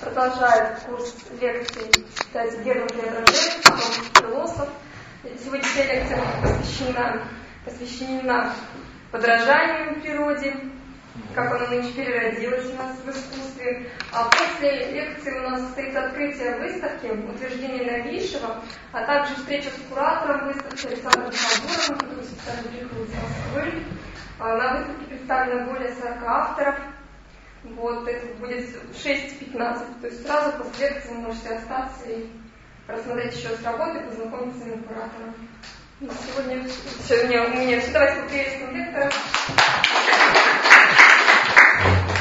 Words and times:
продолжает 0.00 0.78
курс 0.86 1.12
лекций 1.40 2.06
кстати, 2.16 2.62
Герман 2.62 2.86
Преображенский, 2.86 3.72
он 3.72 4.30
философ. 4.30 4.68
Сегодняшняя 5.42 5.92
лекция 5.92 6.22
посвящена, 6.40 7.22
посвящена 7.64 8.54
подражанию 9.10 10.00
природе, 10.00 10.56
как 11.34 11.52
оно 11.52 11.66
нынче 11.66 11.92
переродилось 11.94 12.70
у 12.70 12.76
нас 12.76 12.96
в 12.98 13.10
искусстве. 13.10 13.90
А 14.12 14.30
после 14.30 14.92
лекции 14.92 15.36
у 15.40 15.50
нас 15.50 15.62
состоится 15.62 16.06
открытие 16.06 16.56
выставки, 16.60 17.06
утверждение 17.06 17.90
новейшего, 17.90 18.62
а 18.92 19.04
также 19.04 19.34
встреча 19.34 19.70
с 19.70 19.90
куратором 19.90 20.46
выставки 20.46 20.86
Александром 20.86 21.32
Халбуровым, 21.32 21.98
который 21.98 22.24
специально 22.24 22.68
приехал 22.68 23.02
из 23.02 23.14
Москвы. 23.14 23.84
А 24.38 24.56
на 24.56 24.78
выставке 24.78 25.04
представлено 25.06 25.72
более 25.72 25.92
40 25.92 26.22
авторов. 26.24 26.76
Вот, 27.62 28.08
это 28.08 28.34
будет 28.36 28.68
6.15, 28.94 30.00
то 30.00 30.06
есть 30.06 30.26
сразу 30.26 30.56
после 30.58 30.88
лекции 30.88 31.12
можете 31.12 31.50
остаться 31.50 32.08
и 32.08 32.26
рассмотреть 32.88 33.36
еще 33.36 33.54
с 33.54 33.62
работы, 33.62 34.00
познакомиться 34.00 34.60
с 34.60 34.86
куратором. 34.86 35.34
И 36.00 36.08
сегодня 36.26 36.56
мне, 37.28 37.40
у 37.42 37.50
меня 37.50 37.80
все. 37.80 37.92
Давайте 37.92 38.22
поприветствуем 38.22 38.76
лектора. 38.76 39.12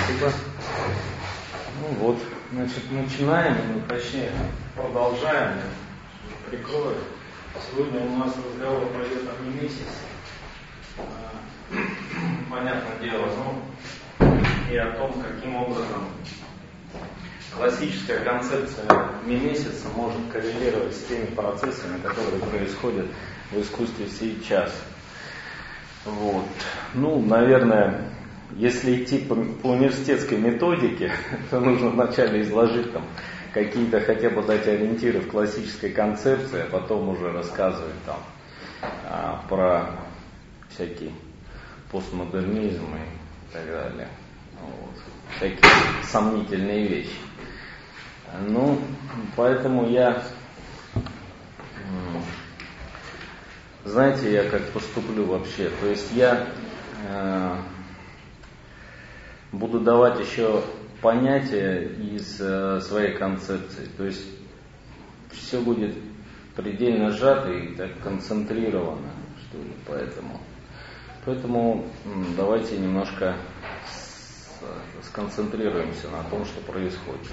Спасибо. 0.04 0.34
Ну 1.82 1.88
вот, 2.00 2.20
значит, 2.52 2.92
начинаем, 2.92 3.56
ну, 3.74 3.82
точнее, 3.88 4.34
продолжаем, 4.76 5.62
прикрою. 6.50 6.98
Сегодня 7.72 8.02
у 8.02 8.18
нас 8.18 8.34
разговор 8.36 8.86
пойдет 8.88 9.30
о 9.30 9.44
месяц. 9.44 9.88
А, 10.98 11.74
понятное 12.52 12.98
дело, 13.00 13.28
ну, 13.38 13.62
и 14.72 14.78
о 14.78 14.92
том, 14.92 15.14
каким 15.22 15.56
образом 15.56 16.10
классическая 17.56 18.20
концепция 18.20 18.86
месяца 19.26 19.88
может 19.96 20.22
коррелировать 20.32 20.96
с 20.96 21.04
теми 21.06 21.26
процессами, 21.26 22.00
которые 22.02 22.42
происходят 22.42 23.08
в 23.52 23.62
искусстве 23.62 24.08
сейчас. 24.08 24.74
Вот. 26.06 26.46
Ну, 26.94 27.22
наверное, 27.22 28.10
если 28.56 29.04
идти 29.04 29.20
по, 29.20 29.36
по 29.36 29.68
университетской 29.68 30.38
методике, 30.38 31.12
то 31.50 31.60
нужно 31.60 31.90
вначале 31.90 32.42
изложить 32.42 32.94
там 32.94 33.04
какие-то 33.54 34.00
хотя 34.00 34.30
бы 34.30 34.44
дать 34.44 34.68
ориентиры 34.68 35.20
в 35.20 35.30
классической 35.30 35.92
концепции, 35.92 36.62
а 36.62 36.70
потом 36.70 37.10
уже 37.10 37.32
рассказывать 37.32 38.04
там 38.06 38.20
а, 39.06 39.44
про 39.50 39.92
всякий 40.70 41.12
постмодернизм 41.92 42.86
и 42.86 43.54
так 43.54 43.66
далее. 43.66 44.08
Такие 45.40 45.72
сомнительные 46.04 46.88
вещи. 46.88 47.16
Ну, 48.48 48.80
поэтому 49.36 49.90
я, 49.90 50.24
знаете, 53.86 54.32
я 54.32 54.50
как 54.50 54.70
поступлю 54.70 55.26
вообще. 55.26 55.70
То 55.82 55.88
есть 55.88 56.12
я 56.14 56.48
э, 57.08 57.56
буду 59.52 59.80
давать 59.80 60.20
еще 60.20 60.64
понятия 61.02 61.84
из 61.84 62.40
э, 62.40 62.82
своей 62.82 63.18
концепции. 63.18 63.88
То 63.98 64.06
есть 64.06 64.26
все 65.32 65.60
будет 65.62 65.96
предельно 66.56 67.12
сжато 67.12 67.52
и 67.52 67.76
так 67.76 68.00
концентрировано, 68.02 69.10
что 69.48 69.58
ли, 69.58 69.72
поэтому. 69.88 70.40
Поэтому 71.26 71.86
давайте 72.36 72.78
немножко 72.78 73.36
сконцентрируемся 75.04 76.10
на 76.10 76.24
том, 76.24 76.46
что 76.46 76.62
происходит. 76.62 77.32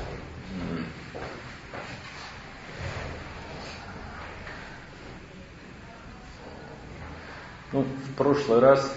Ну, 7.72 7.82
в 7.82 8.14
прошлый 8.16 8.60
раз 8.60 8.96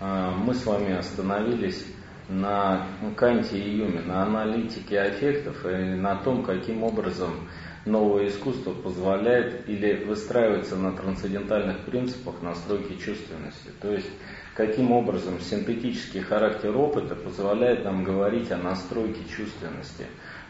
э, 0.00 0.30
мы 0.36 0.52
с 0.52 0.66
вами 0.66 0.96
остановились 0.96 1.86
на 2.28 2.86
Канте 3.16 3.58
и 3.58 3.76
Юме, 3.76 4.00
на 4.00 4.24
аналитике 4.24 5.00
аффектов 5.00 5.64
и 5.64 5.94
на 5.94 6.16
том, 6.16 6.42
каким 6.42 6.82
образом 6.82 7.48
новое 7.84 8.28
искусство 8.28 8.72
позволяет 8.72 9.68
или 9.68 10.04
выстраивается 10.04 10.76
на 10.76 10.92
трансцендентальных 10.92 11.84
принципах 11.84 12.42
настройки 12.42 12.96
чувственности. 12.96 13.70
То 13.80 13.92
есть 13.92 14.10
каким 14.54 14.92
образом 14.92 15.40
синтетический 15.40 16.20
характер 16.20 16.76
опыта 16.76 17.16
позволяет 17.16 17.84
нам 17.84 18.04
говорить 18.04 18.50
о 18.52 18.56
настройке 18.56 19.20
чувственности 19.28 20.06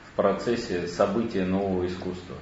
в 0.09 0.17
процессе 0.17 0.87
события 0.87 1.45
нового 1.45 1.87
искусства. 1.87 2.37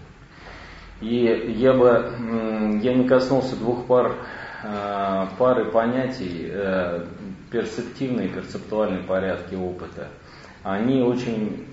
И 1.01 1.55
я 1.57 1.73
бы, 1.73 2.81
я 2.83 2.95
не 2.95 3.09
коснулся 3.09 3.57
двух 3.57 3.87
пар, 3.87 4.17
э, 4.63 5.27
пары 5.39 5.71
понятий, 5.71 6.49
э, 6.49 7.07
перцептивные 7.51 8.29
и 8.29 8.33
перцептуальные 8.33 9.03
порядки 9.03 9.55
опыта. 9.55 10.09
Они 10.63 11.03
очень, 11.03 11.67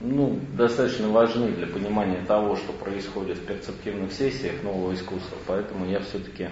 ну, 0.00 0.38
достаточно 0.56 1.08
важны 1.08 1.48
для 1.48 1.66
понимания 1.66 2.24
того, 2.26 2.56
что 2.56 2.72
происходит 2.72 3.38
в 3.38 3.46
перцептивных 3.46 4.12
сессиях 4.12 4.62
нового 4.62 4.94
искусства, 4.94 5.36
поэтому 5.46 5.86
я 5.86 6.00
все-таки 6.00 6.48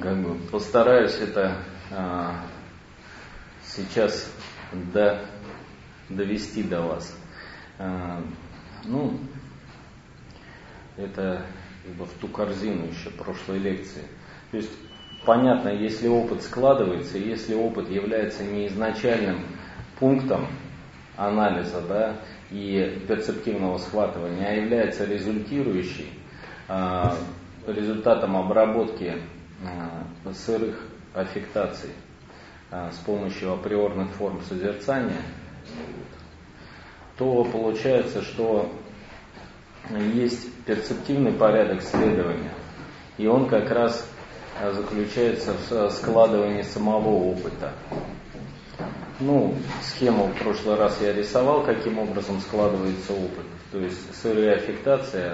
как 0.00 0.22
бы 0.22 0.34
постараюсь 0.50 1.16
это 1.18 1.56
а, 1.90 2.44
сейчас 3.64 4.30
до, 4.92 5.24
довести 6.08 6.62
до 6.62 6.82
вас. 6.82 7.16
А, 7.78 8.22
ну, 8.84 9.18
это 10.96 11.46
как 11.84 11.94
бы 11.94 12.04
в 12.04 12.12
ту 12.14 12.28
корзину 12.28 12.86
еще 12.86 13.10
прошлой 13.10 13.58
лекции. 13.58 14.02
То 14.50 14.58
есть 14.58 14.72
понятно, 15.24 15.70
если 15.70 16.08
опыт 16.08 16.42
складывается, 16.42 17.18
если 17.18 17.54
опыт 17.54 17.88
является 17.90 18.44
не 18.44 18.66
изначальным 18.66 19.44
пунктом 19.98 20.46
анализа 21.16 21.80
да, 21.82 22.16
и 22.50 23.02
перцептивного 23.08 23.78
схватывания, 23.78 24.48
а 24.48 24.52
является 24.52 25.04
результирующий 25.04 26.10
э, 26.68 27.04
результатом 27.66 28.36
обработки 28.36 29.20
сырых 30.32 30.78
аффектаций 31.14 31.90
э, 32.70 32.90
с 32.92 32.98
помощью 32.98 33.52
априорных 33.52 34.10
форм 34.10 34.40
созерцания, 34.48 35.22
то 37.16 37.44
получается, 37.44 38.22
что 38.22 38.70
есть 40.14 40.52
перцептивный 40.64 41.32
порядок 41.32 41.82
следования, 41.82 42.52
и 43.16 43.26
он 43.26 43.48
как 43.48 43.70
раз 43.70 44.06
э, 44.60 44.72
заключается 44.72 45.54
в 45.54 45.90
складывании 45.90 46.62
самого 46.62 47.08
опыта. 47.08 47.72
Ну, 49.20 49.56
схему 49.82 50.26
в 50.26 50.38
прошлый 50.38 50.76
раз 50.76 50.96
я 51.00 51.12
рисовал, 51.12 51.64
каким 51.64 51.98
образом 51.98 52.40
складывается 52.40 53.12
опыт. 53.12 53.46
То 53.72 53.80
есть 53.80 53.98
сырые 54.22 54.52
аффектации 54.52 55.28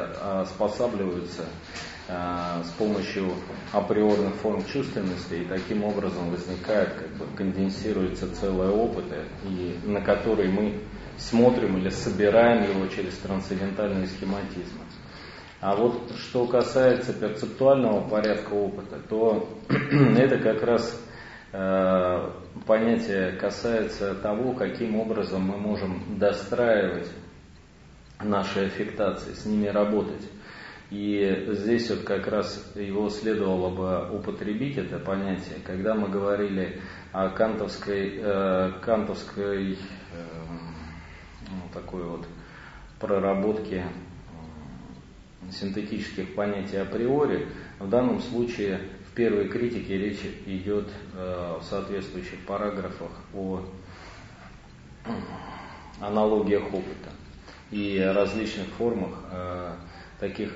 спосабливаются 0.46 1.42
Э, 1.42 1.93
с 2.06 2.70
помощью 2.76 3.32
априорных 3.72 4.34
форм 4.34 4.62
чувственности, 4.66 5.34
и 5.34 5.44
таким 5.46 5.84
образом 5.84 6.30
возникает, 6.30 6.92
как 6.92 7.08
бы 7.16 7.24
конденсируется 7.34 8.34
целое 8.34 8.70
опыты, 8.70 9.24
и 9.44 9.78
на 9.84 10.02
который 10.02 10.48
мы 10.48 10.80
смотрим 11.16 11.78
или 11.78 11.88
собираем 11.88 12.64
его 12.64 12.86
через 12.88 13.16
трансцендентальный 13.18 14.06
схематизм. 14.06 14.78
А 15.60 15.74
вот 15.76 16.12
что 16.18 16.46
касается 16.46 17.14
перцептуального 17.14 18.06
порядка 18.06 18.52
опыта, 18.52 18.98
то 19.08 19.48
это 19.70 20.36
как 20.38 20.62
раз 20.62 21.02
э, 21.52 22.30
понятие 22.66 23.32
касается 23.32 24.14
того, 24.16 24.52
каким 24.52 25.00
образом 25.00 25.40
мы 25.40 25.56
можем 25.56 26.18
достраивать 26.18 27.08
наши 28.22 28.66
аффектации, 28.66 29.32
с 29.32 29.46
ними 29.46 29.68
работать. 29.68 30.28
И 30.94 31.46
здесь 31.48 31.90
вот 31.90 32.04
как 32.04 32.28
раз 32.28 32.70
его 32.76 33.10
следовало 33.10 33.68
бы 33.74 34.16
употребить, 34.16 34.78
это 34.78 35.00
понятие, 35.00 35.56
когда 35.66 35.92
мы 35.96 36.08
говорили 36.08 36.80
о 37.10 37.30
кантовской, 37.30 38.20
э, 38.22 38.70
кантовской 38.80 39.72
э, 39.72 39.76
ну, 41.50 41.62
такой 41.72 42.04
вот 42.04 42.28
проработке 43.00 43.86
э, 45.48 45.50
синтетических 45.50 46.32
понятий 46.36 46.76
априори, 46.76 47.48
в 47.80 47.88
данном 47.88 48.20
случае 48.20 48.78
в 49.10 49.16
первой 49.16 49.48
критике 49.48 49.98
речь 49.98 50.20
идет 50.46 50.86
э, 51.16 51.58
в 51.60 51.64
соответствующих 51.64 52.38
параграфах 52.46 53.10
о 53.34 53.64
аналогиях 56.00 56.72
опыта 56.72 57.10
и 57.72 57.98
различных 57.98 58.68
формах 58.68 59.18
э, 59.32 59.72
таких 60.20 60.52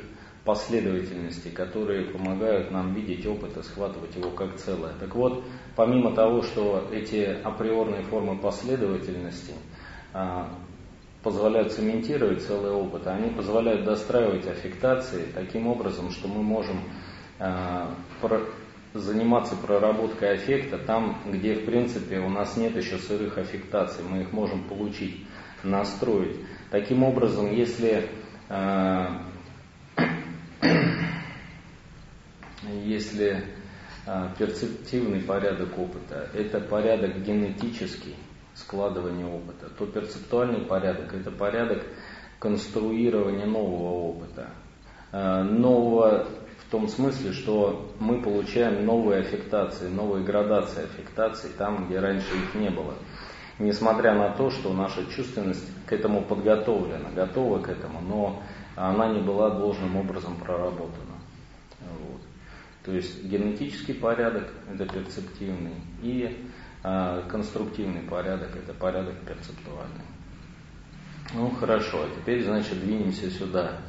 последовательности, 0.48 1.48
которые 1.48 2.06
помогают 2.06 2.70
нам 2.70 2.94
видеть 2.94 3.26
опыт 3.26 3.54
и 3.58 3.62
схватывать 3.62 4.16
его 4.16 4.30
как 4.30 4.56
целое. 4.56 4.94
Так 4.98 5.14
вот, 5.14 5.44
помимо 5.76 6.14
того, 6.14 6.40
что 6.40 6.88
эти 6.90 7.36
априорные 7.44 8.02
формы 8.04 8.38
последовательности 8.38 9.52
а, 10.14 10.48
позволяют 11.22 11.72
цементировать 11.72 12.40
целый 12.40 12.70
опыт, 12.70 13.06
они 13.08 13.28
позволяют 13.28 13.84
достраивать 13.84 14.46
аффектации 14.46 15.26
таким 15.34 15.66
образом, 15.66 16.10
что 16.10 16.28
мы 16.28 16.42
можем 16.42 16.80
а, 17.38 17.94
заниматься 18.94 19.54
проработкой 19.54 20.32
аффекта 20.32 20.78
там, 20.78 21.20
где 21.26 21.56
в 21.56 21.66
принципе 21.66 22.20
у 22.20 22.30
нас 22.30 22.56
нет 22.56 22.74
еще 22.74 22.96
сырых 22.96 23.36
аффектаций, 23.36 24.02
мы 24.02 24.22
их 24.22 24.32
можем 24.32 24.64
получить, 24.64 25.26
настроить. 25.62 26.36
Таким 26.70 27.02
образом, 27.02 27.52
если 27.52 28.08
а, 28.48 29.26
если 32.84 33.44
перцептивный 34.38 35.20
порядок 35.20 35.78
опыта– 35.78 36.30
это 36.34 36.60
порядок 36.60 37.22
генетический, 37.22 38.16
складывания 38.54 39.26
опыта, 39.26 39.68
то 39.78 39.86
перцептуальный 39.86 40.64
порядок– 40.64 41.12
это 41.14 41.30
порядок 41.30 41.82
конструирования 42.38 43.46
нового 43.46 44.10
опыта. 44.10 44.50
Э, 45.12 45.42
нового 45.42 46.26
в 46.66 46.70
том 46.70 46.86
смысле, 46.88 47.32
что 47.32 47.92
мы 47.98 48.20
получаем 48.20 48.84
новые 48.84 49.20
аффектации, 49.20 49.88
новые 49.88 50.24
градации 50.24 50.84
аффектаций 50.84 51.50
там, 51.56 51.86
где 51.86 51.98
раньше 51.98 52.26
их 52.34 52.54
не 52.54 52.68
было. 52.68 52.94
Несмотря 53.58 54.14
на 54.14 54.30
то, 54.34 54.50
что 54.50 54.72
наша 54.72 55.06
чувственность 55.06 55.66
к 55.86 55.92
этому 55.92 56.22
подготовлена, 56.22 57.10
готова 57.14 57.60
к 57.60 57.68
этому, 57.68 58.00
но 58.00 58.42
она 58.78 59.08
не 59.08 59.20
была 59.20 59.50
должным 59.50 59.96
образом 59.96 60.36
проработана. 60.36 61.18
Вот. 61.80 62.20
То 62.84 62.92
есть 62.92 63.24
генетический 63.24 63.94
порядок– 63.94 64.52
это 64.72 64.86
перцептивный, 64.86 65.74
и 66.02 66.46
а 66.84 67.22
конструктивный 67.28 68.02
порядок– 68.02 68.50
это 68.56 68.72
порядок 68.72 69.16
перцептуальный. 69.26 70.04
Ну 71.34 71.50
хорошо, 71.50 72.04
а 72.04 72.20
теперь, 72.20 72.44
значит, 72.44 72.80
двинемся 72.80 73.30
сюда, 73.30 73.80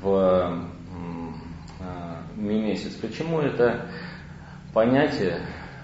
в 0.00 0.68
а, 1.80 2.22
мимесис. 2.36 2.94
Почему 2.94 3.40
это 3.40 3.90
понятие, 4.74 5.40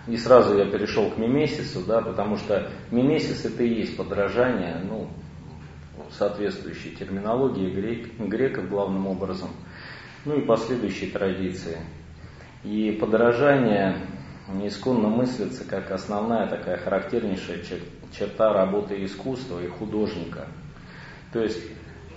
и 0.07 0.17
сразу 0.17 0.57
я 0.59 0.71
перешел 0.71 1.11
к 1.11 1.17
мимесису, 1.17 1.85
да, 1.87 2.03
потому 2.03 2.37
что 2.37 2.71
мимесис 2.91 3.45
это 3.45 3.63
и 3.63 3.75
есть 3.81 3.97
подражание, 3.97 4.81
ну, 4.85 5.09
соответствующей 6.11 6.95
терминологии 6.95 7.71
грек, 7.71 8.09
греков 8.19 8.69
главным 8.69 9.07
образом, 9.07 9.51
ну 10.25 10.39
и 10.39 10.45
последующей 10.45 11.11
традиции. 11.11 11.79
И 12.65 12.97
подражание 13.01 13.97
исконно 14.63 15.09
мыслится 15.09 15.65
как 15.65 15.91
основная 15.91 16.47
такая 16.47 16.77
характернейшая 16.77 17.61
черта 18.13 18.53
работы 18.53 19.05
искусства 19.05 19.63
и 19.63 19.69
художника. 19.69 20.47
То 21.33 21.41
есть 21.41 21.63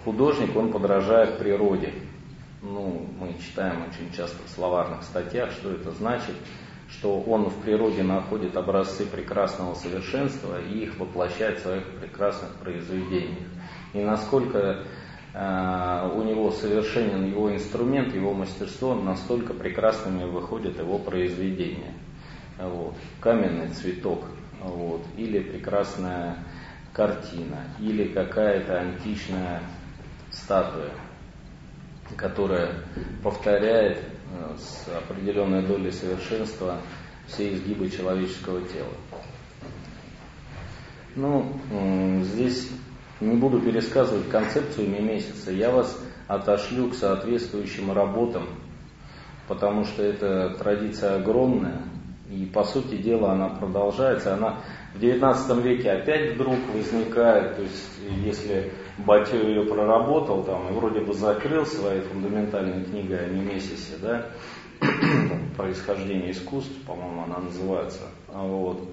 художник, 0.03 0.55
он 0.55 0.71
подражает 0.71 1.37
природе. 1.37 1.93
Ну, 2.61 3.07
мы 3.19 3.35
читаем 3.39 3.83
очень 3.87 4.11
часто 4.15 4.37
в 4.45 4.49
словарных 4.49 5.03
статьях, 5.03 5.51
что 5.51 5.71
это 5.71 5.91
значит, 5.91 6.35
что 6.89 7.19
он 7.21 7.49
в 7.49 7.61
природе 7.61 8.03
находит 8.03 8.55
образцы 8.55 9.05
прекрасного 9.05 9.73
совершенства 9.73 10.61
и 10.61 10.83
их 10.83 10.97
воплощает 10.97 11.59
в 11.59 11.63
своих 11.63 11.83
прекрасных 11.99 12.55
произведениях. 12.55 13.47
И 13.93 14.01
насколько 14.01 14.83
э, 15.33 16.09
у 16.13 16.23
него 16.23 16.51
совершенен 16.51 17.25
его 17.25 17.51
инструмент, 17.53 18.13
его 18.13 18.33
мастерство, 18.33 18.93
настолько 18.93 19.53
прекрасными 19.53 20.25
выходят 20.25 20.77
его 20.77 20.99
произведения. 20.99 21.93
Вот, 22.59 22.95
каменный 23.19 23.69
цветок, 23.69 24.23
вот, 24.61 25.01
или 25.17 25.39
прекрасная 25.39 26.37
картина, 26.93 27.63
или 27.79 28.07
какая-то 28.07 28.79
античная 28.79 29.61
статуя, 30.31 30.91
которая 32.15 32.71
повторяет 33.21 33.99
с 34.57 34.87
определенной 34.95 35.63
долей 35.65 35.91
совершенства 35.91 36.77
все 37.27 37.53
изгибы 37.53 37.89
человеческого 37.89 38.61
тела. 38.61 38.93
Ну, 41.15 41.49
здесь 42.23 42.69
не 43.21 43.35
буду 43.35 43.61
пересказывать 43.61 44.29
концепцию 44.29 44.89
месяца, 44.89 45.51
я 45.51 45.71
вас 45.71 45.97
отошлю 46.27 46.89
к 46.89 46.95
соответствующим 46.95 47.91
работам, 47.91 48.47
потому 49.47 49.85
что 49.85 50.03
это 50.03 50.55
традиция 50.57 51.17
огромная, 51.17 51.83
и 52.29 52.45
по 52.45 52.63
сути 52.63 52.97
дела 52.97 53.31
она 53.31 53.49
продолжается, 53.49 54.33
она 54.33 54.59
в 54.93 54.99
XIX 54.99 55.61
веке 55.61 55.91
опять 55.91 56.33
вдруг 56.33 56.57
возникает, 56.73 57.55
то 57.55 57.61
есть 57.61 57.89
если 58.23 58.73
Батю 58.97 59.35
ее 59.35 59.63
проработал 59.63 60.43
там 60.43 60.69
и 60.69 60.71
вроде 60.71 61.01
бы 61.01 61.13
закрыл 61.13 61.65
своей 61.65 62.01
фундаментальной 62.01 62.85
книгой 62.85 63.25
о 63.25 63.27
Мимесисе, 63.27 63.97
да, 64.01 64.25
происхождение 65.57 66.31
искусств, 66.31 66.73
по-моему, 66.87 67.23
она 67.23 67.39
называется, 67.39 68.03
вот, 68.29 68.87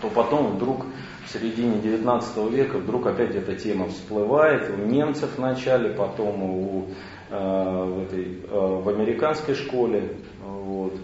то 0.00 0.08
потом 0.08 0.56
вдруг 0.56 0.86
в 1.26 1.30
середине 1.30 1.80
19 1.80 2.50
века 2.50 2.78
вдруг 2.78 3.06
опять 3.06 3.34
эта 3.34 3.54
тема 3.54 3.88
всплывает 3.88 4.70
у 4.70 4.76
немцев 4.76 5.36
вначале, 5.36 5.90
потом 5.90 6.42
у, 6.42 6.86
э, 7.30 7.84
в, 7.84 8.02
этой, 8.04 8.40
э, 8.42 8.80
в 8.82 8.88
американской 8.88 9.54
школе, 9.54 10.16
вот, 10.42 10.94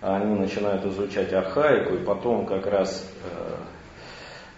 они 0.00 0.34
начинают 0.38 0.86
изучать 0.86 1.34
архаику, 1.34 1.96
и 1.96 2.04
потом 2.04 2.46
как 2.46 2.66
раз 2.66 3.10
э, 3.24 3.56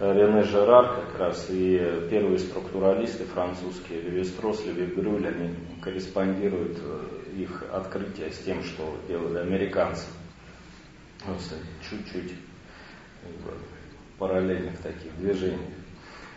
Рене 0.01 0.45
Жерар, 0.45 1.05
как 1.05 1.19
раз 1.19 1.47
и 1.51 2.07
первые 2.11 2.39
структуралисты 2.39 3.25
французские, 3.25 4.03
Левистрос, 4.03 4.65
Левигрюль, 4.65 5.27
они 5.27 5.55
корреспондируют 5.83 6.79
э, 6.81 7.41
их 7.41 7.65
открытие 7.73 8.31
с 8.31 8.39
тем, 8.39 8.63
что 8.63 8.97
делали 9.09 9.39
американцы. 9.39 10.07
Чуть-чуть 11.91 12.33
параллельных 14.19 14.79
таких 14.79 15.17
движений. 15.19 15.59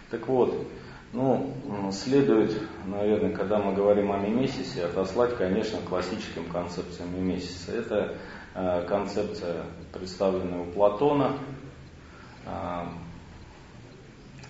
Так 0.10 0.28
вот, 0.28 0.68
ну, 1.14 1.54
следует, 1.92 2.60
наверное, 2.88 3.32
когда 3.32 3.60
мы 3.60 3.76
говорим 3.76 4.12
о 4.12 4.18
мимесисе, 4.18 4.86
отослать, 4.86 5.38
конечно, 5.38 5.80
классическим 5.88 6.46
концепциям 6.46 7.16
мимесиса. 7.16 7.74
Это 7.74 8.18
Э, 8.54 8.86
концепция, 8.86 9.64
представленная 9.94 10.60
у 10.60 10.66
Платона, 10.66 11.38
э, 12.46 12.84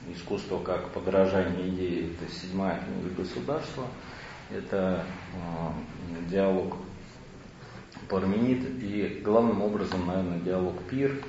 искусство 0.07 0.59
как 0.59 0.91
подражание 0.91 1.69
идеи, 1.69 2.13
это 2.13 2.31
седьмая 2.31 2.83
книга 2.83 3.15
государства, 3.15 3.87
это 4.49 5.05
э, 5.33 6.29
диалог 6.29 6.77
Парменид 8.09 8.81
и 8.81 9.21
главным 9.23 9.61
образом, 9.61 10.05
наверное, 10.05 10.39
диалог 10.39 10.75
Пир, 10.89 11.23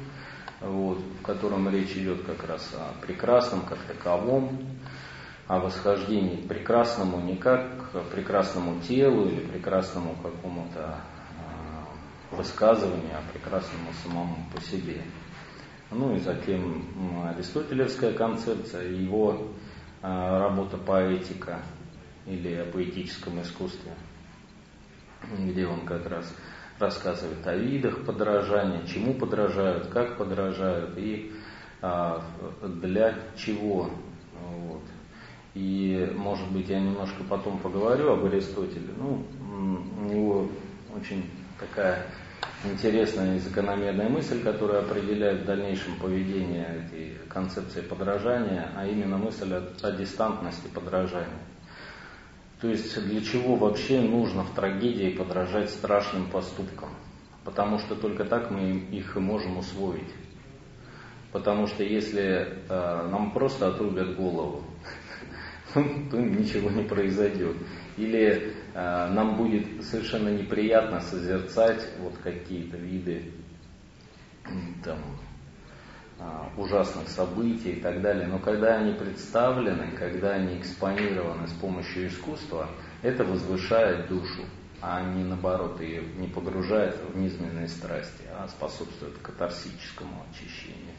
вот, 0.61 0.99
в 0.99 1.23
котором 1.23 1.69
речь 1.69 1.93
идет 1.93 2.25
как 2.25 2.45
раз 2.45 2.75
о 2.75 3.01
прекрасном 3.05 3.63
как 3.63 3.79
таковом, 3.81 4.67
о 5.47 5.61
восхождении 5.61 6.37
к 6.37 6.49
прекрасному 6.49 7.21
не 7.21 7.37
как 7.37 7.93
к 7.93 8.01
прекрасному 8.11 8.81
телу 8.81 9.29
или 9.29 9.47
прекрасному 9.47 10.17
какому-то 10.23 11.01
высказывания 12.33 13.17
о 13.17 13.33
прекрасном 13.33 13.81
самому 14.03 14.37
по 14.55 14.61
себе. 14.61 15.03
Ну 15.95 16.15
и 16.15 16.21
затем 16.21 16.85
аристотелевская 17.27 18.13
концепция, 18.13 18.89
его 18.89 19.49
а, 20.01 20.41
работа 20.41 20.79
поэтика 20.79 21.61
или 22.27 22.55
о 22.55 22.65
поэтическом 22.65 23.43
искусстве, 23.43 23.93
где 25.39 25.67
он 25.67 25.81
как 25.85 26.09
раз 26.09 26.35
рассказывает 26.79 27.47
о 27.47 27.57
видах 27.57 28.05
подражания, 28.05 28.85
чему 28.87 29.15
подражают, 29.15 29.89
как 29.89 30.17
подражают 30.17 30.97
и 30.97 31.33
а, 31.83 32.25
для 32.63 33.15
чего. 33.37 33.91
Вот. 34.41 34.83
И, 35.55 36.11
может 36.17 36.51
быть, 36.51 36.69
я 36.69 36.81
немножко 36.81 37.23
потом 37.29 37.59
поговорю 37.59 38.13
об 38.13 38.25
Аристотеле. 38.25 38.89
Ну, 38.97 39.25
у 40.01 40.05
него 40.05 40.49
очень 40.97 41.29
такая 41.61 42.07
интересная 42.65 43.37
и 43.37 43.41
закономерная 43.41 44.09
мысль, 44.09 44.43
которая 44.43 44.83
определяет 44.83 45.43
в 45.43 45.45
дальнейшем 45.45 45.97
поведение 45.97 46.87
этой 46.87 47.17
концепции 47.29 47.81
подражания, 47.81 48.71
а 48.77 48.87
именно 48.87 49.19
мысль 49.19 49.53
о, 49.53 49.63
о 49.83 49.93
дистантности 49.93 50.69
подражания. 50.69 51.43
То 52.61 52.69
есть 52.69 53.05
для 53.07 53.21
чего 53.21 53.57
вообще 53.57 54.01
нужно 54.01 54.45
в 54.45 54.55
трагедии 54.55 55.11
подражать 55.11 55.71
страшным 55.71 56.31
поступкам? 56.31 56.91
Потому 57.45 57.79
что 57.81 57.97
только 57.97 58.25
так 58.25 58.53
мы 58.53 58.71
их 58.71 59.17
и 59.17 59.21
можем 59.21 59.59
усвоить. 59.59 60.15
Потому 61.33 61.67
что 61.67 61.83
если 61.83 62.47
э, 62.69 63.09
нам 63.11 63.33
просто 63.33 63.69
отрубят 63.69 64.15
голову, 64.15 64.63
то 65.75 65.81
ничего 65.81 66.71
не 66.71 66.85
произойдет. 66.85 67.57
Или 67.97 68.55
нам 68.75 69.37
будет 69.37 69.85
совершенно 69.85 70.31
неприятно 70.31 71.01
созерцать 71.01 71.87
вот 72.01 72.17
какие-то 72.19 72.77
виды 72.77 73.33
там, 74.85 74.99
а, 76.19 76.53
ужасных 76.57 77.09
событий 77.09 77.73
и 77.73 77.81
так 77.81 78.01
далее. 78.01 78.27
Но 78.27 78.39
когда 78.39 78.77
они 78.77 78.93
представлены, 78.93 79.91
когда 79.99 80.33
они 80.33 80.59
экспонированы 80.59 81.49
с 81.49 81.53
помощью 81.53 82.09
искусства, 82.09 82.69
это 83.03 83.25
возвышает 83.25 84.09
душу, 84.09 84.45
а 84.81 85.03
не 85.03 85.25
наоборот 85.25 85.81
ее 85.81 86.03
не 86.17 86.29
погружает 86.29 86.97
в 87.13 87.19
низменные 87.19 87.69
страсти, 87.69 88.23
а 88.37 88.47
способствует 88.49 89.19
катарсическому 89.19 90.25
очищению. 90.31 90.95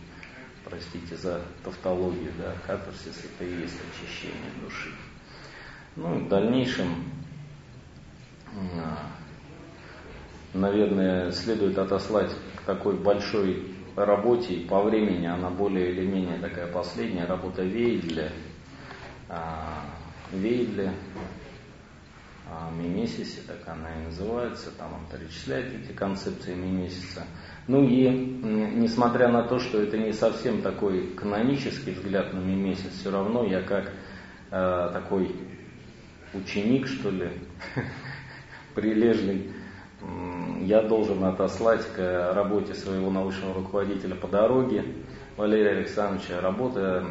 Простите 0.66 1.16
за 1.16 1.42
тавтологию, 1.64 2.32
да, 2.38 2.54
катарсис 2.66 3.26
это 3.26 3.46
и 3.46 3.62
есть 3.62 3.80
очищение 3.92 4.52
души. 4.62 4.90
Ну 5.96 6.26
в 6.26 6.30
дальнейшем, 6.30 6.88
наверное, 10.54 11.32
следует 11.32 11.78
отослать 11.78 12.32
к 12.58 12.62
такой 12.66 12.96
большой 12.96 13.74
работе 13.96 14.54
и 14.56 14.66
по 14.66 14.82
времени 14.82 15.28
она 15.28 15.50
более 15.50 15.92
или 15.92 16.06
менее 16.06 16.40
такая 16.40 16.68
последняя 16.68 17.26
работа 17.26 17.64
Вейдля. 17.64 18.32
А, 19.30 19.86
Вейдля, 20.32 20.94
а, 22.50 22.72
Мимесисе, 22.72 23.42
так 23.48 23.68
она 23.68 23.90
и 23.96 24.06
называется, 24.06 24.72
там 24.78 24.94
он 24.94 25.06
перечисляет 25.12 25.74
эти 25.74 25.94
концепции 25.94 26.54
Мимесиса. 26.54 27.26
Ну 27.68 27.84
и 27.84 28.10
несмотря 28.10 29.30
на 29.30 29.44
то, 29.44 29.60
что 29.60 29.82
это 29.82 29.98
не 29.98 30.12
совсем 30.12 30.62
такой 30.62 31.08
канонический 31.16 31.94
взгляд 31.94 32.34
на 32.34 32.40
Мимесис, 32.40 33.00
все 33.00 33.12
равно 33.12 33.46
я 33.46 33.62
как 33.62 33.92
э, 34.52 34.90
такой 34.92 35.36
ученик, 36.34 36.88
что 36.88 37.10
ли, 37.10 37.30
прилежный 38.76 39.52
я 40.62 40.82
должен 40.82 41.24
отослать 41.24 41.86
к 41.94 42.34
работе 42.34 42.74
своего 42.74 43.10
научного 43.10 43.54
руководителя 43.54 44.16
по 44.16 44.28
дороге 44.28 44.86
Валерия 45.36 45.72
Александровича. 45.72 46.42
Работа, 46.42 47.06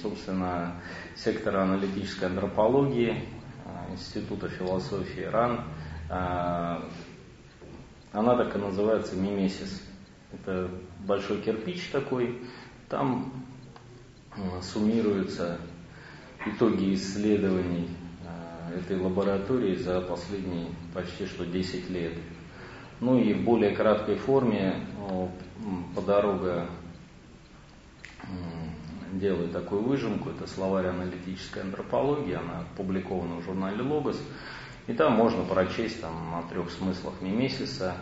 собственно, 0.00 0.74
сектора 1.16 1.62
аналитической 1.62 2.26
антропологии 2.26 3.24
а, 3.64 3.92
Института 3.92 4.48
философии 4.48 5.22
РАН. 5.22 5.64
А, 6.10 6.84
она 8.12 8.36
так 8.36 8.54
и 8.54 8.58
называется 8.58 9.16
«Мимесис». 9.16 9.82
Это 10.32 10.70
большой 11.00 11.40
кирпич 11.40 11.88
такой. 11.90 12.42
Там 12.88 13.32
суммируются 14.62 15.58
итоги 16.46 16.94
исследований 16.94 17.88
этой 18.76 18.98
лаборатории 18.98 19.74
за 19.76 20.00
последние 20.00 20.68
почти 20.94 21.26
что 21.26 21.44
10 21.44 21.90
лет. 21.90 22.14
Ну 23.00 23.18
и 23.18 23.32
в 23.32 23.44
более 23.44 23.74
краткой 23.76 24.16
форме 24.16 24.86
подорога 25.94 26.68
делает 29.12 29.52
такую 29.52 29.82
выжимку, 29.82 30.30
это 30.30 30.46
словарь 30.46 30.86
аналитической 30.86 31.62
антропологии, 31.62 32.34
она 32.34 32.60
опубликована 32.60 33.36
в 33.36 33.44
журнале 33.44 33.82
Логос, 33.82 34.20
и 34.86 34.92
там 34.92 35.14
можно 35.14 35.44
прочесть 35.44 36.00
там, 36.00 36.34
о 36.34 36.48
трех 36.48 36.70
смыслах 36.70 37.14
мимесиса, 37.20 37.96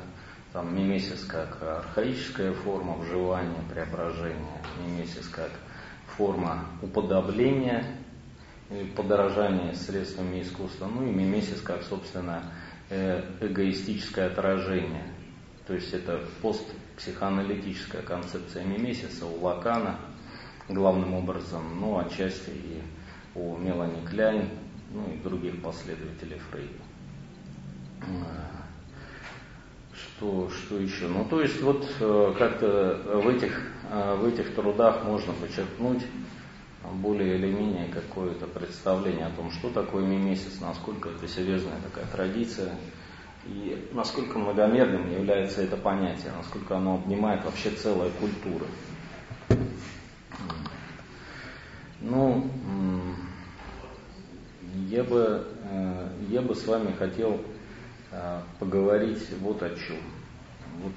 там 0.53 0.75
мимесис 0.77 1.25
как 1.25 1.63
архаическая 1.63 2.53
форма 2.53 2.97
вживания, 2.97 3.61
преображения, 3.71 4.63
мимесис 4.85 5.29
как 5.29 5.51
форма 6.17 6.65
уподобления 6.83 7.85
подорожание 8.97 9.75
средствами 9.75 10.43
искусства, 10.43 10.87
ну 10.87 11.07
и 11.07 11.13
мимесис 11.13 11.61
как, 11.61 11.83
собственно, 11.83 12.43
э, 12.91 13.23
эгоистическое 13.41 14.27
отражение. 14.27 15.05
То 15.67 15.75
есть 15.75 15.93
это 15.93 16.21
постпсихоаналитическая 16.43 18.03
концепция 18.03 18.65
мимесиса 18.65 19.27
у 19.27 19.41
Лакана, 19.41 19.99
главным 20.69 21.15
образом, 21.15 21.81
ну, 21.81 21.99
отчасти 21.99 22.51
и 22.51 22.83
у 23.35 23.57
Мелани 23.57 24.05
Кляйн, 24.07 24.49
ну 24.93 25.13
и 25.13 25.19
других 25.19 25.63
последователей 25.63 26.39
Фрейда. 26.51 26.87
Что, 29.93 30.51
что 30.51 30.79
еще? 30.79 31.09
Ну, 31.09 31.25
то 31.25 31.41
есть 31.41 31.61
вот 31.63 31.87
э, 32.01 32.35
как-то 32.39 33.21
в 33.23 33.29
этих, 33.29 33.61
э, 33.91 34.17
в 34.17 34.27
этих 34.27 34.55
трудах 34.55 35.05
можно 35.05 35.33
подчеркнуть 35.33 36.03
более 36.95 37.37
или 37.37 37.53
менее 37.53 37.89
какое-то 37.89 38.47
представление 38.47 39.27
о 39.27 39.31
том, 39.31 39.51
что 39.51 39.71
такое 39.71 40.05
мимесис, 40.05 40.61
насколько 40.61 41.11
это 41.11 41.27
серьезная 41.29 41.81
такая 41.81 42.07
традиция, 42.07 42.75
и 43.45 43.89
насколько 43.93 44.39
многомерным 44.39 45.11
является 45.11 45.63
это 45.63 45.77
понятие, 45.77 46.33
насколько 46.37 46.77
оно 46.77 46.97
обнимает 46.97 47.45
вообще 47.45 47.71
целая 47.71 48.11
культура. 48.11 48.67
Ну, 52.01 52.49
я 54.89 55.03
бы, 55.03 55.47
э, 55.65 56.09
я 56.29 56.43
бы 56.43 56.55
с 56.55 56.67
вами 56.67 56.93
хотел 56.93 57.41
э, 58.13 58.41
поговорить 58.59 59.29
вот 59.41 59.63
о 59.63 59.71
чем. 59.71 59.99
Вот, 60.83 60.93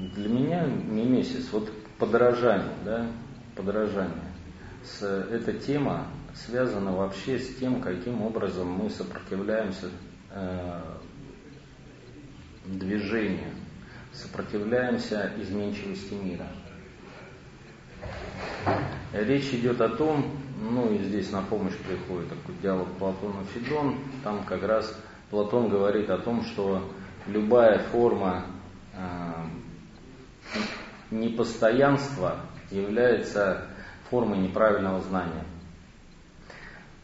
для 0.00 0.28
меня 0.28 0.64
мимесис, 0.64 1.52
вот 1.52 1.70
подражание, 1.98 2.74
да, 2.84 3.06
подражание. 3.54 4.32
С, 4.82 5.02
эта 5.02 5.52
тема 5.52 6.06
связана 6.34 6.92
вообще 6.92 7.38
с 7.38 7.56
тем, 7.56 7.82
каким 7.82 8.22
образом 8.22 8.68
мы 8.68 8.88
сопротивляемся 8.88 9.90
э, 10.30 10.80
движению, 12.64 13.52
сопротивляемся 14.12 15.32
изменчивости 15.38 16.14
мира. 16.14 16.46
Речь 19.12 19.52
идет 19.52 19.82
о 19.82 19.90
том, 19.90 20.24
ну 20.62 20.90
и 20.94 20.98
здесь 20.98 21.30
на 21.30 21.42
помощь 21.42 21.76
приходит 21.76 22.30
такой 22.30 22.54
диалог 22.62 22.88
Платона 22.98 23.44
Федон, 23.52 23.96
там 24.24 24.44
как 24.44 24.62
раз 24.62 24.96
Платон 25.28 25.68
говорит 25.68 26.08
о 26.08 26.18
том, 26.18 26.42
что 26.42 26.90
любая 27.26 27.80
форма 27.90 28.46
э, 28.94 29.32
непостоянство 31.10 32.40
является 32.70 33.66
формой 34.10 34.38
неправильного 34.38 35.00
знания. 35.00 35.44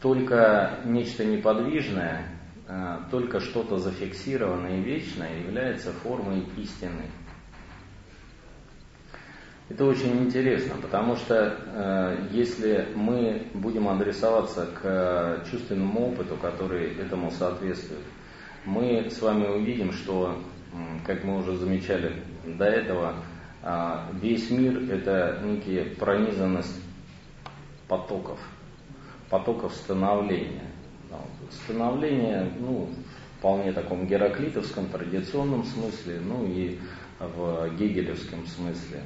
Только 0.01 0.79
нечто 0.85 1.25
неподвижное, 1.25 2.27
э, 2.67 2.97
только 3.09 3.39
что-то 3.39 3.77
зафиксированное 3.77 4.79
и 4.79 4.83
вечное 4.83 5.39
является 5.39 5.91
формой 5.91 6.43
истины. 6.57 7.03
Это 9.69 9.83
очень 9.83 10.23
интересно, 10.23 10.75
потому 10.81 11.15
что 11.15 11.35
э, 11.35 12.27
если 12.31 12.87
мы 12.95 13.47
будем 13.53 13.89
адресоваться 13.89 14.65
к 14.65 15.43
чувственному 15.49 16.11
опыту, 16.11 16.37
который 16.37 16.95
этому 16.95 17.31
соответствует, 17.31 18.03
мы 18.65 19.09
с 19.09 19.21
вами 19.21 19.47
увидим, 19.47 19.91
что, 19.91 20.41
как 21.05 21.23
мы 21.23 21.39
уже 21.39 21.57
замечали 21.57 22.21
до 22.45 22.65
этого, 22.65 23.15
весь 24.21 24.49
мир– 24.49 24.77
это 24.91 25.41
некие 25.43 25.85
пронизанность 25.95 26.81
потоков, 27.87 28.39
потоков 29.29 29.73
становления. 29.73 30.63
Становление, 31.49 32.51
ну, 32.59 32.89
вполне 33.39 33.71
таком 33.71 34.05
гераклитовском, 34.07 34.87
традиционном 34.87 35.63
смысле, 35.63 36.19
ну 36.21 36.45
и 36.45 36.79
в 37.19 37.69
гегелевском 37.77 38.45
смысле. 38.45 39.01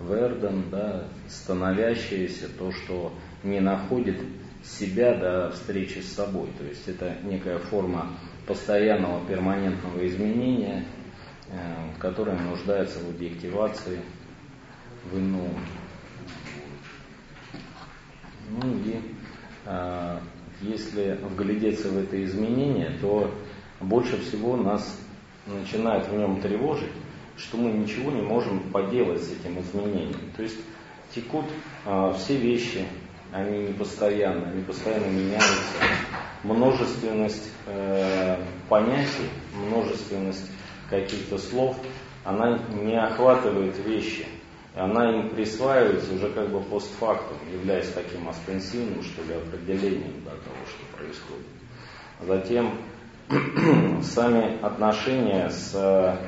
Верден, 0.00 0.64
да, 0.70 1.04
становящееся, 1.28 2.48
то, 2.58 2.72
что 2.72 3.12
не 3.44 3.60
находит 3.60 4.20
себя 4.64 5.14
до 5.14 5.50
встречи 5.50 5.98
с 5.98 6.12
собой. 6.12 6.48
То 6.58 6.64
есть 6.64 6.88
это 6.88 7.16
некая 7.24 7.58
форма 7.58 8.08
постоянного 8.46 9.24
перманентного 9.26 10.04
изменения– 10.06 10.84
Э, 11.52 11.98
которая 11.98 12.38
нуждается 12.38 12.98
в 13.00 13.10
объективации, 13.10 14.00
в 15.10 15.18
ином. 15.18 15.54
Ну 18.48 18.74
и 18.86 19.00
э, 19.66 20.18
если 20.62 21.18
вглядеться 21.22 21.90
в 21.90 21.98
это 21.98 22.24
изменение, 22.24 22.96
то 23.02 23.30
больше 23.80 24.18
всего 24.22 24.56
нас 24.56 24.98
начинает 25.46 26.08
в 26.08 26.14
нем 26.14 26.40
тревожить, 26.40 26.92
что 27.36 27.58
мы 27.58 27.70
ничего 27.70 28.10
не 28.10 28.22
можем 28.22 28.70
поделать 28.70 29.22
с 29.22 29.32
этим 29.32 29.60
изменением. 29.60 30.32
То 30.34 30.44
есть 30.44 30.56
текут 31.14 31.44
э, 31.84 32.14
все 32.16 32.38
вещи, 32.38 32.86
они 33.30 33.66
не 33.66 33.72
постоянно, 33.74 34.48
они 34.48 34.62
постоянно 34.62 35.06
меняются. 35.06 35.74
Множественность 36.44 37.50
э, 37.66 38.42
понятий, 38.70 39.28
множественность 39.54 40.50
каких-то 40.92 41.38
слов, 41.38 41.76
она 42.24 42.58
не 42.68 42.96
охватывает 42.96 43.76
вещи. 43.84 44.26
Она 44.74 45.10
им 45.10 45.30
присваивается 45.30 46.14
уже 46.14 46.30
как 46.30 46.50
бы 46.50 46.60
постфактум, 46.60 47.36
являясь 47.52 47.90
таким 47.92 48.28
остенсивным, 48.28 49.02
что 49.02 49.22
ли, 49.24 49.34
определением 49.34 50.22
да, 50.24 50.30
того, 50.30 50.56
что 50.66 50.96
происходит. 50.96 51.46
Затем 52.26 52.78
сами 54.02 54.62
отношения 54.62 55.50
с 55.50 56.18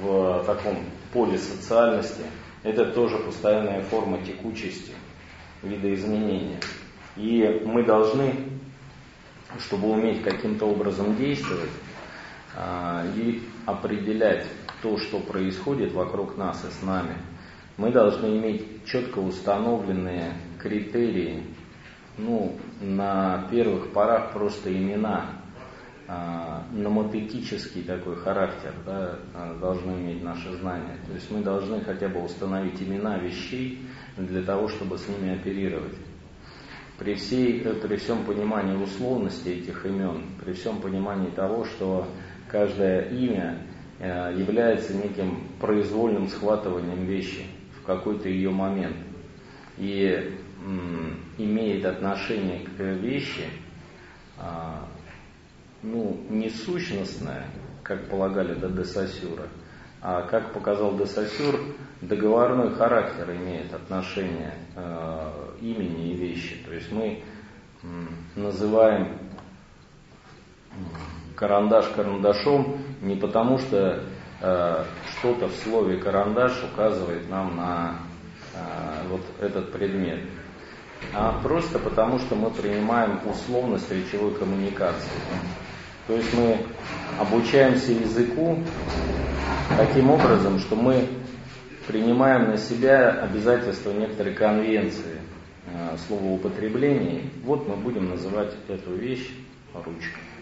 в 0.00 0.44
таком 0.44 0.78
поле 1.12 1.38
социальности, 1.38 2.22
это 2.62 2.86
тоже 2.92 3.18
постоянная 3.18 3.82
форма 3.82 4.22
текучести, 4.22 4.92
видоизменения. 5.62 6.60
И 7.16 7.62
мы 7.64 7.84
должны, 7.84 8.34
чтобы 9.58 9.90
уметь 9.90 10.22
каким-то 10.22 10.66
образом 10.66 11.16
действовать 11.16 11.70
и 13.16 13.42
определять 13.66 14.46
то, 14.82 14.96
что 14.98 15.20
происходит 15.20 15.92
вокруг 15.92 16.36
нас 16.36 16.64
и 16.64 16.70
с 16.70 16.82
нами, 16.82 17.16
мы 17.76 17.92
должны 17.92 18.38
иметь 18.38 18.84
четко 18.86 19.18
установленные 19.18 20.32
критерии, 20.58 21.42
ну, 22.18 22.56
на 22.80 23.46
первых 23.50 23.92
порах 23.92 24.32
просто 24.32 24.72
имена, 24.72 25.42
а, 26.08 26.64
номотетический 26.70 27.82
такой 27.82 28.16
характер 28.16 28.72
да, 28.86 29.18
а, 29.34 29.58
должны 29.58 29.90
иметь 29.92 30.22
наши 30.22 30.52
знания. 30.56 30.98
То 31.06 31.12
есть 31.12 31.30
мы 31.30 31.42
должны 31.42 31.80
хотя 31.80 32.08
бы 32.08 32.22
установить 32.22 32.80
имена 32.80 33.18
вещей 33.18 33.84
для 34.16 34.42
того, 34.42 34.68
чтобы 34.68 34.98
с 34.98 35.08
ними 35.08 35.34
оперировать. 35.34 35.96
При, 36.96 37.14
всей, 37.14 37.60
при 37.60 37.96
всем 37.96 38.24
понимании 38.24 38.76
условности 38.76 39.48
этих 39.48 39.84
имен, 39.84 40.36
при 40.42 40.52
всем 40.52 40.80
понимании 40.80 41.30
того, 41.30 41.64
что 41.64 42.06
каждое 42.48 43.08
имя 43.10 43.62
э, 43.98 44.34
является 44.36 44.94
неким 44.94 45.48
произвольным 45.60 46.28
схватыванием 46.28 47.04
вещи 47.04 47.46
в 47.80 47.86
какой-то 47.86 48.28
ее 48.28 48.50
момент 48.50 48.96
и 49.78 50.32
имеет 51.38 51.84
отношение 51.84 52.64
к 52.64 52.80
вещи, 52.80 53.44
а, 54.38 54.88
ну, 55.82 56.18
не 56.28 56.50
сущностное, 56.50 57.46
как 57.82 58.08
полагали 58.08 58.54
до 58.54 58.68
Десасюра, 58.68 59.48
а 60.00 60.22
как 60.22 60.52
показал 60.52 60.96
Десасюр, 60.96 61.60
договорной 62.00 62.74
характер 62.74 63.30
имеет 63.32 63.72
отношение 63.72 64.54
э, 64.74 65.32
имени 65.60 66.12
и 66.12 66.16
вещи. 66.16 66.56
То 66.64 66.72
есть 66.72 66.90
мы 66.90 67.22
называем 68.34 69.18
карандаш 71.36 71.86
карандашом 71.88 72.78
не 73.02 73.14
потому, 73.14 73.58
что 73.58 74.02
э, 74.40 74.84
что-то 75.12 75.46
в 75.48 75.54
слове 75.56 75.98
карандаш 75.98 76.64
указывает 76.64 77.30
нам 77.30 77.56
на 77.56 77.98
э, 78.54 79.08
вот 79.08 79.20
этот 79.40 79.70
предмет, 79.72 80.20
а 81.12 81.40
просто 81.42 81.78
потому, 81.78 82.18
что 82.18 82.34
мы 82.34 82.50
принимаем 82.50 83.20
условность 83.28 83.90
речевой 83.92 84.34
коммуникации. 84.34 85.20
То 86.06 86.14
есть 86.14 86.32
мы 86.34 86.58
обучаемся 87.18 87.92
языку 87.92 88.58
таким 89.76 90.10
образом, 90.10 90.58
что 90.58 90.74
мы 90.76 91.06
принимаем 91.86 92.50
на 92.50 92.56
себя 92.56 93.10
обязательства 93.10 93.92
некоторой 93.92 94.34
конвенции 94.34 95.20
э, 95.66 95.96
словоупотребления. 96.06 97.30
Вот 97.44 97.68
мы 97.68 97.76
будем 97.76 98.08
называть 98.08 98.54
эту 98.68 98.94
вещь 98.94 99.30
ручкой. 99.74 100.35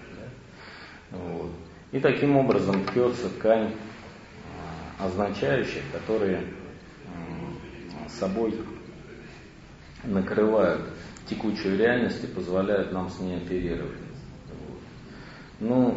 Вот. 1.14 1.50
И 1.92 2.00
таким 2.00 2.36
образом 2.36 2.84
ткется 2.84 3.28
ткань 3.30 3.70
э, 3.70 5.04
означающих, 5.04 5.82
которые 5.92 6.44
собой 8.08 8.54
накрывают 10.04 10.82
текучую 11.26 11.78
реальность 11.78 12.22
и 12.22 12.26
позволяют 12.26 12.92
нам 12.92 13.08
с 13.08 13.18
ней 13.20 13.36
оперировать. 13.36 13.98
Ну, 15.60 15.96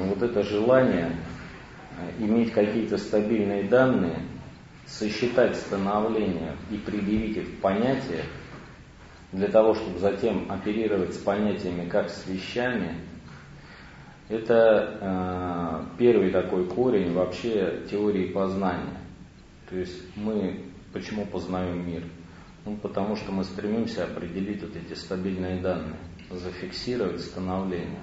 вот 0.00 0.22
это 0.22 0.42
желание 0.42 1.12
э, 1.98 2.24
иметь 2.24 2.52
какие-то 2.52 2.98
стабильные 2.98 3.64
данные, 3.64 4.20
сосчитать 4.86 5.56
становление 5.56 6.56
и 6.70 6.76
предъявить 6.76 7.36
их 7.36 7.44
в 7.44 7.60
понятиях, 7.60 8.24
для 9.32 9.48
того, 9.48 9.74
чтобы 9.74 9.98
затем 9.98 10.50
оперировать 10.50 11.14
с 11.14 11.18
понятиями 11.18 11.88
как 11.88 12.08
с 12.08 12.26
вещами, 12.26 12.94
это 14.28 14.98
э, 15.00 15.98
первый 15.98 16.30
такой 16.30 16.66
корень 16.66 17.12
вообще 17.12 17.82
теории 17.90 18.32
познания. 18.32 18.98
То 19.70 19.76
есть 19.76 20.16
мы 20.16 20.64
почему 20.92 21.26
познаем 21.26 21.86
мир? 21.86 22.02
Ну, 22.64 22.76
потому 22.76 23.14
что 23.14 23.30
мы 23.30 23.44
стремимся 23.44 24.04
определить 24.04 24.62
вот 24.62 24.74
эти 24.74 24.94
стабильные 24.94 25.60
данные, 25.60 25.96
зафиксировать 26.30 27.20
становление. 27.20 28.02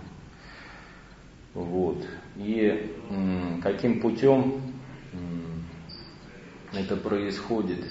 Вот. 1.54 2.06
И 2.38 2.90
м, 3.10 3.60
каким 3.62 4.00
путем 4.00 4.62
м, 5.12 5.66
это 6.74 6.96
происходит, 6.96 7.86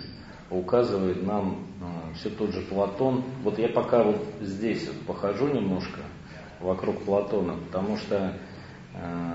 указывает 0.51 1.23
нам 1.23 1.67
э, 1.81 2.15
все 2.15 2.31
тот 2.31 2.53
же 2.53 2.63
Платон. 2.63 3.23
Вот 3.43 3.59
я 3.59 3.69
пока 3.69 4.03
вот 4.03 4.25
здесь 4.41 4.89
вот 4.89 4.97
похожу 5.07 5.49
немножко 5.49 6.01
вокруг 6.63 7.03
Платона, 7.05 7.57
потому 7.67 7.97
что 7.97 8.39
э, 8.95 9.35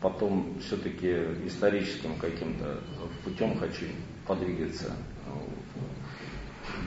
потом 0.00 0.58
все-таки 0.60 1.10
историческим 1.46 2.16
каким-то 2.18 2.80
путем 3.24 3.58
хочу 3.58 3.86
подвигаться 4.26 4.92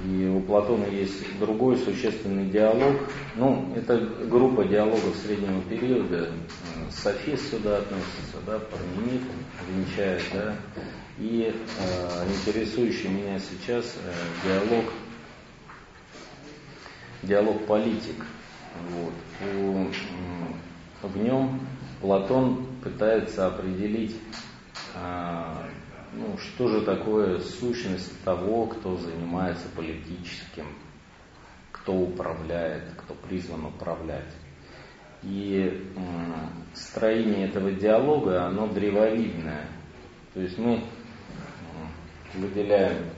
и 0.05 0.25
у 0.27 0.41
Платона 0.41 0.85
есть 0.85 1.39
другой 1.39 1.77
существенный 1.77 2.45
диалог. 2.49 2.95
Ну, 3.35 3.73
это 3.75 3.97
группа 3.97 4.63
диалогов 4.63 5.15
среднего 5.23 5.61
периода. 5.63 6.31
Софист 6.91 7.51
сюда 7.51 7.77
относится, 7.77 8.37
да, 8.45 8.59
Парменид 8.59 9.21
венчает, 9.69 10.23
да. 10.33 10.55
И 11.19 11.51
э, 11.51 12.25
интересующий 12.29 13.09
меня 13.09 13.39
сейчас 13.39 13.95
э, 14.03 14.47
диалог, 14.47 14.85
диалог 17.23 17.65
политик. 17.65 18.25
Вот. 18.91 19.13
У, 19.41 19.87
в 21.07 21.17
нем 21.17 21.59
Платон 22.01 22.67
пытается 22.83 23.47
определить 23.47 24.15
э, 24.95 25.53
ну, 26.13 26.37
что 26.37 26.67
же 26.67 26.81
такое 26.81 27.39
сущность 27.39 28.23
того, 28.23 28.67
кто 28.67 28.97
занимается 28.97 29.67
политическим, 29.75 30.65
кто 31.71 31.93
управляет, 31.93 32.83
кто 32.97 33.13
призван 33.13 33.65
управлять. 33.65 34.33
И 35.23 35.85
строение 36.73 37.47
этого 37.47 37.71
диалога, 37.71 38.45
оно 38.45 38.67
древовидное. 38.67 39.67
То 40.33 40.41
есть 40.41 40.57
мы 40.57 40.83
выделяем 42.35 43.09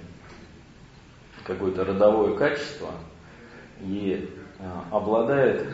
какое-то 1.43 1.83
родовое 1.83 2.35
качество 2.35 2.91
и 3.81 4.29
э, 4.59 4.81
обладает 4.91 5.67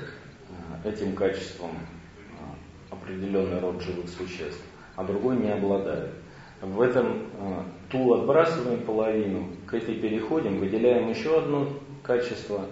этим 0.86 1.16
качеством 1.16 1.72
э, 1.72 2.94
определенный 2.94 3.60
род 3.60 3.82
живых 3.82 4.10
существ, 4.10 4.62
а 4.96 5.04
другой 5.04 5.38
не 5.38 5.52
обладает. 5.52 6.12
В 6.62 6.82
этом 6.82 7.06
э, 7.08 7.64
ту 7.90 8.14
отбрасываем 8.14 8.82
половину, 8.82 9.50
к 9.68 9.74
этой 9.74 9.96
переходим, 9.96 10.60
выделяем 10.60 11.10
еще 11.10 11.40
одно 11.40 11.68
качество, 12.04 12.66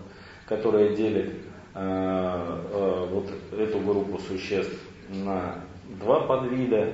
которое 0.47 0.95
делит 0.95 1.33
э, 1.75 3.07
вот 3.11 3.29
эту 3.57 3.79
группу 3.79 4.19
существ 4.19 4.79
на 5.09 5.55
два 5.99 6.21
подвида. 6.21 6.93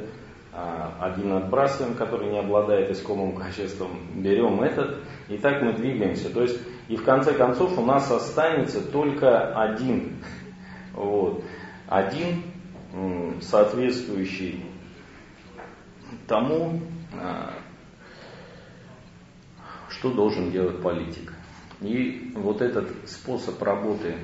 Один 1.00 1.34
отбрасываем, 1.34 1.94
который 1.94 2.32
не 2.32 2.40
обладает 2.40 2.90
искомым 2.90 3.36
качеством, 3.36 3.92
берем 4.16 4.62
этот, 4.62 4.98
и 5.30 5.38
так 5.38 5.62
мы 5.62 5.74
двигаемся. 5.74 6.34
То 6.34 6.42
есть, 6.42 6.60
и 6.88 6.96
в 6.96 7.06
конце 7.06 7.34
концов 7.34 7.78
у 7.78 7.86
нас 7.86 8.10
останется 8.12 8.82
только 8.82 9.54
один, 9.54 10.16
вот, 11.00 11.44
один 11.88 12.44
соответствующий 13.42 14.66
тому, 16.28 16.82
а, 17.14 17.54
что 19.90 20.12
должен 20.14 20.52
делать 20.52 20.82
политик. 20.82 21.34
И 21.82 22.32
вот 22.36 22.62
этот 22.62 22.90
способ 23.10 23.62
работы 23.62 24.16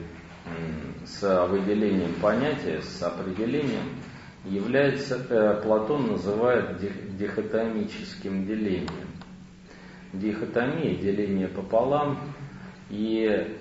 с 1.05 1.47
выделением 1.47 2.13
понятия, 2.21 2.81
с 2.81 3.01
определением, 3.01 4.01
является, 4.43 5.25
э, 5.29 5.61
Платон 5.61 6.07
называет 6.07 6.77
дихотомическим 7.17 8.45
делением. 8.45 9.07
Дихотомия, 10.13 10.95
деление 10.95 11.47
пополам, 11.47 12.19
и 12.89 13.57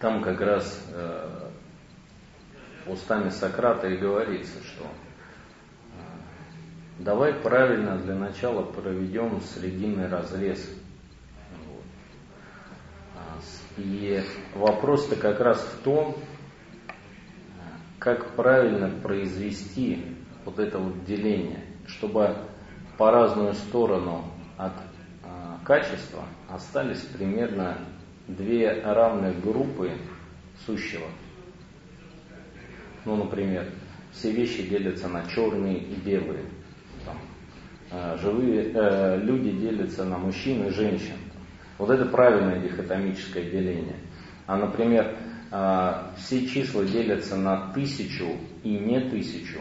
там 0.00 0.22
как 0.22 0.40
раз 0.40 0.84
э, 0.92 1.50
устами 2.86 3.30
Сократа 3.30 3.88
и 3.88 3.96
говорится, 3.96 4.62
что 4.64 4.86
Давай 6.98 7.32
правильно 7.32 7.96
для 7.96 8.16
начала 8.16 8.64
проведем 8.64 9.40
срединный 9.40 10.08
разрез. 10.08 10.68
Вот. 11.64 11.84
А, 13.14 13.38
и 13.76 14.20
вопрос-то 14.56 15.14
как 15.14 15.38
раз 15.38 15.62
в 15.62 15.84
том, 15.84 16.16
как 18.00 18.34
правильно 18.34 18.90
произвести 19.00 20.16
вот 20.44 20.58
это 20.58 20.80
вот 20.80 21.04
деление, 21.04 21.66
чтобы 21.86 22.36
по 22.96 23.12
разную 23.12 23.54
сторону 23.54 24.24
от 24.56 24.72
э, 24.72 25.28
качества 25.64 26.24
остались 26.48 27.02
примерно 27.02 27.78
две 28.28 28.70
равных 28.82 29.40
группы 29.42 29.92
сущего. 30.66 31.06
Ну, 33.04 33.16
например, 33.16 33.72
все 34.12 34.30
вещи 34.32 34.68
делятся 34.68 35.08
на 35.08 35.26
черные 35.28 35.78
и 35.78 35.94
белые. 35.94 36.44
Там, 37.04 37.16
э, 37.90 38.18
живые 38.20 38.70
э, 38.74 39.20
люди 39.22 39.50
делятся 39.50 40.04
на 40.04 40.18
мужчин 40.18 40.66
и 40.66 40.70
женщин. 40.70 41.16
Вот 41.78 41.90
это 41.90 42.04
правильное 42.06 42.60
дихотомическое 42.60 43.44
деление. 43.44 43.96
А, 44.46 44.56
например, 44.56 45.16
э, 45.50 45.92
все 46.18 46.46
числа 46.46 46.84
делятся 46.84 47.36
на 47.36 47.72
тысячу 47.72 48.36
и 48.62 48.70
не 48.70 49.00
тысячу. 49.00 49.60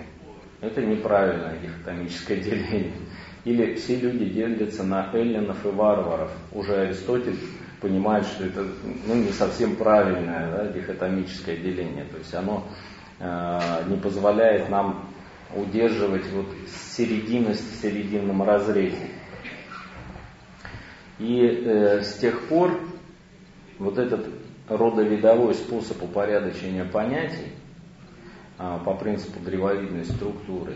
Это 0.59 0.83
неправильное 0.83 1.59
дихотомическое 1.59 2.37
деление. 2.41 2.93
Или 3.45 3.75
все 3.75 3.97
люди 3.97 4.25
делятся 4.25 4.83
на 4.83 5.09
эллинов 5.13 5.65
и 5.65 5.69
варваров. 5.69 6.31
Уже 6.51 6.73
Аристотель 6.75 7.37
понимает, 7.81 8.25
что 8.25 8.45
это 8.45 8.65
ну, 9.05 9.15
не 9.15 9.31
совсем 9.31 9.75
правильное 9.75 10.51
да, 10.51 10.71
дихотомическое 10.71 11.57
деление. 11.57 12.05
То 12.05 12.17
есть 12.17 12.33
оно 12.33 12.65
э, 13.19 13.83
не 13.87 13.97
позволяет 13.97 14.69
нам 14.69 15.09
удерживать 15.55 16.29
вот 16.31 16.47
серединность 16.95 17.63
в 17.71 17.81
серединном 17.81 18.43
разрезе. 18.43 19.09
И 21.19 21.41
э, 21.41 22.01
с 22.01 22.17
тех 22.17 22.47
пор 22.47 22.79
вот 23.79 23.97
этот 23.97 24.27
родовидовой 24.67 25.53
способ 25.53 26.01
упорядочения 26.03 26.85
понятий 26.85 27.53
э, 28.59 28.79
по 28.83 28.93
принципу 28.95 29.39
древовидной 29.39 30.05
структуры, 30.05 30.75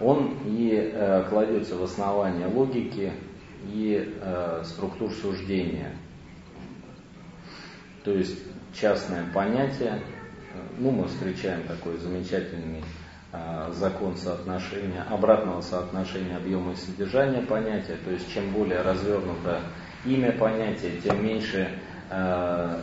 он 0.00 0.38
и 0.46 0.70
э, 0.72 1.24
кладется 1.28 1.76
в 1.76 1.82
основание 1.82 2.46
логики 2.46 3.12
и 3.72 4.14
э, 4.20 4.62
структур 4.64 5.10
суждения. 5.12 5.92
То 8.04 8.12
есть 8.12 8.38
частное 8.74 9.24
понятие, 9.32 10.00
ну 10.78 10.90
мы 10.90 11.08
встречаем 11.08 11.66
такой 11.66 11.96
замечательный 11.96 12.84
а, 13.32 13.72
закон 13.72 14.16
соотношения, 14.16 15.02
обратного 15.02 15.60
соотношения 15.62 16.36
объема 16.36 16.72
и 16.72 16.76
содержания 16.76 17.40
понятия, 17.42 17.96
то 18.04 18.10
есть 18.10 18.32
чем 18.32 18.52
более 18.52 18.82
развернуто 18.82 19.60
имя 20.04 20.32
понятия, 20.32 21.00
тем 21.02 21.24
меньше 21.24 21.78
а, 22.10 22.80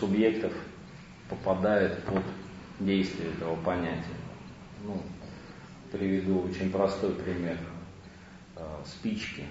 субъектов 0.00 0.52
попадает 1.28 2.02
под 2.04 2.22
действие 2.80 3.30
этого 3.32 3.56
понятия. 3.56 4.16
Ну, 4.84 5.00
приведу 5.92 6.40
очень 6.40 6.70
простой 6.70 7.12
пример. 7.12 7.58
А, 8.56 8.82
спички. 8.84 9.44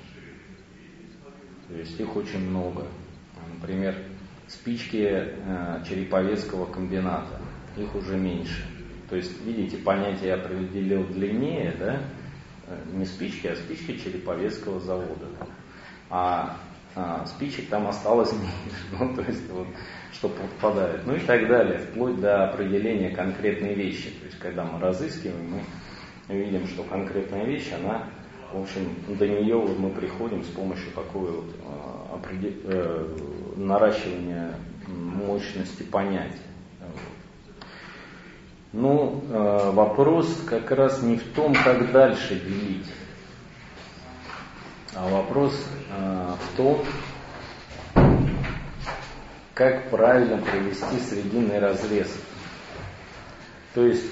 То 1.68 1.76
есть 1.76 2.00
их 2.00 2.16
очень 2.16 2.50
много. 2.50 2.86
Например, 3.54 3.96
спички 4.48 5.08
э, 5.08 5.84
Череповецкого 5.88 6.66
комбината. 6.66 7.40
Их 7.78 7.94
уже 7.96 8.18
меньше. 8.18 8.66
То 9.10 9.16
есть, 9.16 9.42
видите, 9.46 9.78
понятие 9.78 10.30
я 10.30 10.36
определил 10.36 11.06
длиннее, 11.08 11.76
да? 11.80 12.02
Э, 12.68 12.78
не 12.94 13.06
спички, 13.06 13.48
а 13.48 13.56
спички 13.56 13.98
Череповецкого 13.98 14.80
завода. 14.80 15.28
А, 16.10 16.58
а 16.96 17.26
спичек 17.26 17.70
там 17.70 17.88
осталось 17.88 18.32
меньше. 18.34 18.86
Ну, 19.00 19.16
то 19.16 19.22
есть, 19.22 19.50
вот, 19.50 19.68
что 20.14 20.30
подпадает. 20.30 21.06
Ну 21.06 21.16
и 21.16 21.20
так 21.20 21.48
далее, 21.48 21.80
вплоть 21.80 22.20
до 22.20 22.50
определения 22.50 23.10
конкретной 23.10 23.76
вещи. 23.76 24.10
То 24.20 24.26
есть, 24.26 24.40
когда 24.40 24.66
мы 24.66 24.80
разыскиваем, 24.80 25.62
мы 26.28 26.36
видим, 26.36 26.68
что 26.68 26.84
конкретная 26.84 27.46
вещь, 27.46 27.72
она 27.74 28.10
в 28.54 28.62
общем, 28.62 28.94
до 29.08 29.28
нее 29.28 29.56
вот 29.56 29.80
мы 29.80 29.90
приходим 29.92 30.44
с 30.44 30.48
помощью 30.48 30.92
такой 30.92 31.32
вот 31.32 31.56
э, 32.24 32.52
э, 32.66 33.08
наращивания 33.56 34.56
мощности 34.88 35.84
понятия. 35.84 36.38
Но 38.74 38.88
ну, 38.94 39.24
э, 39.30 39.72
вопрос 39.72 40.44
как 40.48 40.72
раз 40.72 41.02
не 41.02 41.18
в 41.18 41.34
том, 41.34 41.54
как 41.54 41.92
дальше 41.92 42.36
делить, 42.36 42.88
а 44.96 45.10
вопрос 45.10 45.54
э, 45.90 46.36
в 46.40 46.58
том, 46.58 46.86
как 49.54 49.90
правильно 49.90 50.38
провести 50.38 51.00
срединный 51.00 51.60
разрез. 51.60 52.08
То 53.74 53.86
есть 53.86 54.06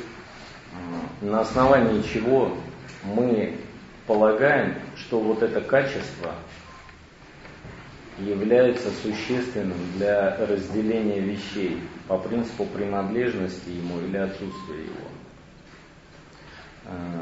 э, 0.73 1.25
на 1.25 1.39
основании 1.39 2.01
чего 2.01 2.51
мы 3.05 3.57
полагаем, 4.07 4.75
что 4.97 5.21
вот 5.21 5.41
это 5.41 5.61
качество 5.61 6.33
является 8.19 8.89
существенным 8.91 9.77
для 9.95 10.35
разделения 10.45 11.19
вещей 11.19 11.81
по 12.07 12.17
принципу 12.17 12.65
принадлежности 12.65 13.69
ему 13.69 13.99
или 14.01 14.17
отсутствия 14.17 14.83
его. 14.83 15.09
Э, 16.85 17.21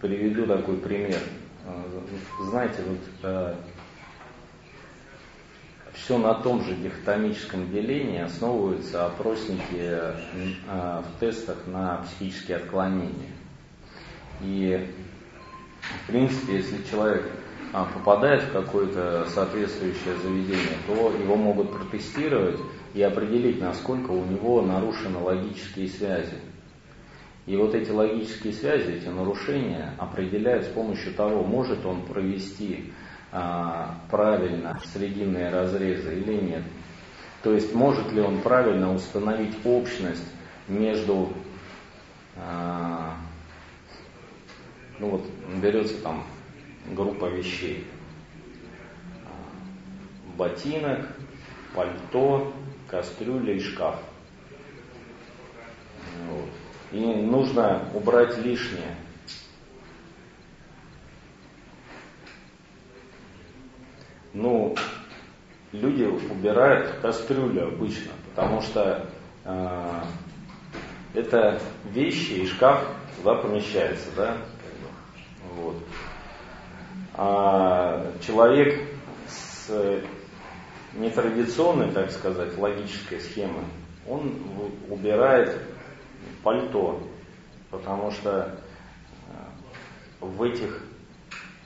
приведу 0.00 0.46
такой 0.46 0.76
пример. 0.78 1.20
Э, 1.66 2.00
знаете, 2.50 2.82
вот 2.86 2.98
э, 3.22 3.54
все 5.92 6.18
на 6.18 6.34
том 6.34 6.64
же 6.64 6.74
дихотомическом 6.74 7.70
делении 7.70 8.20
основываются 8.20 9.06
опросники 9.06 9.98
в 10.66 11.20
тестах 11.20 11.58
на 11.66 11.98
психические 11.98 12.58
отклонения. 12.58 13.32
И 14.40 14.88
в 15.80 16.06
принципе, 16.06 16.56
если 16.56 16.82
человек 16.90 17.28
попадает 17.72 18.42
в 18.42 18.52
какое-то 18.52 19.26
соответствующее 19.28 20.16
заведение, 20.22 20.76
то 20.86 21.12
его 21.12 21.36
могут 21.36 21.70
протестировать 21.72 22.58
и 22.94 23.02
определить, 23.02 23.60
насколько 23.60 24.10
у 24.10 24.24
него 24.24 24.60
нарушены 24.62 25.18
логические 25.18 25.88
связи. 25.88 26.38
И 27.46 27.56
вот 27.56 27.74
эти 27.74 27.90
логические 27.90 28.52
связи, 28.52 28.92
эти 28.92 29.08
нарушения 29.08 29.94
определяют 29.98 30.64
с 30.64 30.68
помощью 30.68 31.14
того, 31.14 31.42
может 31.44 31.84
он 31.86 32.02
провести 32.02 32.92
а, 33.32 33.94
правильно 34.10 34.80
срединные 34.92 35.50
разрезы 35.50 36.18
или 36.18 36.34
нет. 36.34 36.62
То 37.42 37.52
есть 37.52 37.74
может 37.74 38.12
ли 38.12 38.20
он 38.20 38.40
правильно 38.40 38.92
установить 38.92 39.54
общность 39.64 40.26
между 40.68 41.32
а, 42.36 43.16
ну 44.98 45.10
вот 45.10 45.26
берется 45.62 46.00
там 46.02 46.24
группа 46.86 47.26
вещей. 47.26 47.86
Ботинок, 50.36 51.06
пальто, 51.74 52.52
кастрюля 52.88 53.54
и 53.54 53.60
шкаф. 53.60 53.96
Вот. 56.28 56.48
И 56.92 57.04
нужно 57.04 57.88
убрать 57.94 58.38
лишнее. 58.38 58.96
Ну, 64.32 64.76
люди 65.72 66.04
убирают 66.04 67.00
кастрюлю 67.00 67.68
обычно, 67.68 68.12
потому 68.30 68.60
что 68.62 69.08
э, 69.44 70.02
это 71.14 71.60
вещи 71.84 72.32
и 72.32 72.46
шкаф 72.46 72.86
туда 73.16 73.34
помещается, 73.36 74.08
да? 74.16 74.36
Вот. 75.54 75.76
А 77.14 78.12
человек 78.20 78.80
с 79.26 80.02
нетрадиционной, 80.94 81.90
так 81.92 82.10
сказать, 82.10 82.56
логической 82.56 83.20
схемой, 83.20 83.64
он 84.08 84.34
убирает 84.88 85.60
пальто, 86.42 87.00
потому 87.70 88.10
что 88.10 88.58
э, 89.28 90.24
в 90.24 90.42
этих 90.42 90.82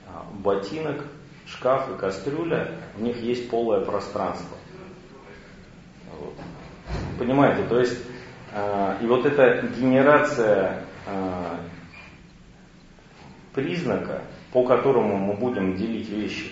э, 0.05 0.09
ботинок, 0.39 1.05
шкаф 1.45 1.89
и 1.91 1.97
кастрюля, 1.97 2.75
в 2.95 3.01
них 3.01 3.17
есть 3.17 3.49
полое 3.49 3.83
пространство. 3.83 4.57
Вот. 6.19 6.33
Понимаете, 7.17 7.67
то 7.67 7.79
есть, 7.79 7.97
э, 8.53 8.97
и 9.01 9.07
вот 9.07 9.25
эта 9.25 9.67
генерация 9.67 10.81
признака, 13.53 14.23
по 14.55 14.63
которому 14.63 15.17
мы 15.17 15.33
будем 15.33 15.75
делить 15.75 16.07
вещи, 16.07 16.49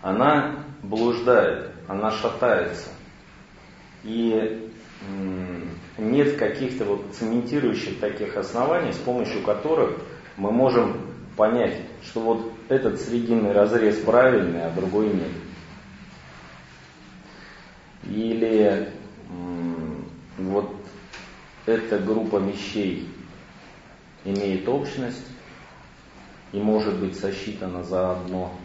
она 0.00 0.64
блуждает, 0.82 1.72
она 1.86 2.10
шатается. 2.12 2.88
И 4.04 4.70
нет 5.98 6.38
каких-то 6.38 6.86
вот 6.86 7.12
цементирующих 7.12 8.00
таких 8.00 8.38
оснований, 8.38 8.94
с 8.94 8.96
помощью 8.96 9.42
которых 9.42 10.00
мы 10.38 10.50
можем 10.50 10.96
понять, 11.36 11.82
что 12.02 12.20
вот 12.20 12.52
этот 12.70 12.98
срединный 13.02 13.52
разрез 13.52 13.98
правильный, 13.98 14.64
а 14.64 14.70
другой 14.70 15.08
нет. 15.08 15.30
Или 18.04 18.88
вот 20.38 20.74
эта 21.66 21.98
группа 21.98 22.38
вещей 22.38 23.10
имеет 24.24 24.66
общность 24.70 25.33
и 26.54 26.60
может 26.60 27.00
быть 27.00 27.18
сосчитана 27.18 27.82
заодно. 27.82 28.56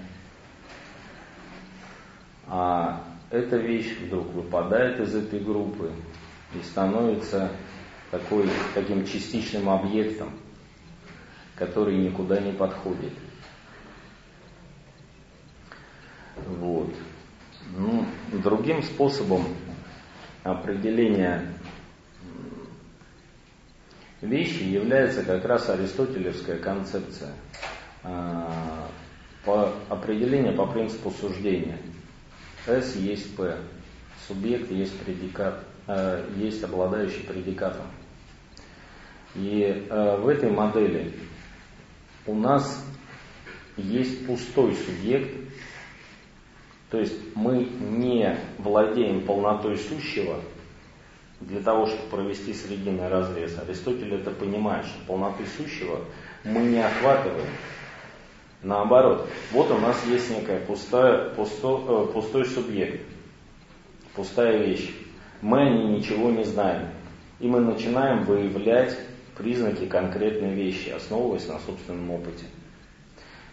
А 2.47 3.03
эта 3.31 3.57
вещь 3.57 3.97
вдруг 3.97 4.27
выпадает 4.27 4.99
из 4.99 5.15
этой 5.15 5.39
группы 5.39 5.91
и 6.53 6.61
становится 6.61 7.51
такой, 8.11 8.47
таким 8.75 9.05
частичным 9.05 9.69
объектом, 9.69 10.31
который 11.55 11.97
никуда 11.97 12.39
не 12.39 12.51
подходит. 12.51 13.13
Вот. 16.45 16.93
Ну, 17.75 18.05
другим 18.43 18.83
способом 18.83 19.45
определения 20.43 21.55
вещи 24.21 24.61
является 24.61 25.23
как 25.23 25.43
раз 25.45 25.69
аристотелевская 25.69 26.57
концепция 26.59 27.33
по 28.01 29.73
определению 29.89 30.55
по 30.55 30.65
принципу 30.65 31.11
суждения. 31.11 31.79
С 32.65 32.95
есть 32.95 33.35
П, 33.35 33.57
субъект 34.27 34.69
есть 34.71 34.97
предикат, 34.99 35.63
а, 35.87 36.23
есть 36.35 36.63
обладающий 36.63 37.23
предикатом. 37.23 37.85
И 39.35 39.87
а, 39.89 40.17
в 40.17 40.27
этой 40.27 40.51
модели 40.51 41.13
у 42.25 42.35
нас 42.35 42.85
есть 43.77 44.27
пустой 44.27 44.75
субъект, 44.75 45.33
то 46.91 46.99
есть 46.99 47.35
мы 47.35 47.63
не 47.63 48.37
владеем 48.57 49.25
полнотой 49.25 49.77
сущего 49.77 50.41
для 51.39 51.61
того, 51.61 51.85
чтобы 51.85 52.09
провести 52.09 52.53
срединный 52.53 53.07
разрез. 53.07 53.57
Аристотель 53.57 54.13
это 54.13 54.31
понимает, 54.31 54.85
что 54.85 55.05
полноты 55.07 55.45
сущего 55.57 56.05
мы 56.43 56.61
не 56.61 56.79
охватываем. 56.79 57.47
Наоборот, 58.61 59.27
вот 59.51 59.71
у 59.71 59.77
нас 59.77 60.05
есть 60.05 60.29
некая 60.29 60.59
пустая, 60.65 61.29
пусто, 61.29 61.81
э, 61.87 62.13
пустой 62.13 62.45
субъект, 62.45 63.05
пустая 64.15 64.63
вещь. 64.63 64.93
Мы 65.41 65.61
о 65.61 65.69
ней 65.69 65.97
ничего 65.97 66.29
не 66.29 66.43
знаем. 66.43 66.89
И 67.39 67.47
мы 67.47 67.61
начинаем 67.61 68.25
выявлять 68.25 68.97
признаки 69.37 69.85
конкретной 69.85 70.53
вещи, 70.53 70.89
основываясь 70.89 71.47
на 71.47 71.59
собственном 71.59 72.11
опыте. 72.11 72.45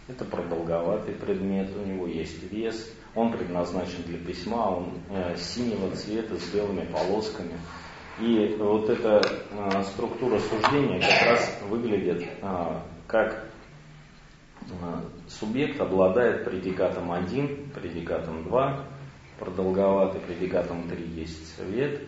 Это 0.09 0.25
продолговатый 0.25 1.15
предмет, 1.15 1.71
у 1.77 1.87
него 1.87 2.07
есть 2.09 2.43
вес, 2.51 2.93
он 3.15 3.33
предназначен 3.33 4.03
для 4.07 4.19
письма, 4.19 4.77
он 4.77 4.93
э, 5.11 5.37
синего 5.37 5.95
цвета 5.95 6.37
с 6.37 6.49
белыми 6.53 6.85
полосками. 6.87 7.55
И 8.21 8.57
вот 8.59 8.89
эта 8.91 9.21
э, 9.51 9.83
структура 9.85 10.39
суждения 10.39 11.01
как 11.01 11.31
раз 11.31 11.59
выглядит 11.69 12.25
э, 12.43 12.81
как 13.07 13.47
субъект 15.29 15.81
обладает 15.81 16.45
предикатом 16.45 17.13
1, 17.13 17.71
предикатом 17.75 18.45
2, 18.45 18.85
продолговатый 19.39 20.21
предикатом 20.21 20.89
3 20.89 21.05
есть 21.09 21.57
цвет, 21.57 22.01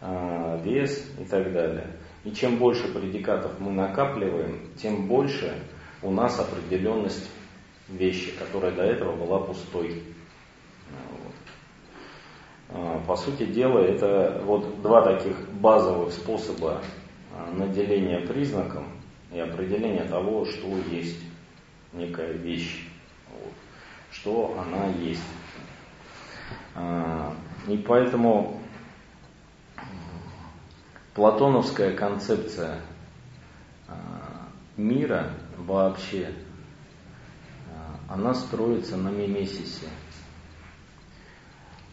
э, 0.00 0.60
вес 0.62 1.12
и 1.18 1.24
так 1.24 1.52
далее. 1.52 1.96
И 2.24 2.32
чем 2.32 2.58
больше 2.58 2.92
предикатов 2.92 3.52
мы 3.60 3.72
накапливаем, 3.72 4.72
тем 4.76 5.06
больше 5.06 5.62
у 6.02 6.10
нас 6.10 6.38
определенность 6.38 7.30
вещи, 7.88 8.32
которая 8.36 8.72
до 8.72 8.82
этого 8.82 9.16
была 9.16 9.40
пустой. 9.40 10.02
А, 12.68 12.98
по 13.06 13.16
сути 13.16 13.44
дела, 13.44 13.78
это 13.78 14.42
вот 14.44 14.82
два 14.82 15.02
таких 15.02 15.36
базовых 15.52 16.12
способа 16.12 16.82
наделения 17.52 18.26
признаком 18.26 18.88
и 19.32 19.38
определения 19.38 20.04
того, 20.04 20.44
что 20.46 20.68
есть 20.90 21.20
некая 21.96 22.32
вещь, 22.32 22.86
вот, 23.30 23.52
что 24.12 24.56
она 24.58 24.86
есть. 24.86 25.22
А, 26.74 27.34
и 27.66 27.76
поэтому 27.76 28.60
платоновская 31.14 31.96
концепция 31.96 32.80
мира 34.76 35.30
вообще, 35.56 36.32
она 38.08 38.34
строится 38.34 38.96
на 38.96 39.08
мимесисе. 39.08 39.88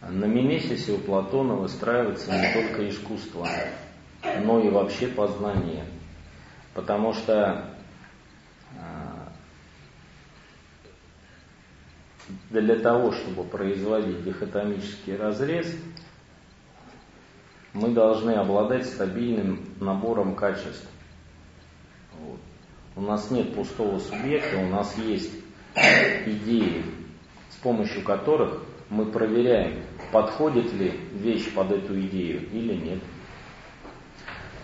На 0.02 0.26
мимесисе 0.26 0.92
у 0.92 0.98
Платона 0.98 1.56
выстраивается 1.56 2.32
не 2.32 2.54
только 2.54 2.90
искусство, 2.90 3.48
но 4.44 4.60
и 4.60 4.70
вообще 4.70 5.08
познание. 5.08 5.86
Потому 6.74 7.14
что 7.14 7.70
а, 8.78 9.32
для 12.50 12.80
того, 12.80 13.12
чтобы 13.12 13.44
производить 13.44 14.24
дихотомический 14.24 15.16
разрез, 15.16 15.74
мы 17.74 17.90
должны 17.90 18.32
обладать 18.32 18.86
стабильным 18.86 19.66
набором 19.80 20.36
качеств. 20.36 20.88
Вот. 22.20 22.40
У 22.96 23.02
нас 23.02 23.32
нет 23.32 23.56
пустого 23.56 23.98
субъекта, 24.00 24.58
у 24.58 24.68
нас 24.68 24.96
есть 24.98 25.34
идеи, 26.26 26.86
с 27.50 27.56
помощью 27.56 28.04
которых 28.04 28.64
мы 28.90 29.06
проверяем, 29.12 29.84
подходит 30.12 30.72
ли 30.74 30.92
вещь 31.14 31.52
под 31.54 31.72
эту 31.72 32.00
идею 32.02 32.48
или 32.52 32.76
нет. 32.76 33.00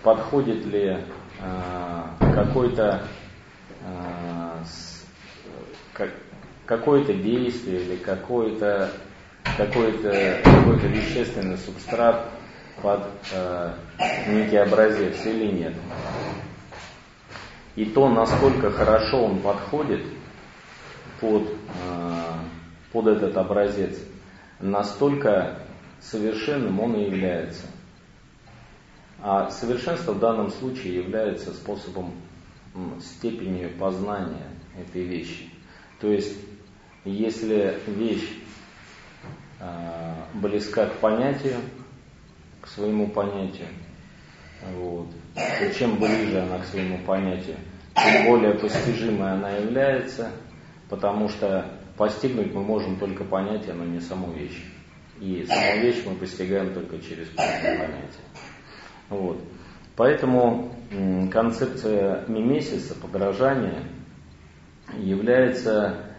Подходит 0.04 0.64
ли 0.66 1.04
э, 1.40 2.04
какой-то 2.18 3.06
э, 3.82 4.64
как, 5.92 6.10
какое-то 6.70 7.12
действие 7.12 7.82
или 7.82 7.96
какой-то 7.96 8.92
какой-то 9.56 10.40
какой-то 10.44 10.86
вещественный 10.86 11.58
субстрат 11.58 12.30
под 12.80 13.08
э, 13.32 13.74
некий 14.28 14.56
образец 14.56 15.26
или 15.26 15.50
нет. 15.50 15.74
И 17.74 17.86
то, 17.86 18.08
насколько 18.08 18.70
хорошо 18.70 19.24
он 19.24 19.40
подходит 19.40 20.06
под, 21.20 21.48
э, 21.48 22.32
под 22.92 23.06
этот 23.08 23.36
образец, 23.36 23.98
настолько 24.60 25.58
совершенным 25.98 26.78
он 26.78 26.94
и 26.94 27.06
является. 27.06 27.66
А 29.18 29.50
совершенство 29.50 30.12
в 30.12 30.20
данном 30.20 30.50
случае 30.50 30.94
является 30.94 31.52
способом 31.52 32.12
степенью 33.00 33.76
познания 33.76 34.46
этой 34.78 35.02
вещи. 35.02 35.50
То 36.00 36.06
есть, 36.06 36.38
если 37.04 37.78
вещь 37.86 38.28
э, 39.60 40.14
близка 40.34 40.86
к 40.86 40.94
понятию, 40.98 41.56
к 42.60 42.68
своему 42.68 43.08
понятию, 43.08 43.68
вот, 44.74 45.08
и 45.36 45.78
чем 45.78 45.98
ближе 45.98 46.40
она 46.40 46.58
к 46.58 46.66
своему 46.66 46.98
понятию, 47.06 47.56
тем 47.94 48.26
более 48.26 48.54
постижимой 48.54 49.32
она 49.32 49.50
является, 49.52 50.30
потому 50.88 51.28
что 51.28 51.80
Постигнуть 52.00 52.54
мы 52.54 52.62
можем 52.62 52.96
только 52.96 53.24
понятие, 53.24 53.74
но 53.74 53.84
не 53.84 54.00
саму 54.00 54.32
вещь. 54.32 54.64
И 55.20 55.44
саму 55.44 55.82
вещь 55.82 56.02
мы 56.06 56.14
постигаем 56.14 56.72
только 56.72 56.98
через 56.98 57.28
понятие. 57.28 58.24
Вот. 59.10 59.38
Поэтому 59.96 60.74
концепция 61.30 62.24
мимесиса, 62.26 62.94
подражания, 62.94 63.82
является 64.96 65.88
а, 65.88 66.09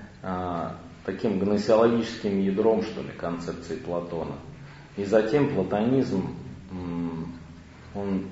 таким 1.05 1.39
гносеологическим 1.39 2.39
ядром, 2.39 2.83
что 2.83 3.01
ли, 3.01 3.09
концепции 3.09 3.75
Платона. 3.75 4.35
И 4.97 5.05
затем 5.05 5.53
платонизм, 5.53 6.35
он 7.95 8.27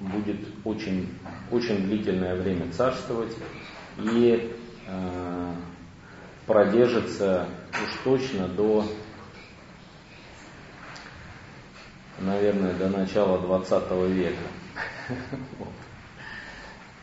будет 0.00 0.40
очень, 0.64 1.08
очень 1.50 1.84
длительное 1.84 2.34
время 2.34 2.70
царствовать, 2.72 3.36
и 3.98 4.52
а, 4.88 5.54
продержится 6.46 7.48
уж 7.70 7.98
точно 8.04 8.48
до, 8.48 8.84
наверное, 12.18 12.74
до 12.74 12.88
начала 12.88 13.38
20 13.40 13.90
века. 14.08 14.36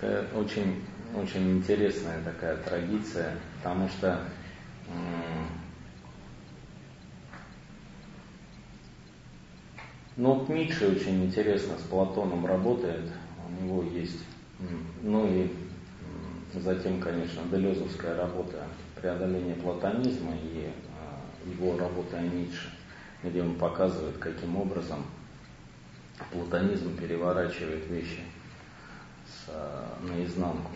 Очень, 0.36 0.84
очень 1.16 1.58
интересная 1.58 2.22
такая 2.24 2.58
традиция, 2.58 3.36
потому 3.58 3.88
что 3.90 4.20
ну, 10.16 10.34
вот 10.34 10.50
Ницше 10.50 10.90
очень 10.90 11.26
интересно 11.26 11.78
с 11.78 11.82
Платоном 11.84 12.46
работает, 12.46 13.12
у 13.48 13.64
него 13.64 13.84
есть, 13.84 14.24
ну 15.02 15.28
и 15.28 15.52
затем, 16.60 17.00
конечно, 17.00 17.42
Делезовская 17.52 18.16
работа 18.16 18.64
преодоление 19.00 19.56
платонизма 19.56 20.34
и 20.36 20.70
а, 20.98 21.50
его 21.50 21.78
работа 21.78 22.18
о 22.18 22.22
Ницше, 22.22 22.70
где 23.24 23.42
он 23.42 23.56
показывает, 23.56 24.18
каким 24.18 24.58
образом 24.58 25.06
платонизм 26.32 26.98
переворачивает 26.98 27.88
вещи 27.88 28.22
с, 29.26 29.50
наизнанку. 30.02 30.72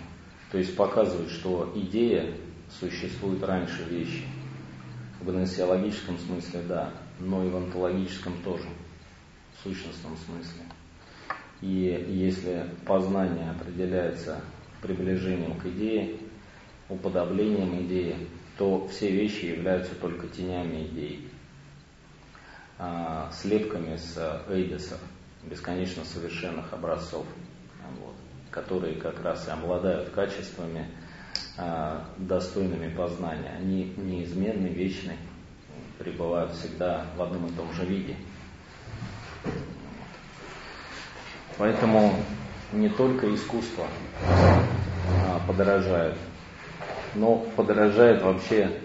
То 0.54 0.60
есть 0.60 0.76
показывает, 0.76 1.32
что 1.32 1.74
идея 1.74 2.32
существует 2.80 3.44
раньше 3.44 3.86
вещи. 3.90 4.24
В 5.20 5.26
гносеологическом 5.26 6.20
смысле 6.20 6.62
да, 6.70 6.94
но 7.20 7.44
и 7.44 7.50
в 7.50 7.56
онтологическом 7.56 8.40
тоже, 8.44 8.68
в 9.58 9.64
сущностном 9.64 10.16
смысле. 10.16 10.62
И 11.62 12.06
если 12.08 12.70
познание 12.86 13.50
определяется 13.50 14.42
приближением 14.80 15.60
к 15.60 15.66
идее, 15.66 16.20
уподоблением 16.88 17.88
идеи, 17.88 18.16
то 18.56 18.88
все 18.90 19.10
вещи 19.10 19.46
являются 19.46 19.96
только 19.96 20.28
тенями 20.28 20.86
идей, 20.86 21.30
а, 22.78 23.32
слепками 23.32 23.98
с 23.98 24.44
эйдесов, 24.48 25.00
бесконечно 25.50 26.06
совершенных 26.06 26.72
образцов, 26.74 27.26
вот, 28.00 28.14
которые 28.54 28.96
как 28.96 29.22
раз 29.24 29.48
и 29.48 29.52
обладают 29.52 30.10
качествами, 30.10 30.88
а, 31.58 32.06
достойными 32.18 32.94
познания. 32.96 33.52
Они 33.58 33.94
неизменны, 33.98 34.68
вечны, 34.68 35.18
пребывают 35.98 36.52
всегда 36.54 37.06
в 37.18 37.22
одном 37.22 37.48
и 37.48 37.52
том 37.52 37.74
же 37.74 37.86
виде. 37.86 38.16
Поэтому 41.58 42.14
не 42.72 42.90
только 42.90 43.34
искусство 43.34 43.88
а, 44.22 45.40
подорожает, 45.48 46.16
но 47.16 47.38
подорожает 47.56 48.22
вообще 48.22 48.80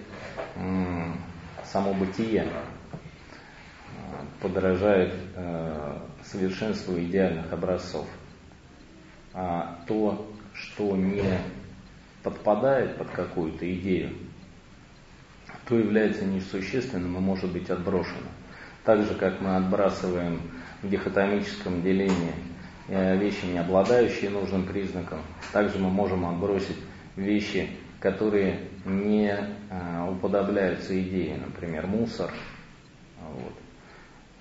само 1.65 1.93
бытие, 1.95 2.51
а, 2.51 4.25
подорожает 4.41 5.15
э, 5.37 5.99
совершенству 6.25 6.99
идеальных 6.99 7.53
образцов. 7.53 8.07
А 9.35 9.79
то, 9.87 10.31
что 10.55 10.97
не 10.97 11.39
подпадает 12.23 12.97
под 12.97 13.11
какую-то 13.11 13.73
идею, 13.75 14.11
то 15.67 15.79
является 15.79 16.25
несущественным 16.25 17.17
и 17.17 17.21
может 17.21 17.53
быть 17.53 17.71
отброшено. 17.71 18.29
Так 18.85 19.05
же, 19.05 19.15
как 19.15 19.41
мы 19.41 19.57
отбрасываем 19.57 20.41
в 20.83 20.89
дихотомическом 20.89 21.83
делении 21.83 22.35
Э, 22.91 23.19
вещи, 23.19 23.45
не 23.45 23.59
обладающие 23.59 24.31
нужным 24.31 24.65
признаком. 24.65 25.19
Также 25.53 25.79
мы 25.79 25.91
можем 25.91 26.25
отбросить 26.25 26.79
вещи, 27.17 27.69
которые 28.01 28.61
не 28.87 29.29
э, 29.29 30.11
уподобляются 30.11 30.99
идее, 30.99 31.37
например, 31.37 31.87
мусор, 31.87 32.33
вот, 33.21 33.53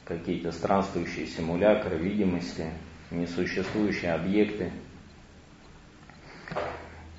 какие-то 0.05 0.53
странствующие 0.53 1.27
симулякры, 1.27 1.97
видимости, 1.97 2.67
несуществующие 3.11 4.13
объекты. 4.13 4.71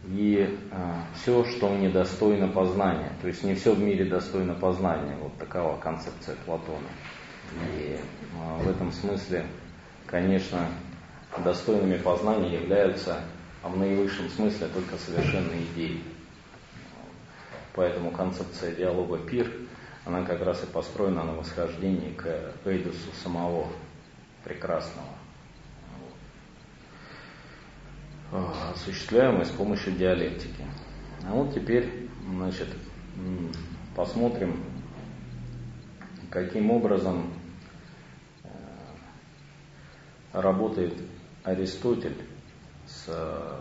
И 0.06 0.58
э, 0.70 0.92
все, 1.16 1.44
что 1.44 1.76
недостойно 1.76 2.48
познания. 2.48 3.12
То 3.20 3.28
есть 3.28 3.44
не 3.44 3.54
все 3.54 3.74
в 3.74 3.80
мире 3.80 4.06
достойно 4.06 4.54
познания. 4.54 5.16
Вот 5.20 5.36
такова 5.38 5.78
концепция 5.78 6.36
Платона. 6.46 6.88
И 7.76 7.98
э, 7.98 8.62
в 8.62 8.68
этом 8.70 8.90
смысле, 8.92 9.44
конечно, 10.06 10.66
достойными 11.44 11.98
познания 11.98 12.54
являются 12.54 13.20
а 13.62 13.68
в 13.68 13.76
наивысшем 13.76 14.28
смысле 14.30 14.68
только 14.68 14.96
совершенные 14.96 15.64
идеи. 15.72 16.00
Поэтому 17.74 18.10
концепция 18.10 18.74
диалога 18.74 19.18
пир, 19.18 19.52
она 20.04 20.24
как 20.24 20.42
раз 20.42 20.62
и 20.62 20.66
построена 20.66 21.24
на 21.24 21.34
восхождении 21.34 22.12
к 22.12 22.52
Эйдусу 22.64 23.12
самого 23.22 23.68
прекрасного, 24.44 25.08
осуществляемой 28.32 29.44
с 29.46 29.50
помощью 29.50 29.94
диалектики. 29.94 30.64
А 31.26 31.32
вот 31.32 31.54
теперь, 31.54 32.08
значит, 32.28 32.68
посмотрим, 33.94 34.62
каким 36.30 36.70
образом 36.70 37.32
э, 38.44 38.48
работает 40.32 40.94
Аристотель 41.42 42.16
с 42.86 43.06
э, 43.08 43.60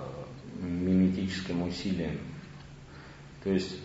миметическим 0.59 1.63
усилием. 1.63 2.19
То 3.43 3.51
есть 3.51 3.79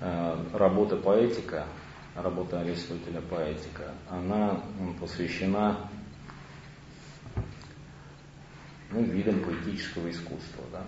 э, 0.00 0.44
работа 0.54 0.96
поэтика, 0.96 1.66
работа 2.14 2.60
Аристотеля 2.60 3.20
поэтика, 3.20 3.92
она 4.08 4.62
посвящена 4.98 5.90
ну, 8.96 9.02
видам 9.02 9.42
поэтического 9.44 10.10
искусства. 10.10 10.64
Да? 10.72 10.84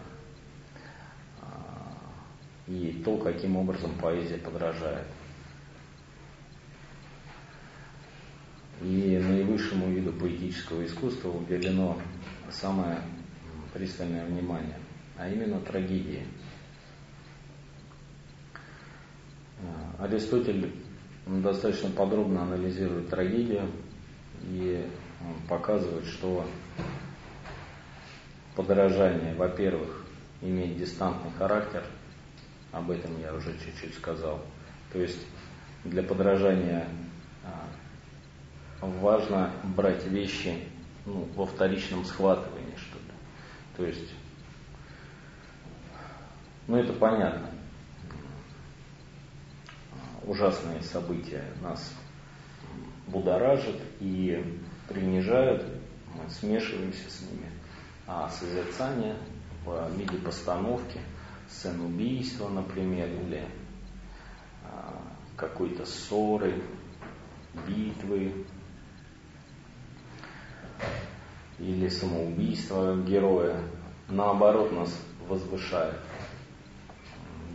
А, 1.43 1.97
и 2.67 3.03
то, 3.05 3.19
каким 3.19 3.57
образом 3.57 3.93
поэзия 4.01 4.39
подражает. 4.39 5.07
И 8.81 9.19
наивысшему 9.19 9.91
виду 9.91 10.13
поэтического 10.13 10.87
искусства 10.87 11.31
уделено 11.31 12.01
самое 12.51 12.99
пристальное 13.75 14.25
внимание, 14.25 14.79
а 15.17 15.29
именно 15.29 15.61
трагедии. 15.61 16.25
Э, 19.61 20.05
Аристотель 20.05 20.73
достаточно 21.27 21.91
подробно 21.91 22.45
анализирует 22.45 23.11
трагедию 23.11 23.71
и 24.45 24.87
показывает, 25.49 26.07
что 26.07 26.47
подорожание, 28.59 29.37
во-первых, 29.37 30.05
имеет 30.41 30.79
дистантный 30.79 31.31
характер, 31.39 31.85
об 32.73 32.91
этом 32.91 33.17
я 33.21 33.33
уже 33.33 33.53
чуть-чуть 33.53 33.95
сказал. 33.95 34.45
То 34.93 34.99
есть 34.99 35.25
для 35.85 36.03
подражания 36.03 36.89
э, 37.45 38.85
важно 39.01 39.53
брать 39.63 40.05
вещи 40.09 40.59
ну, 41.07 41.29
во 41.37 41.47
вторичном 41.47 42.05
схватывании, 42.05 42.75
что 42.77 42.99
ли. 42.99 43.13
То 43.77 43.87
есть, 43.87 44.13
ну 46.67 46.79
это 46.79 46.93
понятно. 46.95 47.51
Ужасные 50.25 50.83
события 50.83 51.45
нас 51.63 51.95
будоражат 53.07 53.81
и 54.01 54.45
принижают, 54.89 55.65
мы 56.17 56.29
смешиваемся 56.29 57.09
с 57.09 57.23
ними. 57.23 57.58
А 58.11 58.31
созерцание 58.31 59.15
в 59.67 59.91
виде 59.95 60.17
постановки, 60.17 60.99
сцен 61.47 61.79
убийства, 61.83 62.49
например, 62.49 63.07
или 63.07 63.47
а, 64.65 64.95
какой-то 65.37 65.85
ссоры, 65.85 66.55
битвы, 67.67 68.47
или 71.59 71.89
самоубийство 71.91 72.97
героя, 72.97 73.61
наоборот 74.09 74.73
нас 74.73 74.99
возвышает, 75.29 76.01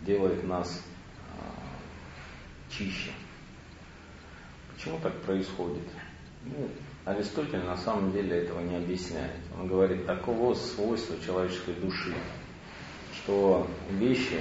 делает 0.06 0.44
нас 0.44 0.84
а, 1.32 2.72
чище. 2.72 3.10
Почему 4.72 5.00
так 5.00 5.20
происходит? 5.22 5.88
Ну, 6.44 6.70
Аристотель 7.06 7.64
на 7.64 7.76
самом 7.76 8.12
деле 8.14 8.44
этого 8.44 8.62
не 8.62 8.78
объясняет. 8.78 9.36
Он 9.60 9.68
говорит, 9.68 10.06
таково 10.06 10.54
свойство 10.54 11.20
человеческой 11.20 11.74
души, 11.76 12.14
что 13.14 13.68
вещи 13.90 14.40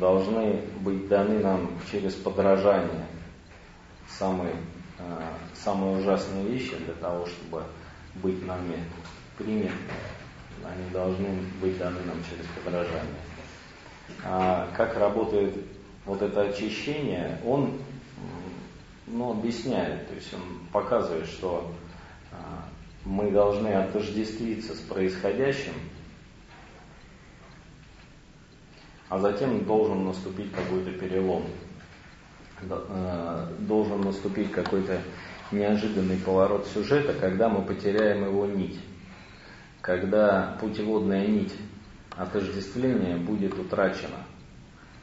должны 0.00 0.62
быть 0.80 1.08
даны 1.08 1.40
нам 1.40 1.78
через 1.90 2.14
подражание 2.14 3.06
самой, 4.08 4.52
э, 4.98 5.02
самые 5.54 5.98
ужасные 5.98 6.46
вещи 6.46 6.76
для 6.76 6.94
того, 6.94 7.26
чтобы 7.26 7.64
быть 8.16 8.46
нами 8.46 8.84
приняты, 9.36 9.74
они 10.64 10.90
должны 10.92 11.28
быть 11.60 11.76
даны 11.78 12.00
нам 12.06 12.16
через 12.30 12.46
подражание. 12.64 13.20
А 14.24 14.68
как 14.76 14.96
работает 14.96 15.56
вот 16.06 16.22
это 16.22 16.42
очищение, 16.42 17.38
он 17.44 17.78
ну, 19.06 19.32
объясняет, 19.32 20.08
то 20.08 20.14
есть 20.14 20.32
он 20.32 20.40
показывает, 20.72 21.26
что 21.26 21.70
мы 23.04 23.30
должны 23.30 23.68
отождествиться 23.68 24.74
с 24.74 24.80
происходящим, 24.80 25.74
а 29.08 29.18
затем 29.18 29.64
должен 29.64 30.04
наступить 30.04 30.52
какой-то 30.52 30.92
перелом, 30.92 31.44
э, 32.62 33.46
должен 33.60 34.00
наступить 34.02 34.52
какой-то 34.52 35.00
неожиданный 35.50 36.16
поворот 36.16 36.66
сюжета, 36.66 37.12
когда 37.14 37.48
мы 37.48 37.62
потеряем 37.62 38.24
его 38.24 38.46
нить, 38.46 38.80
когда 39.80 40.56
путеводная 40.60 41.26
нить 41.26 41.54
отождествления 42.16 43.16
будет 43.16 43.58
утрачена. 43.58 44.24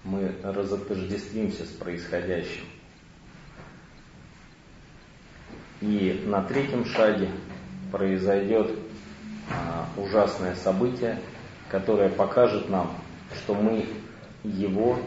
Мы 0.04 0.34
разотождествимся 0.42 1.66
с 1.66 1.70
происходящим. 1.70 2.64
И 5.82 6.24
на 6.26 6.42
третьем 6.44 6.86
шаге 6.86 7.30
произойдет 7.92 8.72
а, 9.50 9.88
ужасное 9.98 10.56
событие, 10.56 11.20
которое 11.70 12.10
покажет 12.10 12.70
нам, 12.70 12.96
что 13.36 13.54
мы 13.56 13.88
его 14.44 15.00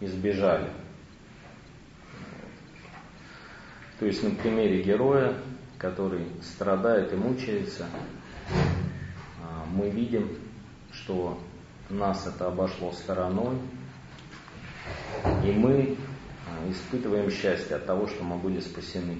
избежали. 0.00 0.68
То 3.98 4.06
есть 4.06 4.22
на 4.22 4.30
примере 4.30 4.82
героя, 4.82 5.36
который 5.78 6.26
страдает 6.42 7.12
и 7.12 7.16
мучается, 7.16 7.86
а, 9.40 9.64
мы 9.72 9.90
видим, 9.90 10.28
что 10.92 11.38
нас 11.88 12.26
это 12.26 12.48
обошло 12.48 12.92
стороной, 12.92 13.56
и 15.44 15.52
мы 15.52 15.96
а, 16.48 16.70
испытываем 16.70 17.30
счастье 17.30 17.76
от 17.76 17.86
того, 17.86 18.06
что 18.08 18.24
мы 18.24 18.36
были 18.38 18.60
спасены. 18.60 19.18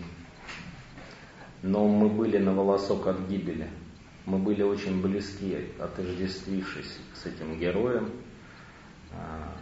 Но 1.62 1.86
мы 1.86 2.08
были 2.08 2.38
на 2.38 2.52
волосок 2.52 3.06
от 3.06 3.20
гибели. 3.28 3.68
Мы 4.26 4.38
были 4.38 4.62
очень 4.62 5.00
близки, 5.00 5.68
отождествившись 5.78 6.98
с 7.14 7.26
этим 7.26 7.58
героем. 7.58 8.10
А, 9.12 9.52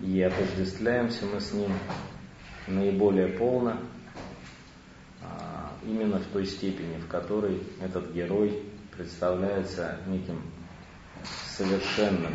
и 0.00 0.20
отождествляемся 0.22 1.26
мы 1.26 1.40
с 1.40 1.52
ним 1.52 1.72
наиболее 2.66 3.28
полно, 3.28 3.78
а, 5.22 5.72
именно 5.84 6.18
в 6.18 6.26
той 6.26 6.46
степени, 6.46 6.98
в 6.98 7.08
которой 7.08 7.62
этот 7.80 8.12
герой 8.12 8.62
представляется 8.96 9.98
неким 10.06 10.40
совершенным 11.56 12.34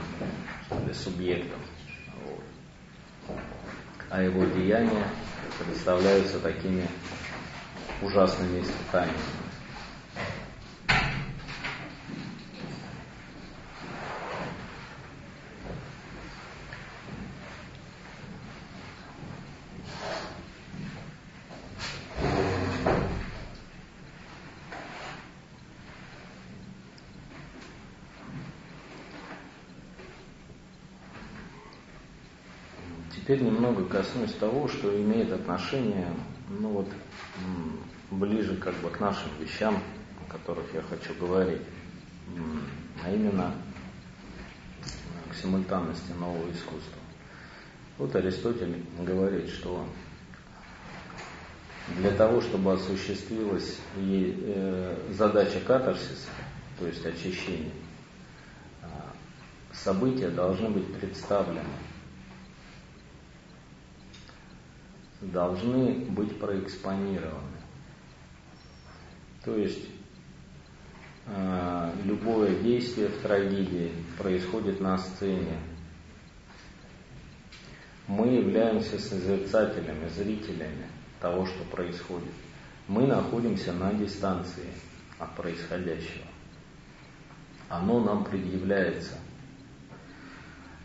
ли, 0.87 0.93
субъектом. 0.93 1.59
Вот. 2.25 3.37
А 4.09 4.21
его 4.21 4.43
деяния 4.45 5.07
представляются 5.63 6.39
такими 6.39 6.87
ужасными 8.01 8.61
испытаниями. 8.61 9.17
Теперь 33.31 33.43
немного 33.43 33.85
коснусь 33.85 34.33
того, 34.33 34.67
что 34.67 34.93
имеет 34.99 35.31
отношение, 35.31 36.07
ну 36.59 36.69
вот, 36.69 36.87
ближе 38.11 38.55
как 38.57 38.75
бы 38.75 38.89
к 38.89 38.99
нашим 38.99 39.29
вещам, 39.39 39.81
о 40.25 40.31
которых 40.31 40.65
я 40.73 40.81
хочу 40.81 41.13
говорить, 41.15 41.61
а 43.03 43.11
именно 43.11 43.53
к 45.29 45.35
симультанности 45.35 46.11
нового 46.11 46.51
искусства. 46.51 46.99
Вот 47.97 48.15
Аристотель 48.15 48.83
говорит, 48.99 49.49
что 49.49 49.85
для 51.97 52.11
того, 52.11 52.41
чтобы 52.41 52.73
осуществилась 52.73 53.77
и, 53.97 54.35
э, 54.41 54.97
задача 55.11 55.59
катарсиса, 55.59 56.29
то 56.79 56.87
есть 56.87 57.05
очищения, 57.05 57.71
э, 58.81 58.87
события 59.73 60.29
должны 60.29 60.69
быть 60.69 60.93
представлены 60.95 61.63
должны 65.21 65.93
быть 66.09 66.39
проэкспонированы. 66.39 67.61
То 69.45 69.55
есть 69.55 69.87
э, 71.27 71.91
любое 72.03 72.55
действие 72.61 73.09
в 73.09 73.21
трагедии 73.21 73.91
происходит 74.17 74.79
на 74.81 74.97
сцене. 74.97 75.59
Мы 78.07 78.27
являемся 78.27 78.99
созерцателями, 78.99 80.07
зрителями 80.09 80.87
того, 81.19 81.45
что 81.45 81.63
происходит. 81.65 82.33
Мы 82.87 83.07
находимся 83.07 83.73
на 83.73 83.93
дистанции 83.93 84.67
от 85.19 85.35
происходящего. 85.35 86.25
Оно 87.69 88.03
нам 88.03 88.25
предъявляется. 88.25 89.17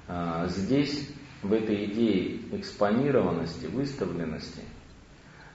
Э, 0.09 0.47
здесь 0.49 1.11
в 1.47 1.53
этой 1.53 1.85
идее 1.87 2.41
экспонированности, 2.53 3.67
выставленности 3.67 4.63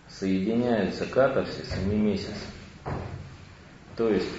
соединяются 0.08 1.06
катарсис 1.06 1.70
и 1.78 1.86
мимесис. 1.86 2.46
То 3.98 4.10
есть 4.10 4.30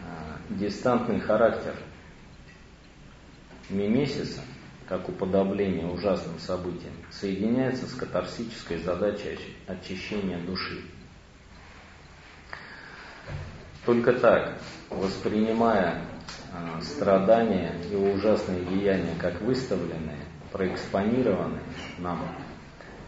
э, 0.00 0.54
дистантный 0.54 1.20
характер 1.20 1.74
мимесиса, 3.70 4.40
как 4.88 5.08
уподобление 5.08 5.86
ужасным 5.86 6.38
событиям, 6.38 6.94
соединяется 7.10 7.86
с 7.86 7.94
катарсической 7.94 8.78
задачей 8.78 9.38
очищения 9.66 10.38
души. 10.38 10.82
Только 13.84 14.12
так, 14.14 14.58
воспринимая 14.90 16.02
страдания 16.80 17.74
и 17.90 17.94
ужасные 17.94 18.64
деяния, 18.64 19.14
как 19.18 19.40
выставленные, 19.40 20.18
проэкспонированные 20.52 21.62
нам, 21.98 22.20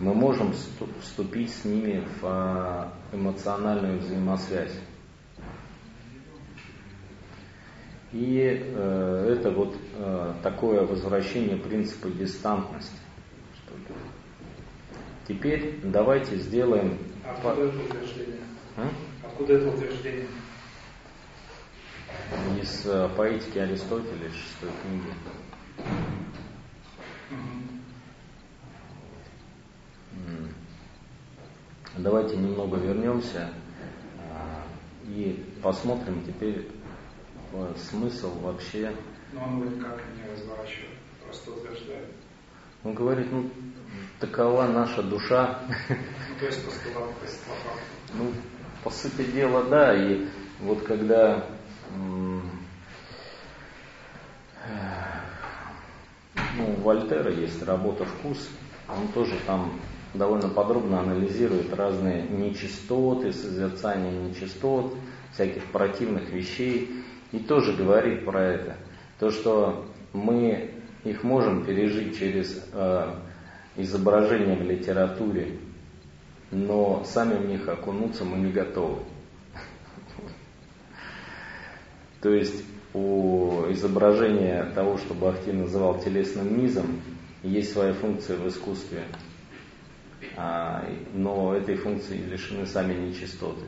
мы 0.00 0.14
можем 0.14 0.54
вступить 1.02 1.50
с 1.52 1.64
ними 1.64 2.02
в 2.20 2.24
э, 3.12 3.16
эмоциональную 3.16 3.98
взаимосвязь. 3.98 4.74
И 8.12 8.40
э, 8.42 9.36
это 9.36 9.50
вот 9.50 9.76
э, 9.98 10.34
такое 10.42 10.86
возвращение 10.86 11.58
принципа 11.58 12.08
дистантности. 12.08 12.96
Теперь 15.28 15.80
давайте 15.84 16.36
сделаем... 16.36 16.98
Откуда 17.24 17.62
это 17.62 17.78
утверждение? 17.78 18.40
А? 18.76 18.88
Откуда 19.22 19.52
это 19.52 19.68
утверждение? 19.68 20.26
Из 22.60 22.86
э, 22.86 23.08
поэтики 23.16 23.58
Аристотеля 23.58 24.26
из 24.26 24.34
шестой 24.34 24.70
книги. 24.82 25.14
Давайте 31.96 32.36
немного 32.36 32.76
вернемся 32.78 33.50
а, 34.30 34.62
и 35.06 35.44
посмотрим 35.62 36.24
теперь 36.24 36.68
э, 37.52 37.74
смысл 37.76 38.38
вообще. 38.40 38.94
Но 39.32 39.44
он 39.44 39.60
вроде 39.60 39.80
как 39.82 40.00
не 40.16 40.32
разворачивает, 40.32 40.96
просто 41.24 41.50
утверждает. 41.50 42.08
Он 42.84 42.94
говорит, 42.94 43.30
ну, 43.30 43.50
такова 44.18 44.66
наша 44.66 45.02
душа. 45.02 45.62
Ну, 45.88 45.96
то 46.38 46.46
есть 46.46 46.64
постулат, 46.64 47.10
есть 47.22 47.42
Ну, 48.14 48.32
по 48.82 48.90
сути 48.90 49.24
дела, 49.30 49.64
да. 49.64 49.94
И 49.94 50.26
вот 50.60 50.82
когда 50.84 51.44
ну, 56.56 56.70
у 56.76 56.80
Вольтера 56.82 57.30
есть 57.32 57.62
работа 57.62 58.04
«Вкус», 58.04 58.48
он 58.88 59.08
тоже 59.08 59.36
там 59.46 59.72
довольно 60.14 60.48
подробно 60.48 61.00
анализирует 61.00 61.72
разные 61.74 62.22
нечистоты, 62.22 63.32
созерцание 63.32 64.12
нечистот, 64.12 64.94
всяких 65.32 65.64
противных 65.66 66.30
вещей, 66.30 67.04
и 67.32 67.38
тоже 67.38 67.74
говорит 67.74 68.24
про 68.24 68.42
это. 68.42 68.76
То, 69.18 69.30
что 69.30 69.86
мы 70.12 70.70
их 71.04 71.22
можем 71.22 71.64
пережить 71.64 72.18
через 72.18 72.64
э, 72.72 73.14
изображение 73.76 74.56
в 74.56 74.62
литературе, 74.62 75.58
но 76.50 77.04
сами 77.04 77.34
в 77.34 77.46
них 77.46 77.68
окунуться 77.68 78.24
мы 78.24 78.38
не 78.38 78.50
готовы. 78.50 79.02
То 82.20 82.34
есть 82.34 82.64
у 82.92 83.64
изображения 83.70 84.64
того, 84.74 84.98
что 84.98 85.14
Бахти 85.14 85.52
называл 85.52 86.00
телесным 86.00 86.58
низом, 86.58 87.00
есть 87.42 87.72
своя 87.72 87.94
функция 87.94 88.36
в 88.36 88.46
искусстве, 88.46 89.04
а, 90.36 90.84
но 91.14 91.54
этой 91.54 91.76
функции 91.76 92.18
лишены 92.18 92.66
сами 92.66 92.94
нечистоты. 92.94 93.64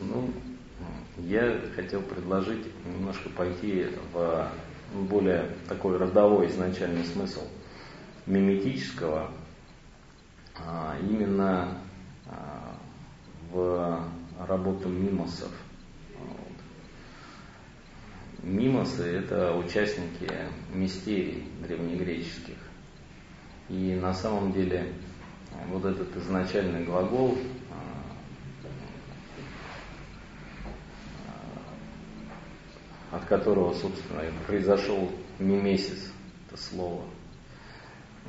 Ну, 0.00 0.30
я 1.18 1.60
хотел 1.74 2.00
предложить 2.02 2.66
немножко 2.86 3.28
пойти 3.30 3.86
в 4.12 4.50
более 4.94 5.50
такой 5.68 5.98
родовой 5.98 6.46
изначальный 6.46 7.04
смысл 7.04 7.42
миметического, 8.24 9.32
а, 10.58 10.96
именно 11.00 11.78
а, 12.26 12.74
в 13.50 14.08
работу 14.46 14.88
мимосов– 14.88 15.50
Мимосы– 18.42 19.02
это 19.04 19.56
участники 19.56 20.30
мистерий 20.72 21.44
древнегреческих. 21.66 22.56
И 23.68 23.98
на 24.00 24.12
самом 24.14 24.52
деле 24.52 24.92
вот 25.68 25.84
этот 25.84 26.16
изначальный 26.16 26.84
глагол 26.84 27.36
от 33.16 33.24
которого, 33.24 33.72
собственно, 33.72 34.22
произошел 34.46 35.10
мимесис, 35.38 36.12
это 36.46 36.60
слово, 36.60 37.04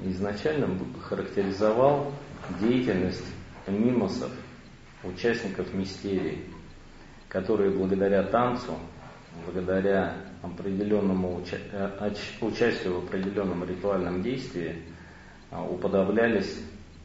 изначально 0.04 0.78
характеризовал 1.02 2.14
деятельность 2.62 3.26
мимосов, 3.68 4.32
участников 5.04 5.74
мистерии, 5.74 6.46
которые 7.28 7.72
благодаря 7.72 8.24
танцу, 8.24 8.78
благодаря 9.46 10.16
определенному 10.42 11.42
э, 11.52 12.12
участию 12.42 13.00
в 13.02 13.06
определенном 13.06 13.64
ритуальном 13.64 14.22
действии 14.22 14.84
а, 15.52 15.64
уподоблялись 15.64 16.60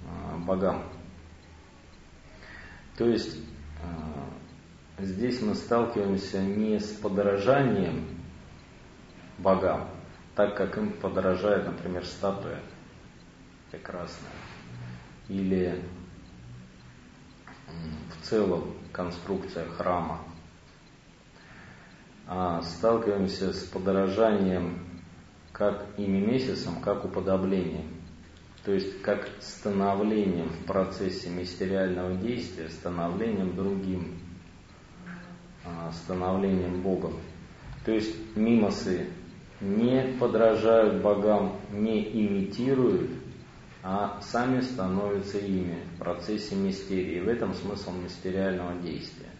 а, 0.07 0.37
богам. 0.39 0.83
То 2.97 3.07
есть 3.07 3.39
а, 3.83 5.03
здесь 5.03 5.41
мы 5.41 5.55
сталкиваемся 5.55 6.41
не 6.41 6.78
с 6.78 6.89
подражанием 6.93 8.05
богам, 9.39 9.89
так 10.35 10.57
как 10.57 10.76
им 10.76 10.93
подражает, 10.93 11.66
например, 11.66 12.05
статуя 12.05 12.61
прекрасная, 13.70 14.30
или 15.28 15.83
в 18.11 18.26
целом 18.26 18.74
конструкция 18.93 19.66
храма, 19.66 20.20
сталкиваемся 22.62 23.52
с 23.52 23.64
подорожанием 23.64 24.78
как 25.52 25.86
ими 25.98 26.18
месяцем, 26.18 26.80
как 26.80 27.04
уподоблением. 27.04 27.88
То 28.64 28.72
есть 28.72 29.02
как 29.02 29.28
становлением 29.40 30.48
в 30.48 30.64
процессе 30.66 31.28
мистериального 31.28 32.14
действия, 32.14 32.68
становлением 32.68 33.56
другим, 33.56 34.18
а, 35.64 35.90
становлением 35.92 36.80
Богом. 36.80 37.14
То 37.84 37.92
есть 37.92 38.14
мимосы 38.36 39.08
не 39.60 40.16
подражают 40.18 41.02
богам, 41.02 41.56
не 41.72 42.02
имитируют, 42.02 43.10
а 43.82 44.20
сами 44.20 44.60
становятся 44.60 45.38
ими 45.38 45.78
в 45.94 45.98
процессе 45.98 46.54
мистерии. 46.54 47.18
В 47.20 47.28
этом 47.28 47.54
смысл 47.54 47.90
мистериального 47.90 48.74
действия. 48.80 49.32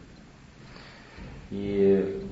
И 1.53 2.27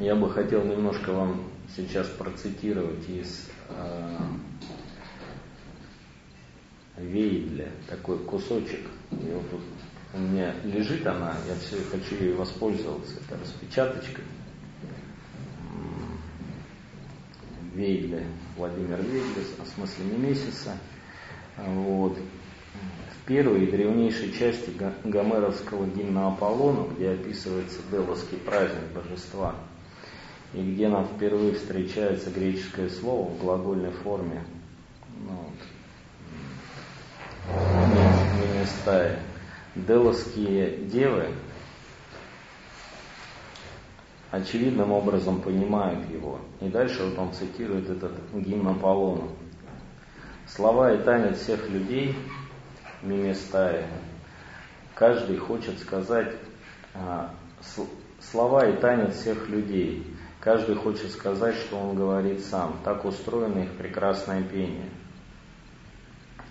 я 0.00 0.16
бы 0.16 0.28
хотел 0.28 0.64
немножко 0.64 1.12
вам 1.12 1.44
сейчас 1.76 2.08
процитировать 2.08 3.08
из 3.08 3.48
э, 3.68 4.18
Вейдля 6.96 7.68
такой 7.88 8.18
кусочек. 8.18 8.80
И 9.12 9.30
вот 9.32 9.48
тут 9.50 9.60
у 10.14 10.18
меня 10.18 10.52
лежит 10.64 11.06
она, 11.06 11.36
я 11.46 11.54
все 11.60 11.76
хочу 11.92 12.16
ей 12.16 12.34
воспользоваться. 12.34 13.20
Это 13.20 13.38
распечаточка. 13.40 14.22
Вейдля, 17.72 18.24
Владимир 18.56 19.00
Вейдля, 19.00 19.44
о 19.62 19.64
смысле 19.64 20.06
Немесиса. 20.06 20.76
Вот 21.56 22.18
в 22.18 22.39
первой 23.30 23.62
и 23.62 23.70
древнейшей 23.70 24.32
части 24.32 24.72
гомеровского 25.04 25.86
гимна 25.86 26.26
Аполлону, 26.32 26.88
где 26.88 27.10
описывается 27.10 27.78
Деловский 27.88 28.38
праздник 28.38 28.90
божества, 28.92 29.54
и 30.52 30.60
где 30.60 30.88
нам 30.88 31.06
впервые 31.06 31.54
встречается 31.54 32.28
греческое 32.30 32.88
слово 32.88 33.30
в 33.30 33.38
глагольной 33.38 33.92
форме, 33.92 34.42
ну, 35.20 35.46
Минестае. 38.36 39.20
Деловские 39.76 40.78
девы 40.86 41.28
очевидным 44.32 44.90
образом 44.90 45.40
понимают 45.40 46.10
его. 46.10 46.40
И 46.60 46.68
дальше 46.68 47.04
вот 47.04 47.16
он 47.16 47.32
цитирует 47.32 47.88
этот 47.90 48.10
гимн 48.34 48.70
Аполлону. 48.70 49.28
Слова 50.48 50.92
и 50.92 50.98
танец 51.04 51.38
всех 51.38 51.70
людей 51.70 52.16
Миместая. 53.02 53.88
Каждый 54.94 55.38
хочет 55.38 55.78
сказать 55.78 56.36
а, 56.94 57.34
слова 58.20 58.68
и 58.68 58.78
танец 58.80 59.16
всех 59.16 59.48
людей. 59.48 60.06
Каждый 60.40 60.74
хочет 60.74 61.10
сказать, 61.10 61.56
что 61.56 61.78
он 61.78 61.96
говорит 61.96 62.44
сам. 62.44 62.78
Так 62.84 63.04
устроено 63.04 63.60
их 63.60 63.76
прекрасное 63.76 64.42
пение. 64.42 64.90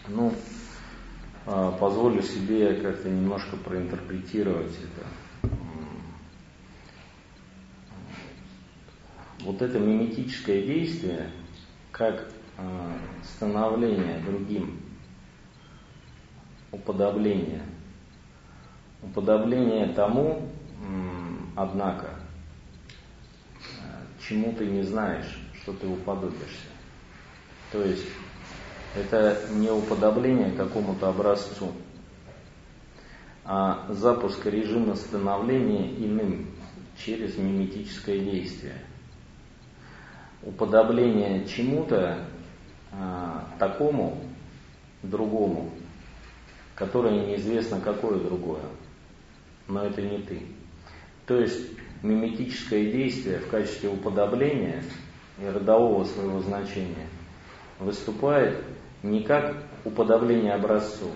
Ну, 0.08 0.34
а, 1.45 1.72
позволю 1.72 2.22
себе 2.22 2.76
как-то 2.76 3.10
немножко 3.10 3.56
проинтерпретировать 3.58 4.76
это. 4.78 5.52
Вот 9.41 9.62
это 9.62 9.80
миметическое 9.80 10.64
действие, 10.64 11.32
как 11.91 12.30
а, 12.58 12.91
становление 13.24 14.20
другим 14.20 14.89
уподобление. 16.72 17.61
Уподобление 19.01 19.93
тому, 19.93 20.49
однако, 21.55 22.09
чему 24.28 24.53
ты 24.53 24.65
не 24.65 24.84
знаешь, 24.84 25.39
что 25.61 25.74
ты 25.74 25.88
уподобишься. 25.88 26.67
То 27.72 27.84
есть 27.84 28.05
это 28.95 29.38
не 29.51 29.70
уподобление 29.70 30.51
какому-то 30.51 31.09
образцу, 31.09 31.72
а 33.45 33.86
запуск 33.89 34.45
режима 34.45 34.95
становления 34.95 35.93
иным 35.95 36.47
через 36.97 37.38
миметическое 37.38 38.20
действие. 38.20 38.78
Уподобление 40.43 41.45
чему-то 41.45 42.26
а, 42.91 43.47
такому, 43.57 44.22
другому, 45.03 45.72
которое 46.80 47.28
неизвестно 47.28 47.82
какое 47.82 48.18
другое, 48.18 48.64
но 49.68 49.86
это 49.86 50.02
не 50.02 50.20
ты. 50.20 50.42
То 51.28 51.40
есть 51.40 51.70
миметическое 52.02 52.92
действие 52.92 53.40
в 53.40 53.50
качестве 53.50 53.90
уподобления 53.90 54.82
и 55.40 55.46
родового 55.46 56.06
своего 56.06 56.40
значения 56.40 57.08
выступает 57.80 58.64
не 59.04 59.24
как 59.24 59.58
уподобление 59.84 60.54
образцу, 60.54 61.12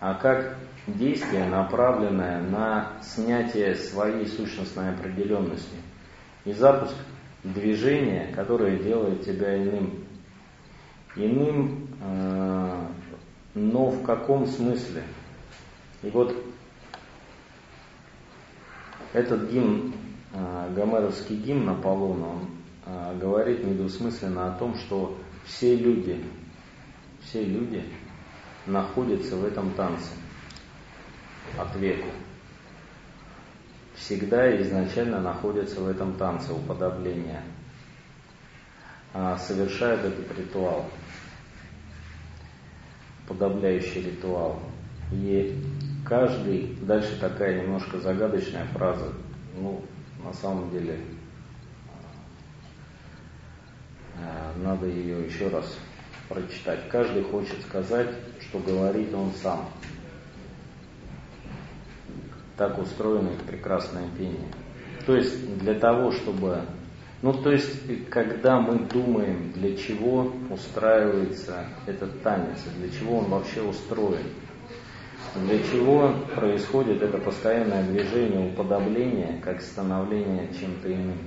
а 0.00 0.14
как 0.14 0.56
действие, 0.86 1.46
направленное 1.48 2.40
на 2.42 2.92
снятие 3.02 3.74
своей 3.74 4.26
сущностной 4.26 4.90
определенности 4.90 5.76
и 6.44 6.52
запуск 6.52 6.94
движения, 7.42 8.32
которое 8.34 8.78
делает 8.78 9.24
тебя 9.24 9.56
иным. 9.56 10.04
Иным 11.16 11.88
э, 12.00 12.86
но 13.56 13.88
в 13.88 14.04
каком 14.04 14.46
смысле? 14.46 15.02
И 16.02 16.10
вот 16.10 16.36
этот 19.14 19.50
гимн, 19.50 19.94
а, 20.34 20.70
гомеровский 20.74 21.36
гимн 21.36 21.70
Аполлона, 21.70 22.26
он 22.26 22.48
а, 22.84 23.16
говорит 23.18 23.64
недвусмысленно 23.64 24.48
о 24.48 24.58
том, 24.58 24.76
что 24.76 25.16
все 25.46 25.74
люди, 25.74 26.22
все 27.22 27.42
люди 27.44 27.82
находятся 28.66 29.36
в 29.36 29.44
этом 29.46 29.72
танце 29.72 30.10
от 31.58 31.74
веку. 31.76 32.08
Всегда 33.94 34.54
изначально 34.60 35.18
находятся 35.22 35.80
в 35.80 35.88
этом 35.88 36.12
танце 36.18 36.52
уподобления, 36.52 37.42
а, 39.14 39.38
совершают 39.38 40.04
этот 40.04 40.38
ритуал 40.38 40.84
подавляющий 43.26 44.02
ритуал. 44.02 44.60
И 45.12 45.62
каждый, 46.04 46.76
дальше 46.82 47.18
такая 47.20 47.62
немножко 47.62 47.98
загадочная 47.98 48.64
фраза, 48.66 49.12
ну, 49.56 49.82
на 50.24 50.32
самом 50.32 50.70
деле, 50.70 51.00
э, 54.14 54.52
надо 54.62 54.86
ее 54.86 55.24
еще 55.24 55.48
раз 55.48 55.78
прочитать. 56.28 56.88
Каждый 56.88 57.22
хочет 57.22 57.60
сказать, 57.62 58.10
что 58.40 58.58
говорит 58.58 59.12
он 59.14 59.32
сам. 59.32 59.68
Так 62.56 62.78
устроено 62.78 63.28
их 63.30 63.42
прекрасное 63.42 64.08
пение. 64.16 64.50
То 65.04 65.14
есть 65.14 65.58
для 65.58 65.78
того, 65.78 66.10
чтобы 66.10 66.62
ну, 67.22 67.32
то 67.32 67.50
есть, 67.50 68.08
когда 68.10 68.60
мы 68.60 68.78
думаем, 68.80 69.52
для 69.52 69.76
чего 69.76 70.32
устраивается 70.50 71.64
этот 71.86 72.22
танец, 72.22 72.58
для 72.78 72.90
чего 72.90 73.18
он 73.18 73.26
вообще 73.26 73.62
устроен, 73.62 74.26
для 75.34 75.58
чего 75.62 76.14
происходит 76.34 77.02
это 77.02 77.18
постоянное 77.18 77.84
движение 77.84 78.50
уподобления, 78.50 79.40
как 79.42 79.60
становление 79.60 80.48
чем-то 80.58 80.92
иным. 80.92 81.18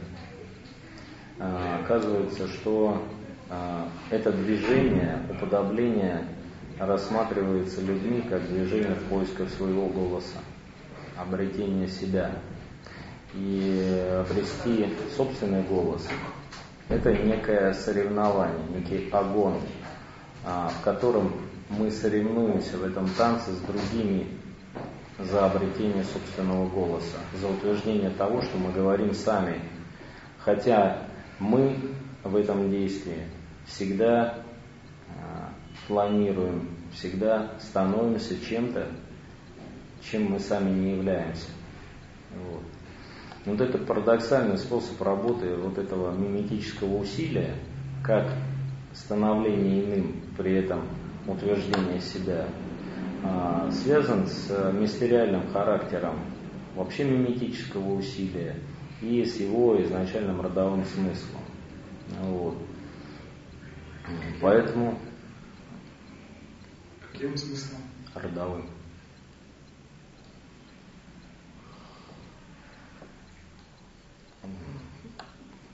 А, 1.40 1.82
оказывается, 1.84 2.48
что 2.48 3.04
а, 3.50 3.90
это 4.12 4.32
движение, 4.32 5.24
уподобление 5.30 6.24
рассматривается 6.80 7.82
людьми 7.82 8.22
как 8.30 8.48
движение 8.48 8.96
в 8.96 9.04
поисках 9.06 9.50
своего 9.50 9.88
голоса, 9.88 10.38
обретение 11.18 11.88
себя. 11.88 12.32
И 13.34 14.22
обрести 14.22 14.88
собственный 15.16 15.64
голос– 15.64 16.08
это 16.90 17.14
некое 17.14 17.74
соревнование, 17.74 18.66
некий 18.74 19.10
огонь, 19.12 19.62
а, 20.44 20.70
в 20.70 20.84
котором 20.84 21.34
мы 21.70 21.92
соревнуемся 21.92 22.78
в 22.78 22.84
этом 22.84 23.08
танце 23.10 23.52
с 23.52 23.60
другими 23.60 24.28
за 25.20 25.46
обретение 25.46 26.04
собственного 26.04 26.68
голоса, 26.68 27.18
за 27.40 27.48
утверждение 27.48 28.10
того, 28.10 28.42
что 28.42 28.58
мы 28.58 28.72
говорим 28.72 29.14
сами. 29.14 29.62
Хотя 30.40 31.04
мы 31.38 31.78
в 32.24 32.36
этом 32.36 32.72
действии 32.72 33.28
всегда 33.68 34.40
а, 35.16 35.54
планируем, 35.88 36.70
всегда 36.94 37.52
становимся 37.60 38.44
чем-то, 38.44 38.88
чем 40.10 40.32
мы 40.32 40.40
сами 40.40 40.72
не 40.72 40.92
являемся. 40.96 41.50
Вот. 42.36 42.64
Вот 43.46 43.62
это 43.62 43.78
парадоксальный 43.78 44.58
способ 44.58 45.02
работы 45.02 45.56
вот 45.56 45.78
этого 45.78 46.12
миметического 46.16 46.98
усилия, 46.98 47.56
как 48.04 48.28
становление 48.94 49.86
иным, 49.86 50.22
при 50.38 50.56
этом 50.56 50.82
утверждение 51.26 52.00
себя, 52.02 52.48
а, 53.24 53.70
связан 53.72 54.28
с 54.28 54.72
мистериальным 54.74 55.48
характером 55.52 56.20
вообще 56.76 57.06
миметического 57.06 57.94
усилия 57.94 58.56
и 59.02 59.24
с 59.24 59.40
его 59.40 59.82
изначальным 59.82 60.42
родовым 60.42 60.84
смыслом. 60.86 61.42
Вот. 62.22 62.58
Поэтому... 64.42 64.98
Каким 67.12 67.38
смыслом? 67.38 67.82
Родовым. 68.14 68.79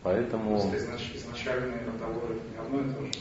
Поэтому... 0.06 0.51
Просто 0.51 0.78
изначально 1.16 1.78
и 1.78 1.86
родовое 1.88 2.36
не 2.51 2.58
одно 2.60 2.80
и 2.80 2.93
то 2.93 3.06
же. 3.08 3.12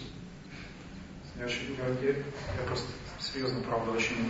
Я, 1.39 1.47
очень, 1.47 1.75
я, 1.79 2.11
я, 2.11 2.67
просто 2.67 2.89
серьезно, 3.19 3.63
правда, 3.63 3.93
очень 3.93 4.29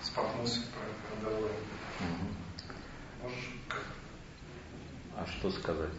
споткнулся 0.00 0.60
про 0.70 0.82
это 0.86 1.26
родовое. 1.26 1.50
Угу. 1.50 3.24
Можешь 3.24 3.50
как? 3.66 3.86
А 5.16 5.26
что 5.26 5.50
сказать? 5.50 5.90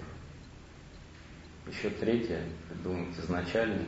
Еще 1.68 1.90
третье, 1.90 2.42
думаете, 2.86 3.20
изначально. 3.24 3.86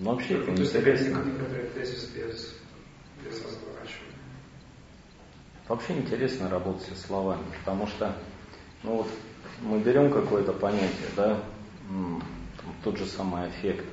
Ну, 0.00 0.12
вообще 0.12 0.36
это 0.36 0.50
ну, 0.50 0.52
интересно. 0.52 1.22
без, 2.14 2.54
без 3.22 3.44
разворачивания. 3.44 4.16
Вообще 5.68 5.92
интересно 5.98 6.48
работать 6.48 6.88
со 6.88 6.96
словами, 6.96 7.44
потому 7.60 7.86
что 7.86 8.16
ну 8.82 8.96
вот 8.96 9.08
мы 9.60 9.78
берем 9.80 10.10
какое-то 10.10 10.54
понятие, 10.54 11.08
да, 11.16 11.42
тот 12.82 12.96
же 12.96 13.04
самый 13.04 13.50
эффект, 13.50 13.84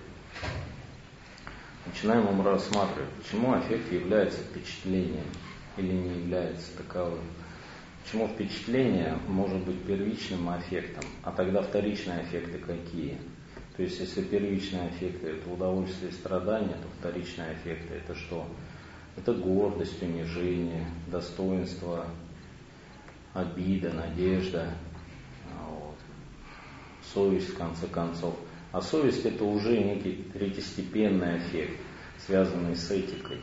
начинаем 1.85 2.25
его 2.31 2.41
рассматривать, 2.41 3.09
почему 3.21 3.59
эффект 3.59 3.91
является 3.91 4.39
впечатлением 4.39 5.27
или 5.75 5.91
не 5.91 6.19
является 6.21 6.75
таковым. 6.77 7.25
Почему 8.05 8.29
впечатление 8.29 9.19
может 9.27 9.57
быть 9.65 9.83
первичным 9.83 10.49
эффектом, 10.57 11.03
а 11.23 11.33
тогда 11.33 11.61
вторичные 11.61 12.23
эффекты 12.23 12.59
какие? 12.59 13.17
То 13.77 13.83
есть, 13.83 13.99
если 13.99 14.23
первичные 14.23 14.89
эффекты 14.89 15.27
это 15.27 15.49
удовольствие 15.51 16.09
и 16.09 16.13
страдания, 16.13 16.73
то 16.73 16.87
вторичные 16.99 17.53
эффекты 17.53 17.93
это 17.93 18.15
что? 18.15 18.47
Это 19.15 19.33
гордость, 19.33 20.01
унижение, 20.01 20.83
достоинство, 21.07 22.07
обида, 23.35 23.93
надежда, 23.93 24.73
вот. 25.69 25.95
совесть 27.13 27.49
в 27.49 27.57
конце 27.57 27.85
концов. 27.85 28.35
А 28.71 28.81
совесть 28.81 29.25
это 29.25 29.43
уже 29.43 29.77
некий 29.77 30.23
третьестепенный 30.33 31.37
эффект, 31.37 31.79
связанный 32.25 32.75
с 32.75 32.89
этикой. 32.89 33.41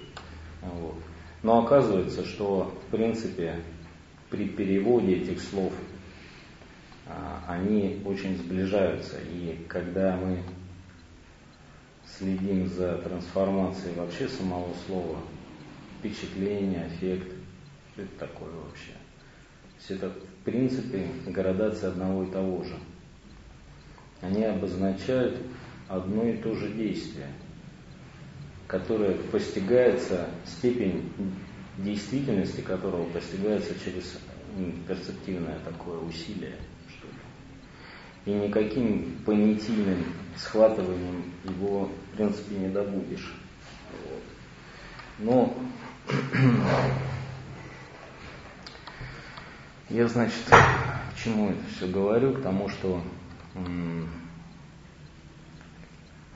Вот. 0.62 0.96
Но 1.44 1.62
оказывается, 1.64 2.24
что 2.24 2.76
в 2.88 2.90
принципе 2.90 3.60
при 4.30 4.48
переводе 4.48 5.14
этих 5.14 5.40
слов 5.40 5.72
они 7.46 8.02
очень 8.04 8.36
сближаются. 8.36 9.18
И 9.20 9.64
когда 9.68 10.16
мы 10.16 10.42
следим 12.06 12.66
за 12.66 12.98
трансформацией 12.98 13.94
вообще 13.94 14.28
самого 14.28 14.72
слова, 14.86 15.18
впечатление, 15.98 16.88
эффект, 16.88 17.32
что 17.92 18.02
это 18.02 18.18
такое 18.18 18.50
вообще? 18.50 18.92
Все 19.78 19.94
это 19.94 20.10
в 20.10 20.44
принципе 20.44 21.06
градация 21.26 21.90
одного 21.90 22.24
и 22.24 22.30
того 22.30 22.64
же. 22.64 22.76
Они 24.20 24.44
обозначают 24.44 25.36
одно 25.88 26.24
и 26.24 26.38
то 26.38 26.54
же 26.54 26.72
действие, 26.72 27.28
которое 28.66 29.14
постигается, 29.14 30.28
степень 30.46 31.12
действительности 31.78 32.60
которого 32.60 33.04
постигается 33.10 33.74
через 33.84 34.18
перцептивное 34.86 35.58
такое 35.64 35.98
усилие 35.98 36.56
и 38.26 38.32
никаким 38.32 39.16
понятийным 39.26 40.04
схватыванием 40.36 41.24
его, 41.44 41.86
в 41.86 42.16
принципе, 42.16 42.56
не 42.56 42.68
добудешь. 42.68 43.34
Вот. 44.08 44.22
Но 45.18 45.54
я, 49.90 50.08
значит, 50.08 50.42
к 50.48 51.16
чему 51.16 51.50
это 51.50 51.60
все 51.76 51.86
говорю? 51.86 52.34
К 52.34 52.42
тому, 52.42 52.68
что 52.68 53.02
м- 53.54 54.08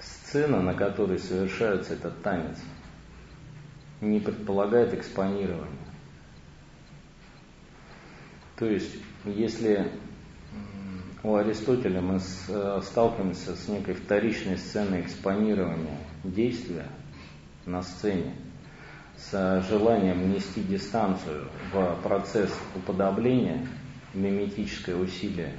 сцена, 0.00 0.60
на 0.60 0.74
которой 0.74 1.18
совершается 1.18 1.94
этот 1.94 2.22
танец, 2.22 2.58
не 4.00 4.20
предполагает 4.20 4.94
экспонирование. 4.94 5.66
То 8.56 8.66
есть, 8.66 8.96
если 9.24 9.90
у 11.24 11.34
Аристотеля 11.34 12.00
мы 12.00 12.20
э, 12.48 12.80
сталкиваемся 12.84 13.56
с 13.56 13.68
некой 13.68 13.94
вторичной 13.94 14.56
сценой 14.56 15.00
экспонирования 15.00 15.98
действия 16.22 16.86
на 17.66 17.82
сцене, 17.82 18.34
с 19.16 19.64
желанием 19.68 20.22
внести 20.22 20.62
дистанцию 20.62 21.48
в 21.72 21.96
процесс 22.02 22.54
уподобления, 22.76 23.66
миметическое 24.14 24.94
усилие, 24.94 25.54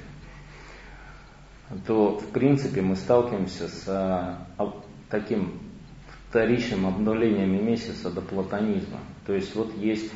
то 1.86 2.18
в 2.18 2.28
принципе 2.28 2.80
мы 2.80 2.96
сталкиваемся 2.96 3.68
с 3.68 3.84
э, 3.86 4.66
таким 5.10 5.60
вторичным 6.30 6.86
обнулением 6.86 7.52
мимесиса 7.52 8.10
до 8.10 8.22
платонизма. 8.22 9.00
То 9.26 9.34
есть 9.34 9.54
вот 9.54 9.76
есть, 9.76 10.10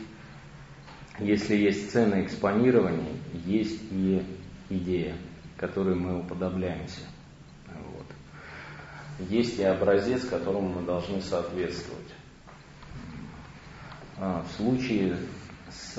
если 1.18 1.54
есть 1.54 1.90
сцена 1.90 2.22
экспонирования, 2.22 3.12
есть 3.44 3.80
и 3.90 4.22
идея 4.70 5.14
которой 5.66 5.94
мы 5.94 6.20
уподобляемся. 6.20 7.00
Вот. 7.68 8.06
Есть 9.30 9.58
и 9.58 9.62
образец, 9.62 10.26
которому 10.26 10.68
мы 10.68 10.82
должны 10.82 11.22
соответствовать. 11.22 12.12
А, 14.18 14.42
в 14.42 14.52
случае 14.56 15.16
с, 15.70 15.94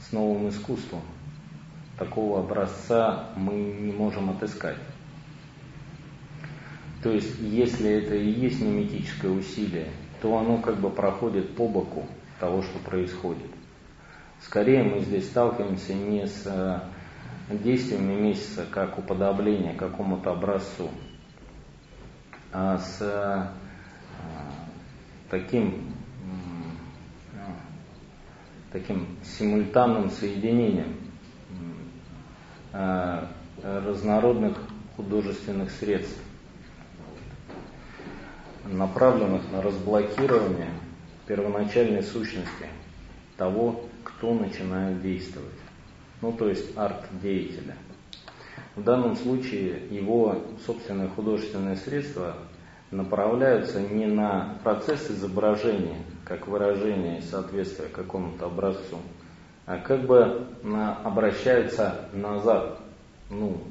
с 0.00 0.12
новым 0.12 0.48
искусством 0.48 1.02
такого 1.96 2.40
образца 2.40 3.30
мы 3.36 3.54
не 3.54 3.92
можем 3.92 4.30
отыскать. 4.30 4.78
То 7.00 7.12
есть, 7.12 7.38
если 7.38 7.90
это 7.90 8.16
и 8.16 8.28
есть 8.28 8.60
миметическое 8.60 9.30
усилие, 9.30 9.92
то 10.20 10.36
оно 10.36 10.60
как 10.60 10.80
бы 10.80 10.90
проходит 10.90 11.54
по 11.54 11.68
боку 11.68 12.06
того, 12.40 12.62
что 12.62 12.80
происходит. 12.80 13.57
Скорее 14.42 14.84
мы 14.84 15.00
здесь 15.00 15.26
сталкиваемся 15.26 15.94
не 15.94 16.26
с 16.26 16.46
э, 16.46 16.80
действиями 17.50 18.14
месяца 18.14 18.66
как 18.70 18.98
уподобление 18.98 19.74
какому-то 19.74 20.30
образцу, 20.30 20.90
а 22.52 22.78
с 22.78 22.98
э, 23.00 23.48
таким, 25.28 25.92
таким 28.72 29.18
симультанным 29.24 30.10
соединением 30.10 30.96
э, 32.72 33.26
разнородных 33.62 34.56
художественных 34.96 35.70
средств, 35.72 36.20
направленных 38.64 39.50
на 39.50 39.62
разблокирование 39.62 40.70
первоначальной 41.26 42.02
сущности 42.02 42.68
того, 43.36 43.87
кто 44.18 44.34
начинает 44.34 45.00
действовать. 45.00 45.48
Ну, 46.20 46.32
то 46.32 46.48
есть 46.48 46.76
арт-деятеля. 46.76 47.76
В 48.74 48.82
данном 48.82 49.16
случае 49.16 49.86
его 49.90 50.44
собственные 50.66 51.08
художественные 51.08 51.76
средства 51.76 52.36
направляются 52.90 53.80
не 53.80 54.06
на 54.06 54.58
процесс 54.62 55.10
изображения, 55.10 55.98
как 56.24 56.46
выражение 56.48 57.22
соответствия 57.22 57.88
какому-то 57.88 58.46
образцу, 58.46 58.98
а 59.66 59.78
как 59.78 60.06
бы 60.06 60.46
на, 60.62 60.96
обращаются 60.96 62.08
назад, 62.12 62.80
ну, 63.30 63.62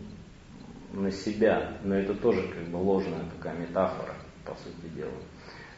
на 0.93 1.11
себя. 1.11 1.73
Но 1.83 1.95
это 1.95 2.13
тоже 2.13 2.43
как 2.47 2.63
бы 2.69 2.77
ложная 2.77 3.23
такая 3.35 3.57
метафора, 3.57 4.13
по 4.45 4.51
сути 4.55 4.93
дела. 4.95 5.11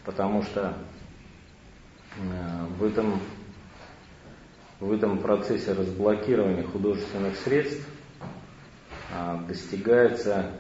Потому 0.05 0.43
что 0.43 0.74
э, 2.17 2.65
в 2.78 2.84
этом, 2.84 3.20
в 4.80 4.93
этом 4.93 5.17
процессе 5.19 5.73
разблокирования 5.73 6.63
художественных 6.63 7.36
средств 7.38 7.86
э, 9.11 9.38
достигается 9.47 10.51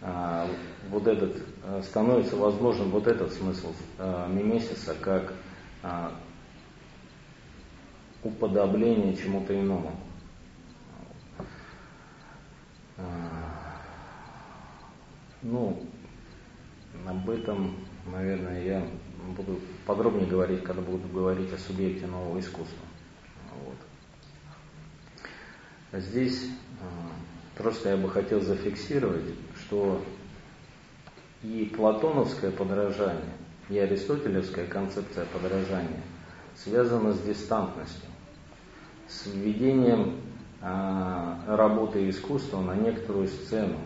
э, 0.00 0.46
вот 0.88 1.06
этот, 1.06 1.36
э, 1.64 1.82
становится 1.82 2.36
возможным 2.36 2.90
вот 2.90 3.06
этот 3.06 3.32
смысл 3.32 3.72
мимесиса 4.28 4.94
как 5.00 5.34
уподобление 8.22 9.16
чему-то 9.16 9.58
иному. 9.58 9.92
Ну, 15.42 15.82
об 17.04 17.28
этом, 17.28 17.76
наверное, 18.06 18.64
я 18.64 18.86
буду 19.36 19.58
подробнее 19.86 20.26
говорить, 20.26 20.62
когда 20.62 20.82
буду 20.82 21.08
говорить 21.08 21.52
о 21.52 21.58
субъекте 21.58 22.06
нового 22.06 22.38
искусства. 22.38 22.86
Вот. 23.60 23.76
Здесь 26.00 26.48
просто 27.56 27.90
я 27.90 27.96
бы 27.96 28.08
хотел 28.10 28.40
зафиксировать, 28.40 29.34
что 29.56 30.02
и 31.42 31.70
платоновское 31.76 32.50
подражание, 32.50 33.34
и 33.68 33.78
аристотелевская 33.78 34.66
концепция 34.66 35.26
подражания 35.26 36.02
связана 36.56 37.12
с 37.12 37.20
дистантностью, 37.20 38.08
с 39.08 39.26
введением 39.26 40.20
а, 40.60 41.40
работы 41.46 42.08
искусства 42.08 42.60
на 42.60 42.74
некоторую 42.76 43.28
сцену, 43.28 43.78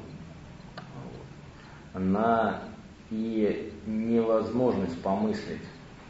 на 1.94 2.62
и 3.10 3.72
невозможность 3.86 5.00
помыслить 5.00 5.62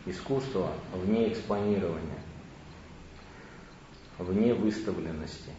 искусство 0.07 0.72
вне 0.94 1.32
экспонирования, 1.32 2.18
вне 4.19 4.55
выставленности, 4.55 5.51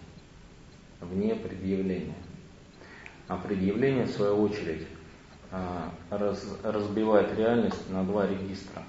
вне 1.01 1.35
предъявления. 1.35 2.15
А 3.27 3.37
предъявление, 3.37 4.05
в 4.05 4.11
свою 4.11 4.41
очередь, 4.41 4.87
а, 5.51 5.91
раз, 6.09 6.45
разбивает 6.63 7.37
реальность 7.37 7.89
на 7.89 8.03
два 8.03 8.27
регистра. 8.27 8.83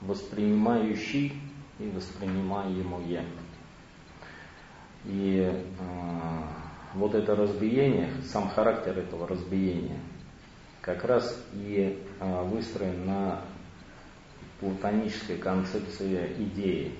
Воспринимающий 0.00 1.34
и 1.78 1.90
воспринимаемое. 1.90 3.24
И 5.04 5.40
э, 5.40 5.60
вот 6.94 7.14
это 7.14 7.34
разбиение, 7.34 8.10
сам 8.24 8.48
характер 8.48 8.98
этого 8.98 9.26
разбиения, 9.26 10.00
как 10.82 11.04
раз 11.04 11.42
и 11.54 12.02
э, 12.20 12.42
выстроен 12.44 13.06
на 13.06 13.42
платонической 14.60 15.38
концепции 15.38 16.32
идеи, 16.38 16.94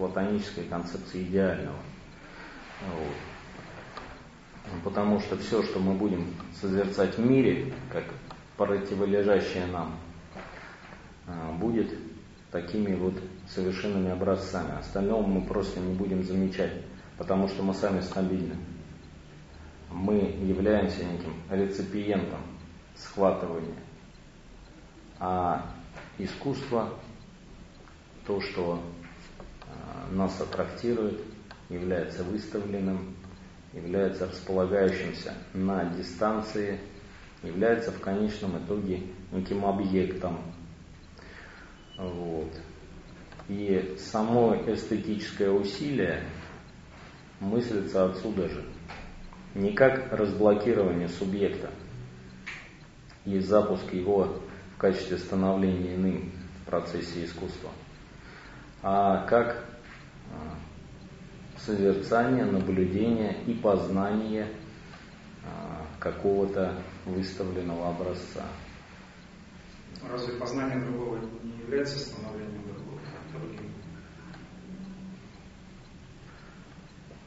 платонической 0.00 0.64
концепции 0.64 1.24
идеального. 1.24 1.76
Вот. 2.96 3.16
Потому 4.82 5.20
что 5.20 5.36
все, 5.36 5.62
что 5.62 5.78
мы 5.78 5.92
будем 5.92 6.34
созерцать 6.58 7.18
в 7.18 7.20
мире, 7.20 7.74
как 7.92 8.04
противолежащее 8.56 9.66
нам, 9.66 9.98
будет 11.58 11.92
такими 12.50 12.94
вот 12.94 13.12
совершенными 13.46 14.10
образцами. 14.10 14.78
Остального 14.78 15.26
мы 15.26 15.42
просто 15.42 15.80
не 15.80 15.92
будем 15.92 16.24
замечать, 16.24 16.72
потому 17.18 17.46
что 17.48 17.62
мы 17.62 17.74
сами 17.74 18.00
стабильны. 18.00 18.56
Мы 19.90 20.14
являемся 20.14 21.04
неким 21.04 21.34
реципиентом 21.50 22.40
схватывания. 22.96 23.76
А 25.18 25.66
искусство, 26.16 26.88
то, 28.26 28.40
что 28.40 28.74
а, 28.74 28.89
нас 30.10 30.40
аттрактирует, 30.40 31.20
является 31.68 32.24
выставленным, 32.24 33.14
является 33.72 34.26
располагающимся 34.26 35.34
на 35.54 35.84
дистанции, 35.84 36.80
является 37.42 37.92
в 37.92 38.00
конечном 38.00 38.58
итоге 38.58 39.02
неким 39.32 39.64
объектом, 39.64 40.38
вот. 42.00 42.50
И 43.48 43.96
само 43.98 44.54
эстетическое 44.66 45.50
усилие 45.50 46.22
мыслится 47.40 48.06
отсюда 48.06 48.48
же. 48.48 48.64
Не 49.54 49.72
как 49.72 50.12
разблокирование 50.12 51.08
субъекта 51.08 51.70
и 53.24 53.38
запуск 53.40 53.92
его 53.92 54.40
в 54.74 54.78
качестве 54.78 55.18
становления 55.18 55.96
иным 55.96 56.32
в 56.62 56.70
процессе 56.70 57.24
искусства, 57.24 57.70
а 58.82 59.26
как 59.26 59.64
а, 60.30 60.56
созерцание, 61.58 62.44
наблюдение 62.44 63.42
и 63.46 63.54
познание 63.54 64.48
а, 65.44 65.86
какого-то 65.98 66.82
выставленного 67.04 67.90
образца. 67.90 68.44
Разве 70.08 70.38
познание 70.38 70.80
другого 70.84 71.18
не 71.42 71.58
является 71.62 71.98
становлением 71.98 72.62
другого, 72.72 73.00
другим? 73.32 73.72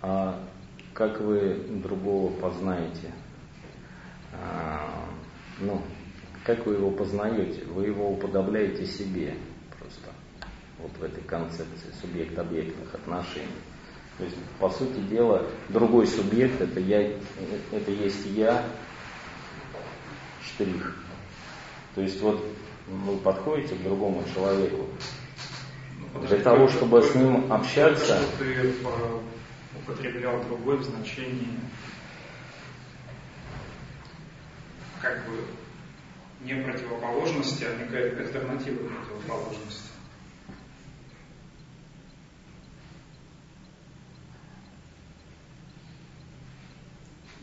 А 0.02 0.44
как 0.94 1.22
вы 1.22 1.56
другого 1.82 2.34
познаете? 2.40 3.12
А, 4.34 5.08
ну, 5.60 5.82
как 6.44 6.66
вы 6.66 6.74
его 6.74 6.92
познаете? 6.92 7.64
Вы 7.66 7.86
его 7.88 8.12
уподобляете 8.12 8.86
себе. 8.86 9.36
Вот 10.84 10.92
в 11.00 11.04
этой 11.04 11.24
концепции 11.24 11.92
субъект-объектных 12.02 12.94
отношений. 12.94 13.48
То 14.20 14.26
есть, 14.26 14.36
по 14.60 14.70
сути 14.70 15.00
дела, 15.10 15.48
другой 15.70 16.06
субъект 16.06 16.62
это 16.62 16.80
я, 16.80 17.02
это 17.72 17.92
есть 17.92 18.26
я, 18.28 18.64
штрих. 20.46 20.96
То 21.96 22.02
есть 22.02 22.22
вот 22.22 22.46
вы 22.88 23.18
подходите 23.18 23.76
к 23.76 23.82
другому 23.82 24.24
человеку, 24.36 24.88
для 26.28 26.40
того, 26.40 26.68
чтобы 26.68 27.02
с 27.02 27.16
ним 27.16 27.52
общаться... 27.52 28.18
Что 28.22 28.38
ты 28.38 28.54
э, 28.54 28.74
употреблял 29.80 30.44
другой 30.44 30.78
в 30.78 30.84
значении 30.84 31.60
как 35.02 35.26
бы 35.28 35.44
не 36.44 36.56
противоположности, 36.56 37.66
а 37.66 37.76
некая 37.76 38.16
альтернатива 38.18 38.88
противоположности. 38.88 39.90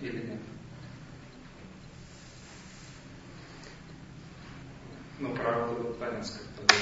Или 0.00 0.16
нет? 0.16 0.40
Ну, 5.20 5.34
про 5.34 5.68
танец 5.98 6.40
как-то 6.56 6.76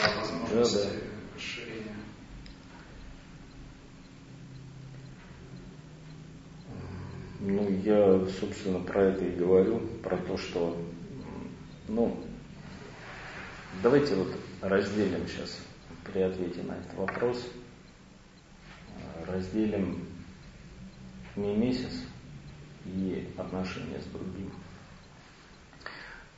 про 0.00 0.20
возможности 0.20 0.76
да, 0.76 0.84
да. 0.84 0.90
расширения. 1.34 1.96
Ну, 7.40 7.68
я, 7.82 8.24
собственно, 8.38 8.78
про 8.80 9.06
это 9.06 9.24
и 9.24 9.34
говорю, 9.34 9.80
про 10.00 10.16
то, 10.16 10.38
что, 10.38 10.80
ну, 11.88 12.16
давайте 13.82 14.14
вот 14.14 14.32
разделим 14.62 15.26
сейчас 15.26 15.58
при 16.04 16.20
ответе 16.20 16.62
на 16.62 16.72
этот 16.72 16.94
вопрос, 16.94 17.50
разделим 19.26 20.06
не 21.34 21.56
месяц 21.56 22.00
и 22.84 23.28
отношения 23.36 24.00
с 24.00 24.04
другим. 24.04 24.52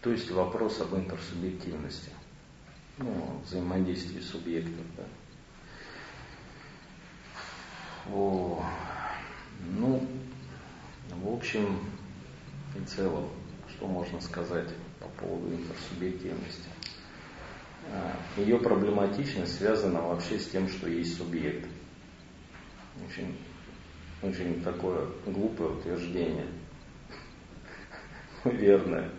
То 0.08 0.12
есть 0.12 0.30
вопрос 0.30 0.80
об 0.80 0.96
интерсубъективности, 0.96 2.08
ну, 2.96 3.42
взаимодействии 3.44 4.20
субъектов. 4.20 4.86
Да. 4.96 5.04
О, 8.10 8.64
ну, 9.76 10.08
в 11.10 11.28
общем 11.30 11.80
и 12.74 12.82
целом, 12.86 13.28
что 13.68 13.86
можно 13.86 14.18
сказать 14.22 14.70
по 14.98 15.08
поводу 15.08 15.54
интерсубъективности? 15.54 16.70
а, 17.92 18.16
ее 18.40 18.58
проблематичность 18.58 19.58
связана 19.58 20.00
вообще 20.00 20.38
с 20.38 20.48
тем, 20.48 20.70
что 20.70 20.88
есть 20.88 21.18
субъект. 21.18 21.68
Очень, 23.06 23.36
очень 24.22 24.62
такое 24.62 25.06
глупое 25.26 25.72
утверждение. 25.72 26.46
Верное. 28.44 29.12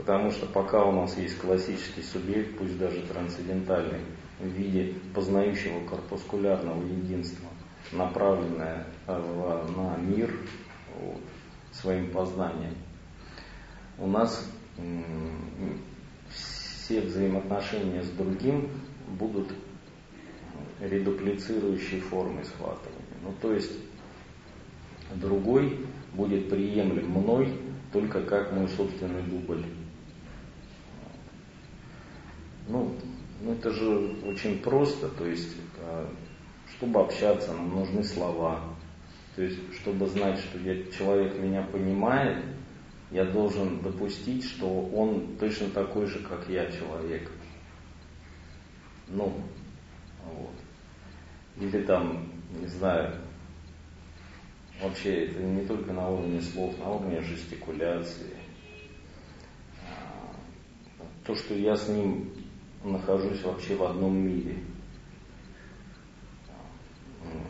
Потому 0.00 0.30
что 0.30 0.46
пока 0.46 0.82
у 0.86 0.92
нас 0.92 1.14
есть 1.18 1.36
классический 1.38 2.02
субъект, 2.02 2.56
пусть 2.56 2.78
даже 2.78 3.02
трансцендентальный, 3.02 4.00
в 4.38 4.46
виде 4.46 4.94
познающего 5.14 5.86
корпускулярного 5.86 6.82
единства, 6.86 7.50
направленное 7.92 8.86
а, 9.06 9.68
на 9.76 10.00
мир 10.00 10.34
вот, 10.98 11.20
своим 11.72 12.10
познанием, 12.12 12.74
у 13.98 14.06
нас 14.06 14.50
все 16.30 17.02
взаимоотношения 17.02 18.02
с 18.02 18.08
другим 18.08 18.70
будут 19.18 19.52
редуплицирующей 20.80 22.00
формой 22.00 22.46
схватывания. 22.46 23.18
Ну, 23.22 23.34
то 23.42 23.52
есть 23.52 23.72
другой 25.16 25.84
будет 26.14 26.48
приемлем 26.48 27.10
мной 27.10 27.52
только 27.92 28.22
как 28.22 28.54
мой 28.54 28.66
собственный 28.68 29.22
дубль. 29.24 29.62
Ну, 32.70 32.94
ну 33.40 33.52
это 33.52 33.70
же 33.70 34.14
очень 34.24 34.60
просто, 34.60 35.08
то 35.08 35.26
есть, 35.26 35.56
а, 35.80 36.08
чтобы 36.76 37.00
общаться, 37.00 37.52
нам 37.52 37.74
нужны 37.74 38.04
слова. 38.04 38.62
То 39.34 39.42
есть, 39.42 39.58
чтобы 39.74 40.06
знать, 40.06 40.38
что 40.38 40.58
я, 40.58 40.84
человек 40.92 41.36
меня 41.36 41.62
понимает, 41.62 42.44
я 43.10 43.24
должен 43.24 43.80
допустить, 43.80 44.44
что 44.44 44.66
он 44.68 45.36
точно 45.38 45.68
такой 45.70 46.06
же, 46.06 46.20
как 46.20 46.48
я, 46.48 46.70
человек. 46.70 47.28
Ну, 49.08 49.34
вот. 50.26 50.54
Или 51.60 51.82
там, 51.82 52.28
не 52.60 52.66
знаю, 52.68 53.16
вообще 54.80 55.26
это 55.26 55.42
не 55.42 55.66
только 55.66 55.92
на 55.92 56.08
уровне 56.08 56.40
слов, 56.40 56.78
на 56.78 56.88
уровне 56.90 57.20
жестикуляции. 57.20 58.36
А, 59.88 60.32
то, 61.24 61.34
что 61.34 61.54
я 61.54 61.74
с 61.74 61.88
ним 61.88 62.30
нахожусь 62.84 63.42
вообще 63.42 63.76
в 63.76 63.82
одном 63.84 64.16
мире, 64.16 64.56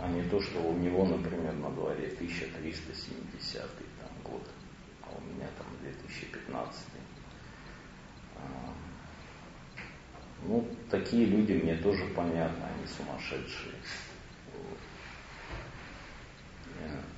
а 0.00 0.08
не 0.08 0.22
то, 0.28 0.40
что 0.40 0.60
у 0.60 0.76
него, 0.76 1.06
например, 1.06 1.54
на 1.54 1.70
дворе 1.70 2.12
1370 2.16 3.60
там, 3.60 4.32
год 4.32 4.42
а 5.02 5.08
у 5.16 5.34
меня 5.34 5.46
там 5.58 5.66
2015. 5.82 6.80
А, 8.36 8.40
ну, 10.44 10.66
такие 10.90 11.26
люди 11.26 11.52
мне 11.52 11.76
тоже 11.76 12.04
понятны, 12.06 12.64
они 12.64 12.86
сумасшедшие. 12.86 13.74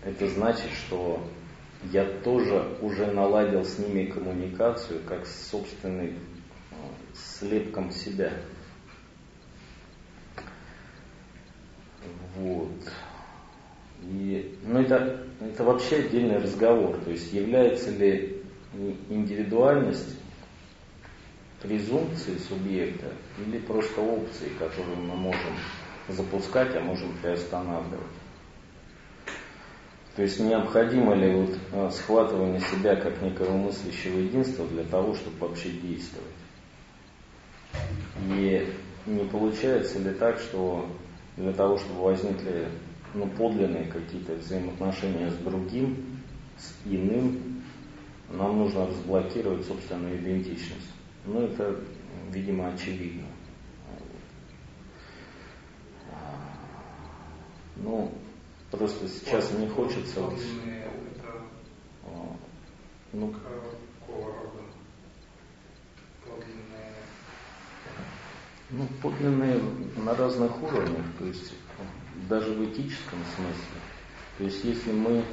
Это 0.04 0.28
значит, 0.28 0.70
что 0.72 1.24
я 1.92 2.04
тоже 2.04 2.76
уже 2.80 3.06
наладил 3.06 3.64
с 3.64 3.78
ними 3.78 4.06
коммуникацию, 4.06 5.02
как 5.04 5.26
с 5.26 5.50
собственной 5.50 6.18
слепком 7.14 7.90
себя. 7.90 8.32
Вот. 12.36 12.92
И, 14.02 14.58
ну 14.64 14.80
это, 14.80 15.26
это 15.40 15.64
вообще 15.64 15.96
отдельный 15.96 16.38
разговор. 16.38 16.96
То 17.04 17.10
есть 17.10 17.32
является 17.32 17.90
ли 17.90 18.42
индивидуальность 19.08 20.16
презумпцией 21.60 22.40
субъекта 22.40 23.12
или 23.38 23.58
просто 23.58 24.00
опцией, 24.00 24.52
которую 24.58 24.96
мы 24.96 25.14
можем 25.14 25.54
запускать, 26.08 26.74
а 26.74 26.80
можем 26.80 27.16
приостанавливать. 27.22 28.00
То 30.16 30.22
есть 30.22 30.40
необходимо 30.40 31.14
ли 31.14 31.34
вот 31.34 31.58
а, 31.72 31.90
схватывание 31.90 32.60
себя 32.60 32.96
как 32.96 33.22
некого 33.22 33.56
мыслящего 33.56 34.18
единства 34.18 34.66
для 34.66 34.84
того, 34.84 35.14
чтобы 35.14 35.38
вообще 35.38 35.70
действовать. 35.70 36.26
И 38.20 38.72
не 39.06 39.24
получается 39.24 39.98
ли 39.98 40.12
так, 40.14 40.38
что 40.38 40.88
для 41.36 41.52
того, 41.52 41.78
чтобы 41.78 42.02
возникли 42.02 42.68
ну, 43.14 43.26
подлинные 43.28 43.86
какие-то 43.86 44.34
взаимоотношения 44.34 45.30
с 45.30 45.36
другим, 45.36 46.20
с 46.58 46.74
иным, 46.86 47.62
нам 48.30 48.58
нужно 48.58 48.86
разблокировать 48.86 49.66
собственную 49.66 50.18
идентичность. 50.18 50.90
Ну, 51.26 51.42
это, 51.42 51.80
видимо, 52.30 52.68
очевидно. 52.68 53.26
Ну, 57.76 58.12
просто 58.70 59.08
сейчас 59.08 59.50
не 59.52 59.68
хочется... 59.68 60.20
Это 60.20 60.32
ну, 63.12 63.30
какого 63.30 64.26
рода? 64.26 64.62
Подлинные... 66.24 66.71
Ну, 68.74 68.86
подлинные 69.02 69.60
на 69.98 70.14
разных 70.14 70.62
уровнях, 70.62 71.04
то 71.18 71.26
есть 71.26 71.52
даже 72.26 72.52
в 72.52 72.64
этическом 72.64 73.18
смысле. 73.36 73.80
То 74.38 74.44
есть 74.44 74.64
если 74.64 74.92
мы 74.92 75.18
э, 75.18 75.24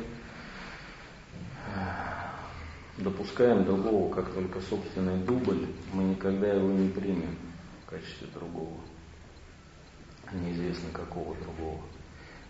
допускаем 2.98 3.64
другого 3.64 4.14
как 4.14 4.34
только 4.34 4.60
собственный 4.60 5.18
дубль, 5.24 5.68
мы 5.94 6.04
никогда 6.04 6.48
его 6.48 6.68
не 6.68 6.90
примем 6.90 7.38
в 7.86 7.90
качестве 7.90 8.28
другого. 8.34 8.76
Неизвестно 10.34 10.90
какого 10.92 11.34
другого. 11.36 11.80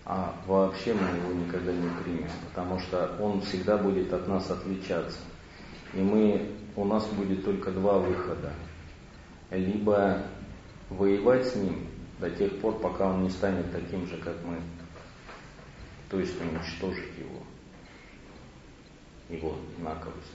А 0.05 0.33
вообще 0.47 0.95
мы 0.95 1.07
его 1.17 1.33
никогда 1.33 1.71
не 1.71 1.87
примем, 2.03 2.31
потому 2.49 2.79
что 2.79 3.15
он 3.21 3.41
всегда 3.41 3.77
будет 3.77 4.11
от 4.11 4.27
нас 4.27 4.49
отличаться. 4.49 5.19
И 5.93 5.99
мы, 5.99 6.51
у 6.75 6.83
нас 6.83 7.05
будет 7.09 7.45
только 7.45 7.69
два 7.69 7.99
выхода. 7.99 8.53
Либо 9.51 10.23
воевать 10.89 11.47
с 11.47 11.55
ним 11.55 11.87
до 12.19 12.29
тех 12.29 12.59
пор, 12.59 12.79
пока 12.79 13.07
он 13.07 13.23
не 13.23 13.29
станет 13.29 13.71
таким 13.71 14.05
же, 14.07 14.17
как 14.17 14.35
мы. 14.43 14.57
То 16.09 16.19
есть 16.19 16.39
уничтожить 16.41 17.17
его, 17.17 17.43
его 19.29 19.55
инаковость. 19.77 20.33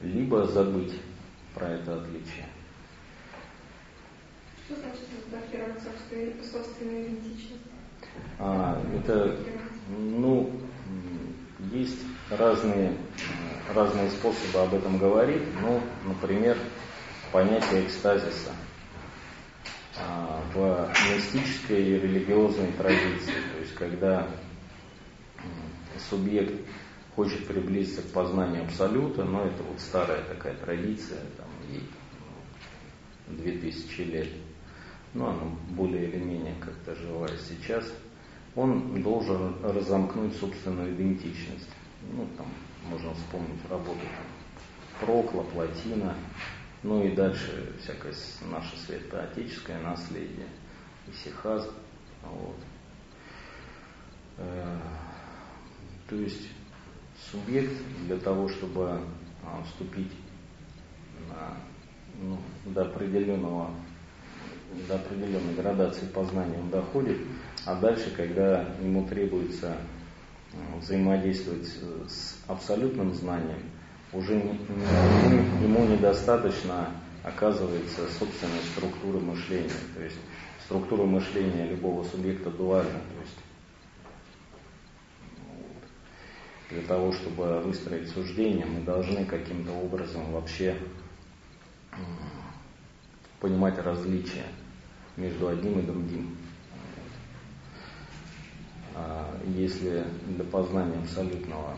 Либо 0.00 0.46
забыть 0.46 0.98
про 1.54 1.68
это 1.68 2.00
отличие. 2.00 2.46
Что 4.64 4.76
значит 4.76 5.02
разблокировать 5.16 5.82
собственную, 5.82 6.34
собственную 6.42 7.06
идентичность? 7.06 7.60
А, 8.38 8.82
это, 8.96 9.38
ну, 9.88 10.50
есть 11.70 12.00
разные, 12.30 12.96
разные 13.74 14.08
способы 14.10 14.60
об 14.60 14.72
этом 14.72 14.96
говорить. 14.96 15.42
Ну, 15.60 15.82
например, 16.06 16.56
понятие 17.32 17.84
экстазиса– 17.84 18.52
в 20.54 20.92
мистической 21.14 21.82
и 21.82 21.98
религиозной 22.00 22.72
традиции. 22.72 23.32
То 23.32 23.60
есть 23.60 23.74
когда 23.74 24.28
субъект 26.08 26.54
хочет 27.14 27.46
приблизиться 27.46 28.02
к 28.02 28.12
познанию 28.12 28.64
абсолюта, 28.64 29.24
но 29.24 29.44
это 29.44 29.62
вот 29.62 29.78
старая 29.80 30.22
такая 30.24 30.54
традиция, 30.54 31.20
там 31.36 31.48
ей 31.68 31.82
две 33.28 33.52
тысячи 33.58 34.00
лет, 34.02 34.28
но 35.14 35.30
она 35.30 35.44
более 35.70 36.08
или 36.08 36.18
менее 36.18 36.54
как-то 36.60 36.94
живая 36.96 37.36
сейчас, 37.48 37.84
он 38.56 39.02
должен 39.02 39.54
разомкнуть 39.62 40.36
собственную 40.36 40.94
идентичность. 40.94 41.68
Ну, 42.12 42.26
там 42.36 42.46
можно 42.88 43.14
вспомнить 43.14 43.60
работу 43.68 44.00
там, 44.00 45.06
Прокла, 45.06 45.42
Платина, 45.42 46.16
ну 46.82 47.04
и 47.04 47.14
дальше 47.14 47.74
всякое 47.82 48.14
наше 48.50 48.76
святоотеческое 48.78 49.80
наследие, 49.80 50.46
исихаз. 51.08 51.68
Вот. 52.22 52.56
Э, 54.38 54.78
то 56.08 56.16
есть 56.16 56.48
субъект 57.30 57.72
для 58.06 58.16
того, 58.16 58.48
чтобы 58.48 59.00
а, 59.44 59.62
вступить 59.64 60.12
на, 61.28 61.56
ну, 62.20 62.38
до 62.72 62.82
определенного 62.82 63.70
до 64.88 64.94
определенной 64.94 65.54
градации 65.54 66.06
познания 66.06 66.56
он 66.58 66.70
доходит, 66.70 67.18
а 67.66 67.74
дальше, 67.74 68.12
когда 68.16 68.62
ему 68.80 69.06
требуется 69.06 69.76
взаимодействовать 70.78 71.66
с 72.08 72.38
абсолютным 72.46 73.12
знанием, 73.14 73.69
уже 74.12 74.34
ему 74.34 75.86
недостаточно 75.86 76.90
оказывается 77.22 78.08
собственной 78.18 78.60
структуры 78.72 79.20
мышления. 79.20 79.70
То 79.94 80.02
есть 80.02 80.16
структура 80.64 81.04
мышления 81.04 81.66
любого 81.66 82.04
субъекта 82.04 82.50
дуальна. 82.50 82.90
То 82.90 83.20
есть 83.22 83.36
для 86.70 86.82
того, 86.82 87.12
чтобы 87.12 87.60
выстроить 87.60 88.08
суждение, 88.08 88.66
мы 88.66 88.80
должны 88.82 89.24
каким-то 89.24 89.72
образом 89.72 90.32
вообще 90.32 90.76
понимать 93.40 93.78
различия 93.78 94.46
между 95.16 95.48
одним 95.48 95.80
и 95.80 95.82
другим. 95.82 96.36
А 98.94 99.36
если 99.46 100.04
для 100.26 100.44
познания 100.44 100.98
абсолютного 100.98 101.76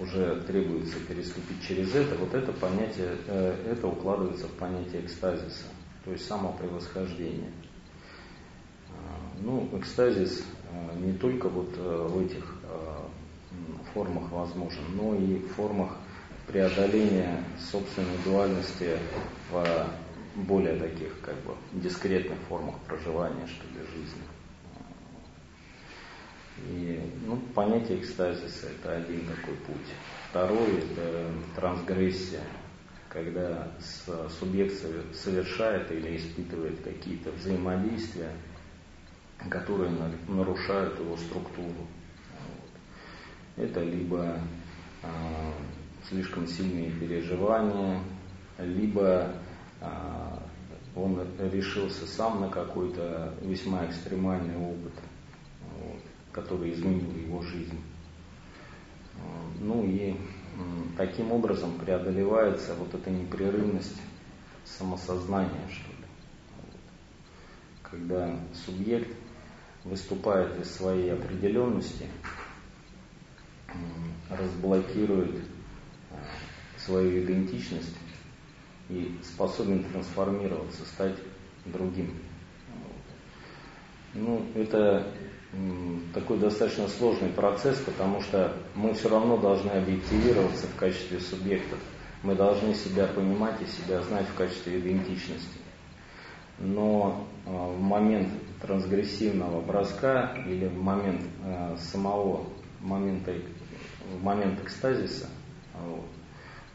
уже 0.00 0.40
требуется 0.46 0.98
переступить 1.00 1.62
через 1.66 1.94
это, 1.94 2.14
вот 2.16 2.34
это 2.34 2.52
понятие, 2.52 3.16
э, 3.26 3.72
это 3.72 3.86
укладывается 3.86 4.46
в 4.46 4.52
понятие 4.52 5.04
экстазиса, 5.04 5.64
то 6.04 6.12
есть 6.12 6.26
самопревосхождение. 6.26 7.52
А, 8.90 9.18
ну, 9.42 9.68
экстазис 9.78 10.42
э, 10.72 10.98
не 10.98 11.12
только 11.12 11.48
вот 11.48 11.72
э, 11.76 12.06
в 12.08 12.24
этих 12.24 12.56
формах 13.92 14.30
возможен, 14.30 14.84
но 14.94 15.14
и 15.16 15.38
в 15.40 15.48
формах 15.54 15.96
преодоления 16.46 17.42
собственной 17.58 18.16
дуальности 18.24 18.96
в 19.50 19.86
более 20.36 20.76
таких 20.76 21.20
как 21.20 21.34
бы 21.42 21.54
дискретных 21.72 22.38
формах 22.48 22.76
проживания, 22.86 23.46
что 23.48 23.66
ли, 23.66 23.84
жизни. 23.86 24.22
И 26.68 27.00
ну, 27.26 27.36
понятие 27.54 28.00
экстазиса– 28.00 28.68
это 28.80 28.96
один 28.96 29.26
такой 29.26 29.54
путь. 29.66 29.94
Второй– 30.28 30.78
это 30.92 31.26
трансгрессия, 31.56 32.42
когда 33.08 33.68
субъект 34.38 34.74
совершает 35.14 35.90
или 35.90 36.16
испытывает 36.16 36.80
какие-то 36.82 37.30
взаимодействия, 37.32 38.32
которые 39.48 39.90
нарушают 40.28 40.98
его 41.00 41.16
структуру. 41.16 41.86
Это 43.56 43.82
либо 43.82 44.38
э, 45.02 45.08
слишком 46.08 46.46
сильные 46.46 46.90
переживания, 46.92 48.00
либо 48.58 49.34
э, 49.80 49.86
он 50.94 51.26
решился 51.52 52.06
сам 52.06 52.40
на 52.40 52.48
какой-то 52.48 53.34
весьма 53.42 53.86
экстремальный 53.86 54.56
опыт. 54.56 54.92
Вот 56.30 56.44
который 56.44 56.72
изменил 56.72 57.12
его 57.16 57.42
жизнь. 57.42 57.80
Ну 59.60 59.84
и 59.84 60.16
таким 60.96 61.32
образом 61.32 61.78
преодолевается 61.78 62.74
вот 62.74 62.94
эта 62.94 63.10
непрерывность 63.10 64.00
самосознания, 64.64 65.68
что 65.70 65.90
ли. 65.90 66.06
Когда 67.82 68.38
субъект 68.54 69.08
выступает 69.84 70.58
из 70.60 70.70
своей 70.74 71.12
определенности, 71.12 72.06
разблокирует 74.28 75.36
э, 76.10 76.16
свою 76.76 77.24
идентичность 77.24 77.96
и 78.88 79.16
способен 79.22 79.84
трансформироваться, 79.84 80.84
стать 80.84 81.16
другим. 81.66 82.14
Ну, 84.14 84.44
это 84.54 85.06
такой 86.14 86.38
достаточно 86.38 86.86
сложный 86.88 87.30
процесс, 87.30 87.78
потому 87.78 88.20
что 88.20 88.56
мы 88.74 88.94
все 88.94 89.08
равно 89.08 89.36
должны 89.36 89.70
объективироваться 89.70 90.66
в 90.66 90.76
качестве 90.76 91.20
субъектов. 91.20 91.78
Мы 92.22 92.34
должны 92.34 92.74
себя 92.74 93.06
понимать 93.06 93.60
и 93.62 93.66
себя 93.66 94.02
знать 94.02 94.26
в 94.26 94.34
качестве 94.34 94.78
идентичности. 94.78 95.58
Но 96.58 97.26
э, 97.46 97.50
в 97.50 97.80
момент 97.80 98.28
трансгрессивного 98.60 99.62
броска 99.62 100.36
или 100.46 100.66
в 100.66 100.76
момент 100.76 101.22
э, 101.42 101.76
самого 101.78 102.44
момента, 102.80 103.32
в 104.12 104.22
момент 104.22 104.62
экстазиса 104.62 105.28
вот, 105.86 106.04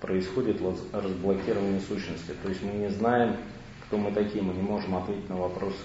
происходит 0.02 0.60
разблокирование 0.92 1.80
сущности. 1.80 2.34
То 2.42 2.50
есть 2.50 2.64
мы 2.64 2.72
не 2.72 2.90
знаем, 2.90 3.38
кто 3.86 3.98
мы 3.98 4.12
такие, 4.12 4.44
мы 4.44 4.54
не 4.54 4.64
можем 4.64 4.96
ответить 4.96 5.30
на 5.30 5.38
вопрос, 5.38 5.76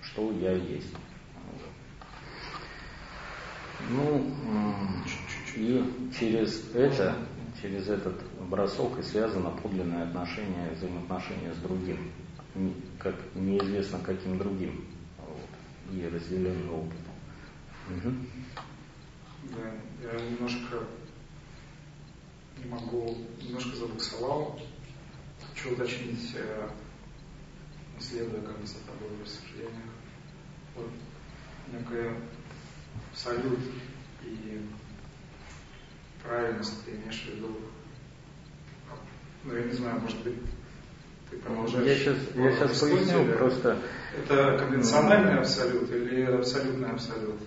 что 0.00 0.30
я 0.30 0.52
есть. 0.52 0.94
Ну, 3.90 4.34
и 5.56 6.10
через 6.18 6.74
это, 6.74 7.16
через 7.60 7.88
этот 7.88 8.22
бросок 8.48 8.98
и 8.98 9.02
связано 9.02 9.50
подлинное 9.50 10.04
отношение, 10.04 10.70
взаимоотношение 10.72 11.52
с 11.52 11.58
другим, 11.58 12.10
как 12.98 13.14
неизвестно 13.34 13.98
каким 14.00 14.38
другим, 14.38 14.84
вот, 15.18 15.94
и 15.96 16.06
разделенный 16.08 16.70
опыт. 16.70 16.98
Угу. 17.90 18.14
Да, 19.50 20.12
я 20.12 20.30
немножко 20.30 20.84
не 22.62 22.70
могу, 22.70 23.18
немножко 23.42 23.76
забуксовал. 23.76 24.58
Хочу 25.50 25.72
уточнить, 25.72 26.34
э, 26.36 26.68
следуя 28.00 28.40
как 28.40 28.58
бы 28.58 28.66
за 28.66 28.76
тобой 28.86 29.16
в 29.18 29.22
рассуждениях. 29.22 29.92
Вот 30.74 30.90
некое 31.72 32.16
абсолют 33.14 33.60
и 34.24 34.60
правильность 36.24 36.84
ты 36.84 36.90
имеешь 36.92 37.22
в 37.22 37.34
виду? 37.34 37.56
Ну, 39.44 39.54
я 39.54 39.62
не 39.64 39.72
знаю, 39.72 40.00
может 40.00 40.20
быть, 40.24 40.38
ты 41.30 41.36
продолжаешь. 41.36 41.86
Я 41.86 41.94
сейчас, 41.94 42.16
я 42.34 42.52
сейчас 42.52 42.80
поясню, 42.80 43.36
просто... 43.36 43.78
Это 44.16 44.58
конвенциональный 44.58 45.38
абсолют 45.38 45.90
или 45.90 46.22
абсолютный 46.22 46.90
абсолют? 46.90 47.40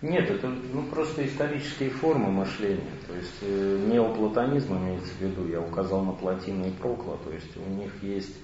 Нет, 0.00 0.30
это 0.30 0.46
ну, 0.46 0.82
просто 0.84 1.26
исторические 1.26 1.90
формы 1.90 2.30
мышления. 2.30 2.92
То 3.08 3.14
есть 3.16 3.38
э, 3.40 3.84
неоплатонизм 3.90 4.76
имеется 4.78 5.12
в 5.14 5.20
виду, 5.20 5.48
я 5.48 5.60
указал 5.60 6.02
на 6.02 6.12
Платина 6.12 6.66
и 6.66 6.70
Прокла, 6.70 7.16
то 7.24 7.32
есть 7.32 7.56
у 7.56 7.68
них 7.70 7.90
есть 8.00 8.36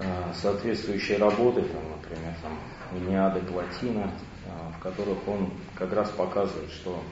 э, 0.00 0.32
соответствующие 0.34 1.18
работы, 1.18 1.62
там, 1.62 1.82
например, 1.90 2.34
там, 2.42 2.58
Илиады 2.92 3.40
Платина, 3.40 4.10
а, 4.46 4.72
в 4.72 4.82
которых 4.82 5.26
он 5.28 5.50
как 5.74 5.92
раз 5.92 6.10
показывает, 6.10 6.70
что 6.70 7.02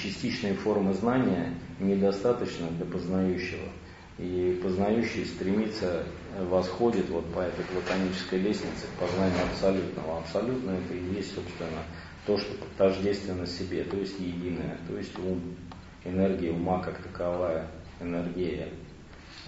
частичные 0.00 0.54
формы 0.54 0.94
знания 0.94 1.54
недостаточно 1.80 2.68
для 2.68 2.86
познающего. 2.86 3.68
И 4.16 4.60
познающий 4.62 5.26
стремится, 5.26 6.04
восходит 6.38 7.08
вот 7.08 7.24
по 7.34 7.40
этой 7.40 7.64
платонической 7.64 8.38
лестнице 8.38 8.86
к 8.86 9.00
познанию 9.00 9.42
абсолютного. 9.50 10.18
Абсолютно 10.18 10.70
это 10.70 10.94
и 10.94 11.14
есть, 11.14 11.34
собственно, 11.34 11.82
то, 12.24 12.38
что 12.38 12.54
тождественно 12.78 13.44
себе, 13.44 13.82
то 13.82 13.96
есть 13.96 14.18
единое, 14.20 14.78
то 14.86 14.96
есть 14.96 15.18
ум, 15.18 15.56
энергия 16.04 16.52
ума 16.52 16.80
как 16.80 17.02
таковая, 17.02 17.66
энергия 18.00 18.68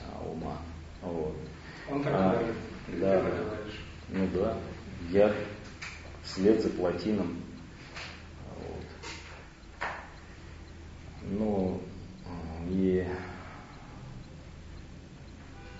а, 0.00 0.28
ума. 0.28 0.58
Вот. 1.00 1.36
Он 1.88 2.02
так 2.02 2.12
а, 2.12 2.30
говорит. 2.32 2.54
Да, 3.00 3.22
ну 4.08 4.28
да 4.34 4.56
я 5.10 5.34
вслед 6.22 6.62
за 6.62 6.70
платином. 6.70 7.42
Вот. 8.58 8.86
Ну, 11.22 11.82
и 12.68 13.06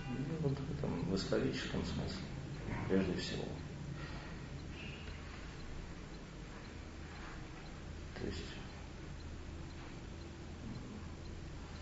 ну, 0.09 0.17
вот 0.41 0.53
в 0.53 0.79
этом 0.79 0.91
в 1.11 1.15
историческом 1.15 1.85
смысле, 1.85 2.23
прежде 2.89 3.15
всего. 3.15 3.45
То 8.19 8.27
есть 8.27 8.45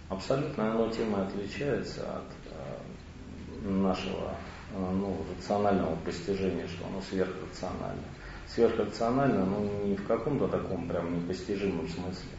абсолютно 0.09 0.73
оно 0.73 0.91
тема 0.91 1.27
отличается 1.27 2.19
от 2.19 2.33
э, 2.51 3.69
нашего 3.69 4.37
ну, 4.79 5.17
рационального 5.37 5.97
постижения, 6.05 6.67
что 6.67 6.87
оно 6.87 7.01
сверхрационально. 7.01 8.03
Сверхрационально, 8.49 9.45
но 9.45 9.61
ну, 9.61 9.87
не 9.87 9.97
в 9.97 10.07
каком-то 10.07 10.49
таком 10.49 10.89
прям 10.89 11.17
непостижимом 11.17 11.89
смысле, 11.89 12.31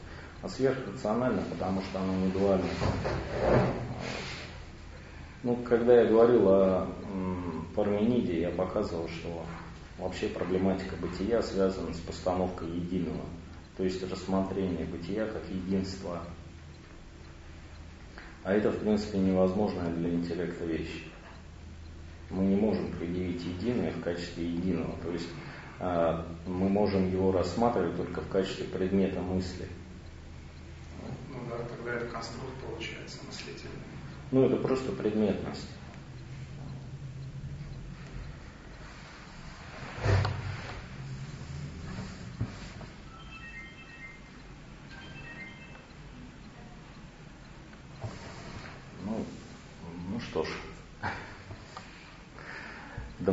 а 0.41 0.49
сверхрационально, 0.49 1.41
потому 1.49 1.81
что 1.81 1.99
оно 1.99 2.13
не 2.17 2.31
дуально. 2.31 2.67
Ну, 5.43 5.55
когда 5.57 6.01
я 6.01 6.05
говорил 6.05 6.47
о 6.47 6.88
Пармениде, 7.75 8.41
я 8.41 8.49
показывал, 8.51 9.07
что 9.07 9.43
вообще 9.97 10.27
проблематика 10.27 10.95
бытия 10.95 11.41
связана 11.41 11.93
с 11.93 11.99
постановкой 11.99 12.69
единого, 12.69 13.25
то 13.77 13.83
есть 13.83 14.01
рассмотрение 14.09 14.86
бытия 14.86 15.25
как 15.25 15.43
единства. 15.49 16.21
А 18.43 18.53
это, 18.53 18.71
в 18.71 18.77
принципе, 18.79 19.17
невозможная 19.17 19.89
для 19.91 20.11
интеллекта 20.11 20.65
вещь 20.65 21.03
мы 22.36 22.45
не 22.45 22.55
можем 22.55 22.91
предъявить 22.91 23.43
единое 23.43 23.91
в 23.91 24.01
качестве 24.01 24.45
единого. 24.45 24.95
То 25.01 25.11
есть 25.11 25.27
а, 25.79 26.25
мы 26.45 26.69
можем 26.69 27.09
его 27.11 27.31
рассматривать 27.31 27.95
только 27.97 28.21
в 28.21 28.27
качестве 28.29 28.65
предмета 28.65 29.21
мысли. 29.21 29.67
Ну 31.31 31.39
да, 31.49 31.57
тогда 31.65 31.93
это 31.93 32.05
конструкт 32.07 32.53
получается 32.67 33.19
мыслительный. 33.25 33.71
Ну 34.31 34.45
это 34.45 34.57
просто 34.57 34.91
предметность. 34.91 35.67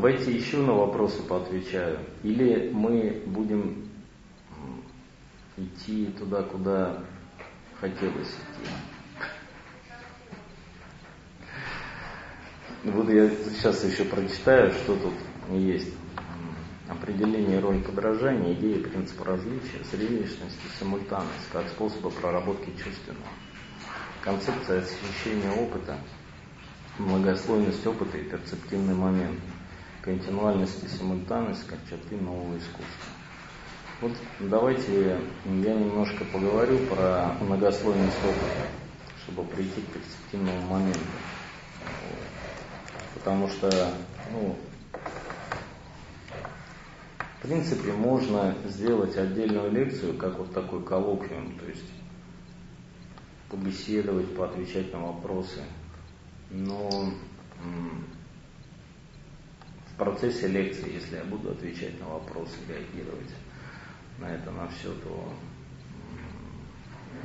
Давайте 0.03 0.33
еще 0.33 0.57
на 0.57 0.73
вопросы 0.73 1.23
поотвечаю. 1.23 2.01
Или 2.25 2.73
мы 2.73 3.23
будем 3.25 3.89
идти 5.57 6.07
туда, 6.19 6.43
куда 6.43 7.05
хотелось 7.81 8.27
идти. 8.27 8.69
Вот 12.83 13.09
я 13.11 13.31
сейчас 13.31 13.85
еще 13.85 14.05
прочитаю, 14.07 14.73
что 14.73 14.97
тут 14.97 15.15
есть. 15.51 15.95
Определение 16.89 17.61
роли 17.61 17.79
подражания, 17.79 18.55
идея 18.55 18.83
принципа 18.83 19.25
различия, 19.25 19.85
зрелищность 19.93 20.59
и 20.67 20.79
симультанность 20.81 21.49
как 21.53 21.69
способы 21.69 22.11
проработки 22.11 22.71
чувственного. 22.71 23.31
Концепция 24.21 24.81
освещения 24.81 25.53
опыта, 25.53 25.97
многослойность 26.99 27.87
опыта 27.87 28.19
и 28.19 28.25
перцептивный 28.25 28.97
момент, 28.97 29.39
континуальность 30.03 30.83
и 30.85 30.89
симультанность 30.89 31.67
как 31.67 31.79
черты 31.89 32.17
нового 32.17 32.57
искусства. 32.59 33.13
Вот 34.01 34.13
давайте 34.41 35.11
я 35.11 35.75
немножко 35.75 36.25
поговорю 36.25 36.79
про 36.87 37.35
многослойность 37.41 38.19
опыта, 38.25 38.67
чтобы 39.23 39.45
прийти 39.45 39.81
к 39.81 39.87
перспективному 39.87 40.61
моменту. 40.63 41.01
Потому 43.15 43.49
что, 43.49 43.71
ну, 44.33 44.57
в 47.39 47.43
принципе, 47.43 47.93
можно 47.93 48.57
сделать 48.65 49.17
отдельную 49.17 49.71
лекцию, 49.71 50.17
как 50.17 50.37
вот 50.39 50.53
такой 50.53 50.83
коллоквиум, 50.83 51.57
то 51.59 51.67
есть 51.67 51.89
побеседовать, 53.49 54.35
поотвечать 54.35 54.93
на 54.93 55.07
вопросы. 55.07 55.63
Но 56.51 57.13
процессе 60.05 60.49
лекции, 60.49 60.95
если 60.95 61.17
я 61.17 61.25
буду 61.25 61.53
отвечать 61.53 61.99
на 62.01 62.09
вопросы, 62.09 62.57
реагировать 62.69 63.31
на 64.19 64.35
это, 64.35 64.51
на 64.51 64.67
все, 64.69 64.93
то 64.95 65.33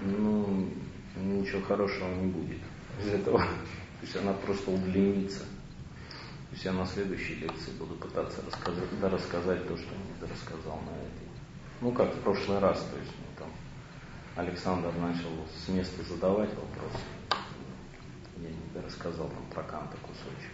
ну, 0.03 0.69
ничего 1.15 1.61
хорошего 1.61 2.07
не 2.13 2.27
будет 2.27 2.59
из 3.01 3.07
этого. 3.07 3.39
То 3.39 4.03
есть 4.03 4.15
она 4.15 4.33
просто 4.33 4.69
удлинится. 4.69 5.39
То 5.39 6.53
есть 6.53 6.65
я 6.65 6.73
на 6.73 6.85
следующей 6.85 7.35
лекции 7.35 7.71
буду 7.79 7.95
пытаться 7.95 8.41
рассказать, 8.45 8.99
да, 9.01 9.09
рассказать 9.09 9.67
то, 9.67 9.75
что 9.75 9.89
не 9.95 10.31
рассказал 10.31 10.79
на 10.85 10.91
этой. 10.91 11.27
Ну, 11.81 11.91
как 11.91 12.13
в 12.13 12.19
прошлый 12.21 12.59
раз, 12.59 12.79
то 12.79 12.99
есть 12.99 13.11
ну, 13.17 13.25
там 13.39 13.49
Александр 14.35 14.91
начал 14.99 15.29
с 15.51 15.67
места 15.67 16.03
задавать 16.03 16.49
вопросы. 16.49 17.03
Я 18.37 18.49
не 18.49 18.85
рассказал 18.85 19.27
там 19.29 19.45
про 19.51 19.63
Канта 19.63 19.97
кусочек. 19.97 20.51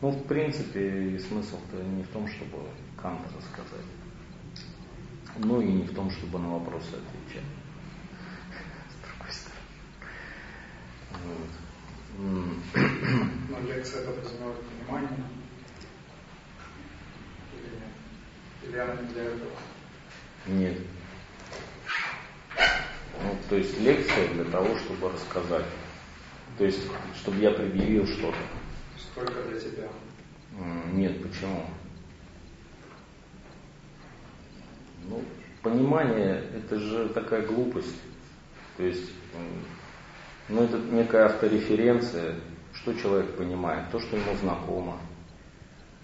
Ну, 0.00 0.10
в 0.10 0.24
принципе, 0.24 1.18
смысл-то 1.18 1.76
не 1.76 2.02
в 2.02 2.08
том, 2.08 2.26
чтобы 2.26 2.58
Канта 2.96 3.28
рассказать 3.36 3.84
но 5.38 5.60
и 5.60 5.66
не 5.66 5.82
в 5.84 5.94
том, 5.94 6.10
чтобы 6.10 6.38
на 6.38 6.54
вопросы 6.54 6.88
отвечать. 6.88 7.44
С 8.88 8.94
другой 9.06 9.32
стороны. 9.32 9.60
Но 13.48 13.60
лекция 13.68 14.06
подразумевает 14.06 14.58
понимание? 14.62 15.24
Или 18.62 18.76
она 18.76 18.94
не 18.94 19.08
для 19.08 19.22
этого? 19.24 19.50
Нет. 20.46 20.78
Ну, 23.22 23.36
то 23.48 23.56
есть 23.56 23.78
лекция 23.80 24.28
для 24.34 24.44
того, 24.44 24.76
чтобы 24.78 25.10
рассказать. 25.10 25.66
То 26.58 26.64
есть, 26.64 26.80
чтобы 27.16 27.38
я 27.38 27.50
предъявил 27.50 28.06
что-то. 28.06 28.38
Только 29.20 29.42
для 29.42 29.60
тебя? 29.60 29.88
Нет, 30.92 31.22
почему? 31.22 31.66
Ну, 35.08 35.22
понимание– 35.62 36.42
это 36.54 36.78
же 36.78 37.08
такая 37.10 37.46
глупость. 37.46 38.00
То 38.76 38.84
есть, 38.84 39.12
ну, 40.48 40.62
это 40.62 40.78
некая 40.78 41.26
автореференция, 41.26 42.36
что 42.72 42.94
человек 42.94 43.36
понимает, 43.36 43.90
то, 43.90 44.00
что 44.00 44.16
ему 44.16 44.34
знакомо. 44.36 44.98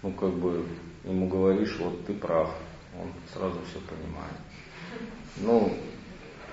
Ну, 0.02 0.12
как 0.12 0.34
бы 0.34 0.66
ему 1.04 1.26
говоришь, 1.28 1.76
вот 1.78 2.04
ты 2.06 2.12
прав, 2.12 2.54
он 3.00 3.12
сразу 3.32 3.58
все 3.70 3.80
понимает. 3.80 4.36
Ну, 5.38 5.74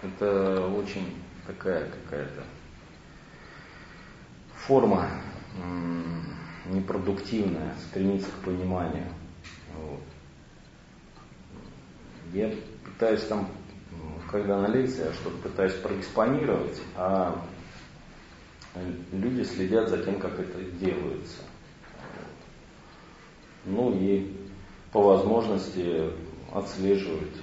это 0.01 0.65
очень 0.67 1.13
такая 1.45 1.89
какая-то 1.89 2.43
форма 4.55 5.09
непродуктивная, 6.65 7.75
стремиться 7.89 8.29
к 8.31 8.45
пониманию. 8.45 9.07
Вот. 9.75 10.01
Я 12.33 12.53
пытаюсь 12.83 13.23
там, 13.25 13.49
когда 14.31 14.61
на 14.61 14.67
лекции, 14.67 15.05
я 15.05 15.13
что-то 15.13 15.37
пытаюсь 15.37 15.73
проэкспонировать, 15.73 16.81
а 16.95 17.45
люди 19.11 19.43
следят 19.43 19.89
за 19.89 20.03
тем, 20.03 20.19
как 20.19 20.39
это 20.39 20.63
делается. 20.79 21.41
Ну 23.65 23.93
и 23.93 24.35
по 24.91 25.01
возможности 25.01 26.11
отслеживать 26.53 27.35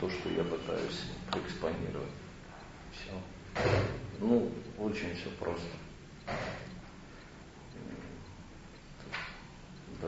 то, 0.00 0.08
что 0.08 0.28
я 0.30 0.44
пытаюсь 0.44 1.04
проэкспонировать. 1.30 2.10
Все. 2.92 3.12
Ну, 4.20 4.50
очень 4.78 5.14
все 5.14 5.30
просто. 5.38 5.66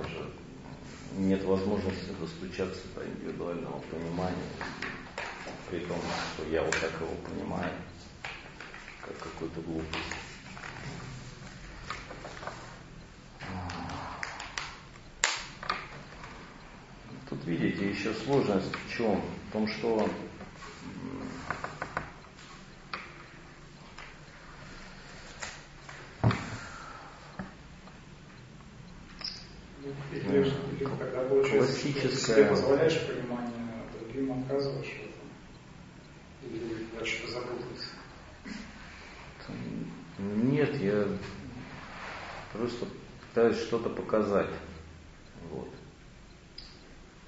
Даже 0.03 0.31
нет 1.17 1.43
возможности 1.45 2.11
достучаться 2.21 2.83
до 2.95 3.07
индивидуального 3.07 3.79
понимания, 3.91 4.37
при 5.71 5.79
том, 5.81 5.99
что 6.35 6.47
я 6.51 6.63
вот 6.63 6.73
так 6.73 6.93
его 7.01 7.15
понимаю, 7.27 7.73
как 9.01 9.17
какую-то 9.19 9.61
глупость. 9.63 10.17
Тут 17.31 17.45
видите, 17.45 17.89
еще 17.89 18.13
сложность 18.13 18.71
в 18.71 18.97
чем? 18.97 19.21
В 19.49 19.53
том, 19.53 19.67
что 19.67 20.09
классическая... 31.77 32.45
Ты 32.45 32.51
позволяешь 32.51 33.07
понимание, 33.07 33.55
а 33.75 33.99
другим 33.99 34.33
отказываешь 34.33 34.87
в 34.87 36.51
этом? 36.51 36.55
Или 36.55 36.87
дальше 36.97 37.29
запутаться? 37.29 37.89
Нет, 40.19 40.75
я 40.81 41.07
просто 42.53 42.87
пытаюсь 43.29 43.59
что-то 43.59 43.91
показать. 43.91 44.51
Вот. 45.51 45.69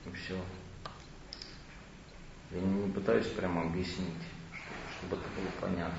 И 0.06 0.16
все. 0.16 0.40
Я 2.50 2.60
не 2.60 2.90
пытаюсь 2.90 3.26
прямо 3.26 3.62
объяснить, 3.62 4.08
чтобы 4.98 5.16
это 5.16 5.28
было 5.36 5.50
понятно. 5.60 5.98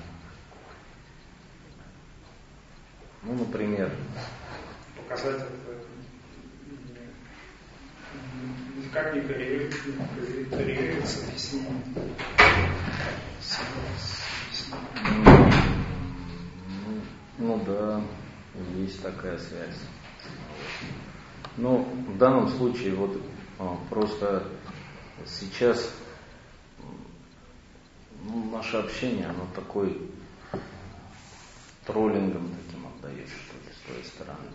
Ну, 3.22 3.34
например. 3.34 3.92
Показать 4.96 5.36
это 5.36 5.99
никак 8.76 9.14
не 9.14 9.20
коррелируется 9.22 11.18
с 11.18 11.30
письмом. 11.30 11.82
Ну 17.38 17.64
да, 17.66 18.02
есть 18.76 19.02
такая 19.02 19.38
связь. 19.38 19.78
Но 21.56 21.78
в 21.78 22.18
данном 22.18 22.48
случае 22.48 22.94
вот 22.94 23.20
а, 23.58 23.76
просто 23.88 24.46
сейчас 25.26 25.92
ну, 28.24 28.50
наше 28.50 28.76
общение, 28.76 29.26
оно 29.26 29.46
такой 29.54 30.10
троллингом 31.86 32.54
таким 32.66 32.86
отдает, 32.86 33.28
что 33.28 33.56
ли, 33.56 33.74
с 33.74 33.86
твоей 33.86 34.04
стороны. 34.04 34.48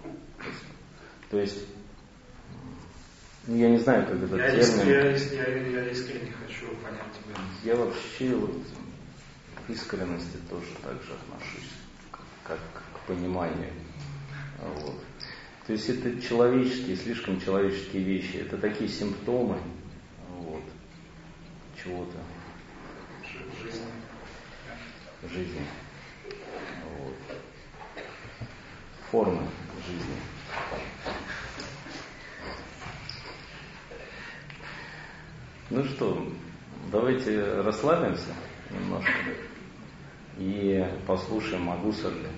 То 1.29 1.39
есть 1.39 1.65
ну, 1.67 1.84
я 3.47 3.69
не 3.69 3.77
знаю, 3.77 4.07
как 4.07 4.23
это 4.23 4.37
я 4.37 4.51
термин. 4.51 4.87
Я, 4.87 5.11
я, 5.11 5.83
я 5.83 5.91
искренне 5.91 6.31
хочу 6.31 6.67
понять 6.77 7.11
тебя. 7.13 7.41
Я 7.63 7.75
вообще 7.75 8.35
вот 8.35 8.57
к 9.67 9.69
искренности 9.69 10.37
тоже 10.49 10.65
так 10.81 10.93
же 11.03 11.13
отношусь, 11.13 11.69
как, 12.11 12.59
как 12.73 12.83
к 13.01 13.05
пониманию. 13.07 13.71
Вот. 14.59 14.95
То 15.67 15.73
есть 15.73 15.89
это 15.89 16.19
человеческие, 16.21 16.95
слишком 16.95 17.39
человеческие 17.39 18.03
вещи. 18.03 18.37
Это 18.37 18.57
такие 18.57 18.89
симптомы 18.89 19.59
вот, 20.39 20.63
чего-то. 21.83 22.17
Жизни. 23.61 23.81
Жизни. 25.31 25.61
Вот. 26.99 27.15
Формы 29.11 29.47
жизни 29.87 30.15
Ну 35.75 35.83
что, 35.83 36.25
давайте 36.89 37.61
расслабимся 37.61 38.33
немножко 38.71 39.11
и 40.37 40.89
послушаем 41.05 41.69
о 41.69 41.75
Гусарле. 41.75 42.29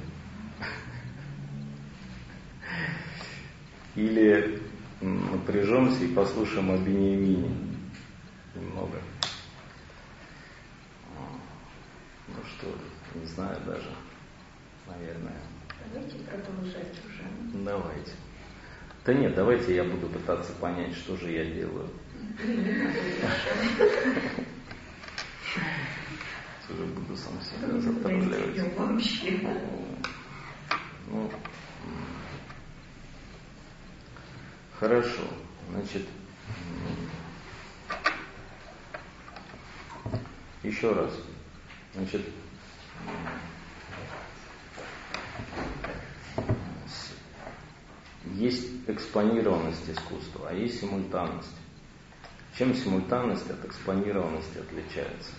Или 3.93 4.59
напряжемся 5.01 6.03
и 6.03 6.15
послушаем 6.15 6.72
о 6.72 6.77
Бениамине 6.80 7.51
немного. 8.55 8.97
Ну 12.27 12.43
что, 12.57 12.73
не 13.19 13.26
знаю 13.27 13.59
даже, 13.68 13.91
наверное. 14.88 15.38
Давайте 15.93 16.18
продолжать 16.23 16.95
уже. 17.05 17.64
Давайте. 17.64 18.14
Да 19.05 19.14
нет, 19.14 19.35
давайте 19.35 19.76
я 19.76 19.84
буду 19.84 20.07
пытаться 20.07 20.53
понять, 20.53 20.95
что 20.95 21.15
же 21.18 21.31
я 21.31 21.45
делаю. 21.45 21.88
Уже 26.69 26.84
буду 26.85 27.18
сам 27.18 27.41
себя 27.41 27.80
заправлять. 27.80 28.55
Ну, 31.07 31.31
хорошо. 34.80 35.23
Значит, 35.72 36.07
еще 40.64 40.93
раз. 40.93 41.11
Значит, 41.95 42.22
есть 48.35 48.68
экспонированность 48.88 49.89
искусства, 49.89 50.49
а 50.49 50.53
есть 50.53 50.80
симультанность. 50.81 51.55
Чем 52.58 52.74
симультанность 52.74 53.50
от 53.52 53.64
экспонированности 53.66 54.58
отличается? 54.58 55.32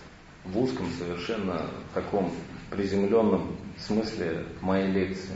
В 0.45 0.57
узком, 0.57 0.89
совершенно 0.97 1.69
таком 1.93 2.31
приземленном 2.69 3.57
смысле 3.77 4.45
моей 4.61 4.87
лекции. 4.89 5.35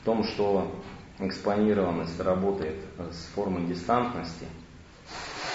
В 0.00 0.04
том, 0.06 0.24
что 0.24 0.82
экспонированность 1.18 2.18
работает 2.20 2.76
с 3.10 3.26
формой 3.34 3.66
дистантности, 3.66 4.46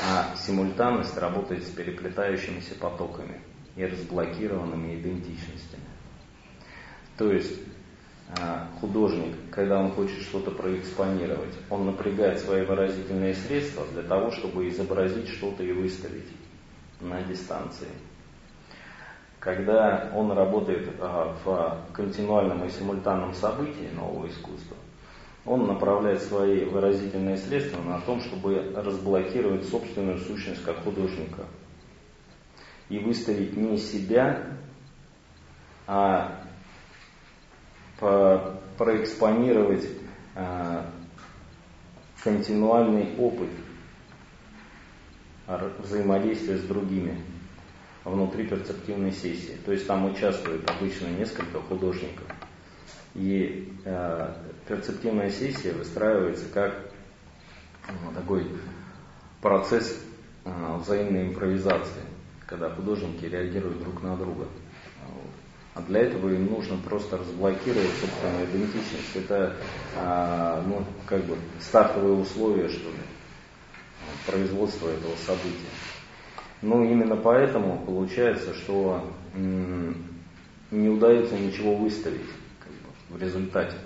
а 0.05 0.35
симультанность 0.35 1.17
работает 1.17 1.63
с 1.65 1.71
переплетающимися 1.71 2.75
потоками 2.75 3.41
и 3.75 3.83
разблокированными 3.85 4.99
идентичностями. 4.99 5.83
То 7.17 7.31
есть 7.33 7.59
художник, 8.79 9.35
когда 9.51 9.79
он 9.79 9.91
хочет 9.91 10.21
что-то 10.21 10.51
проэкспонировать, 10.51 11.53
он 11.69 11.85
напрягает 11.85 12.39
свои 12.39 12.63
выразительные 12.63 13.33
средства 13.33 13.85
для 13.93 14.03
того, 14.03 14.31
чтобы 14.31 14.67
изобразить 14.69 15.27
что-то 15.29 15.63
и 15.63 15.71
выставить 15.71 16.27
на 17.01 17.21
дистанции. 17.23 17.89
Когда 19.39 20.11
он 20.13 20.31
работает 20.33 20.89
а, 20.99 21.33
в 21.43 21.93
континуальном 21.93 22.65
и 22.65 22.69
симультанном 22.69 23.33
событии 23.33 23.89
нового 23.95 24.27
искусства, 24.27 24.75
он 25.45 25.65
направляет 25.65 26.21
свои 26.21 26.65
выразительные 26.65 27.37
средства 27.37 27.81
на 27.81 28.01
том, 28.01 28.19
чтобы 28.19 28.73
разблокировать 28.75 29.67
собственную 29.67 30.19
сущность 30.19 30.63
как 30.63 30.83
художника 30.83 31.45
и 32.89 32.99
выставить 32.99 33.55
не 33.55 33.77
себя, 33.77 34.57
а 35.87 36.43
проэкспонировать 37.99 39.87
э, 40.35 40.85
континуальный 42.23 43.15
опыт 43.17 43.49
взаимодействия 45.79 46.57
с 46.57 46.61
другими 46.61 47.17
внутри 48.03 48.47
перцептивной 48.47 49.11
сессии. 49.11 49.57
То 49.65 49.71
есть 49.71 49.87
там 49.87 50.05
участвует 50.05 50.69
обычно 50.69 51.07
несколько 51.07 51.59
художников. 51.61 52.25
И 53.15 53.73
э, 53.85 54.33
перцептивная 54.67 55.31
сессия 55.31 55.73
выстраивается 55.73 56.45
как 56.53 56.73
э, 57.87 57.91
такой 58.15 58.47
процесс 59.41 59.99
э, 60.45 60.77
взаимной 60.77 61.29
импровизации, 61.29 62.03
когда 62.45 62.69
художники 62.69 63.25
реагируют 63.25 63.79
друг 63.79 64.03
на 64.03 64.15
друга. 64.15 64.47
А 65.75 65.81
для 65.81 66.01
этого 66.01 66.29
им 66.29 66.47
нужно 66.47 66.77
просто 66.77 67.17
разблокировать 67.17 67.91
собственную 68.01 68.45
идентичность. 68.45 69.15
Это 69.15 69.55
а, 69.95 70.63
ну, 70.65 70.83
как 71.05 71.23
бы 71.25 71.37
стартовые 71.59 72.13
условия, 72.13 72.69
что 72.69 72.89
ли, 72.89 72.97
производства 74.25 74.89
этого 74.89 75.15
события. 75.25 75.69
Ну, 76.61 76.83
именно 76.83 77.15
поэтому 77.15 77.83
получается, 77.85 78.53
что 78.53 79.09
не 79.33 80.89
удается 80.89 81.37
ничего 81.37 81.75
выставить 81.75 82.29
как 82.59 82.71
бы, 82.71 83.17
в 83.17 83.21
результате 83.21 83.77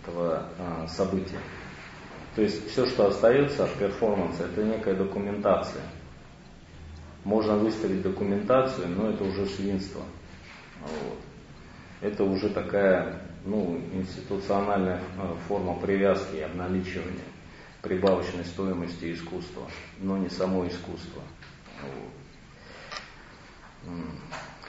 этого 0.00 0.48
а, 0.58 0.86
события. 0.88 1.38
То 2.34 2.42
есть 2.42 2.68
все, 2.70 2.86
что 2.86 3.06
остается 3.06 3.64
от 3.64 3.74
перформанса, 3.74 4.44
это 4.44 4.62
некая 4.62 4.94
документация. 4.94 5.82
Можно 7.22 7.56
выставить 7.56 8.02
документацию, 8.02 8.88
но 8.88 9.10
это 9.10 9.24
уже 9.24 9.46
свинство. 9.46 10.02
Вот. 10.84 11.18
Это 12.00 12.24
уже 12.24 12.50
такая 12.50 13.20
ну, 13.44 13.80
институциональная 13.92 15.00
э, 15.18 15.34
форма 15.48 15.78
привязки 15.78 16.36
и 16.36 16.40
обналичивания 16.40 17.24
прибавочной 17.82 18.44
стоимости 18.44 19.12
искусства, 19.12 19.68
но 19.98 20.16
не 20.16 20.30
само 20.30 20.66
искусство. 20.66 21.22
Вот. 21.82 22.12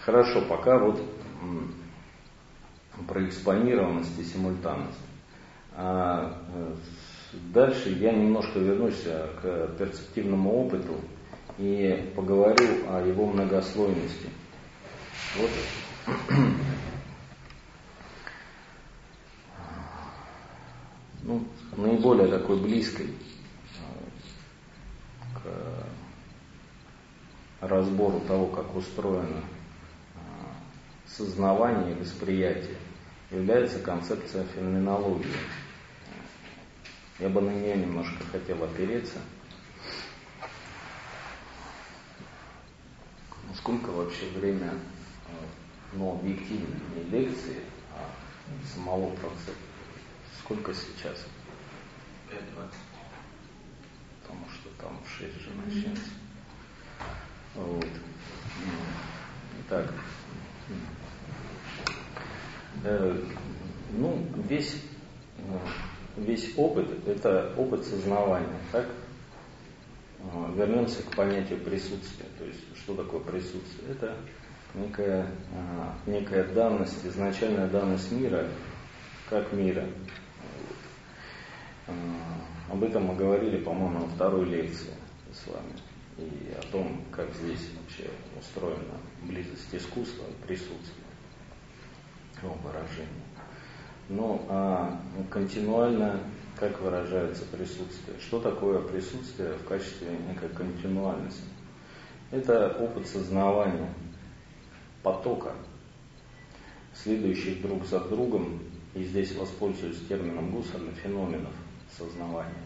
Хорошо, 0.02 0.42
пока 0.42 0.78
вот 0.78 1.02
про 3.08 3.26
экспонированность 3.26 4.18
и 4.20 4.24
симультанность. 4.24 5.00
А 5.74 6.38
э, 6.54 6.76
дальше 7.54 7.90
я 7.90 8.12
немножко 8.14 8.60
вернусь 8.60 9.02
э, 9.06 9.28
к 9.42 9.78
перцептивному 9.78 10.66
опыту 10.66 10.96
и 11.58 12.12
поговорю 12.16 12.88
о 12.90 13.02
его 13.02 13.26
многослойности. 13.28 14.30
Вот 15.38 15.50
ну, 21.24 21.44
наиболее 21.78 22.28
такой 22.28 22.62
близкой 22.62 23.08
э, 23.08 23.10
к 25.34 25.42
разбору 27.62 28.20
того, 28.22 28.48
как 28.48 28.76
устроено 28.76 29.44
э, 30.16 30.20
сознавание 31.08 31.96
и 31.96 32.00
восприятие, 32.00 32.78
является 33.32 33.80
концепция 33.80 34.46
феноменологии. 34.56 35.34
Я 37.18 37.30
бы 37.30 37.40
на 37.42 37.52
нее 37.52 37.78
немножко 37.78 38.24
хотел 38.32 38.64
опереться. 38.64 39.18
Сколько 43.56 43.90
вообще 43.90 44.28
время 44.36 44.74
но 45.96 46.14
объективно 46.14 46.76
не 46.96 47.04
лекции, 47.10 47.58
а 47.94 48.10
самого 48.74 49.10
процесса. 49.12 49.58
Сколько 50.40 50.74
сейчас? 50.74 51.26
5.20. 52.30 52.70
Потому 54.22 54.46
что 54.50 54.70
там 54.82 55.00
в 55.04 55.20
6 55.20 55.42
же 55.42 55.50
начнется. 55.66 56.10
Вот. 57.56 57.88
Итак, 59.62 59.94
э, 62.84 63.24
ну, 63.98 64.28
весь, 64.50 64.82
весь 66.18 66.54
опыт– 66.58 66.88
это 67.08 67.54
опыт 67.58 67.86
сознавания, 67.86 68.60
так? 68.72 68.88
Э, 70.20 70.54
вернемся 70.56 71.02
к 71.04 71.16
понятию 71.16 71.60
присутствия. 71.60 72.28
То 72.38 72.46
есть, 72.46 72.60
что 72.78 72.96
такое 72.96 73.22
присутствие? 73.22 73.92
Это 73.92 74.18
некая, 74.76 75.28
а, 75.54 75.96
некая 76.06 76.44
данность, 76.54 77.06
изначальная 77.06 77.68
данность 77.68 78.12
мира, 78.12 78.48
как 79.30 79.52
мира. 79.54 79.88
А, 81.88 81.94
об 82.72 82.84
этом 82.84 83.06
мы 83.06 83.16
говорили, 83.16 83.58
по-моему, 83.64 84.00
на 84.00 84.08
второй 84.08 84.46
лекции 84.46 84.94
с 85.32 85.48
вами. 85.48 85.74
И 86.18 86.54
о 86.58 86.62
том, 86.72 87.02
как 87.12 87.34
здесь 87.34 87.70
вообще 87.78 88.10
устроена 88.40 88.98
близость 89.24 89.74
искусства 89.74 90.24
и 90.30 90.48
присутствия 90.48 91.04
его 92.42 92.56
выражения. 92.64 93.26
Ну, 94.08 94.46
а 94.50 95.00
континуально, 95.30 96.20
как 96.58 96.80
выражается 96.82 97.44
присутствие? 97.46 98.18
Что 98.20 98.40
такое 98.40 98.80
присутствие 98.82 99.54
в 99.54 99.68
качестве 99.68 100.10
некой 100.30 100.50
континуальности? 100.50 101.44
Это 102.32 102.70
опыт 102.80 103.08
сознавания, 103.08 103.94
потока, 105.06 105.54
следующих 106.96 107.62
друг 107.62 107.86
за 107.86 108.00
другом, 108.00 108.60
и 108.96 109.04
здесь 109.04 109.36
воспользуюсь 109.36 110.00
термином 110.08 110.50
Гуссерна, 110.50 110.92
феноменов 110.94 111.54
сознавания. 111.96 112.66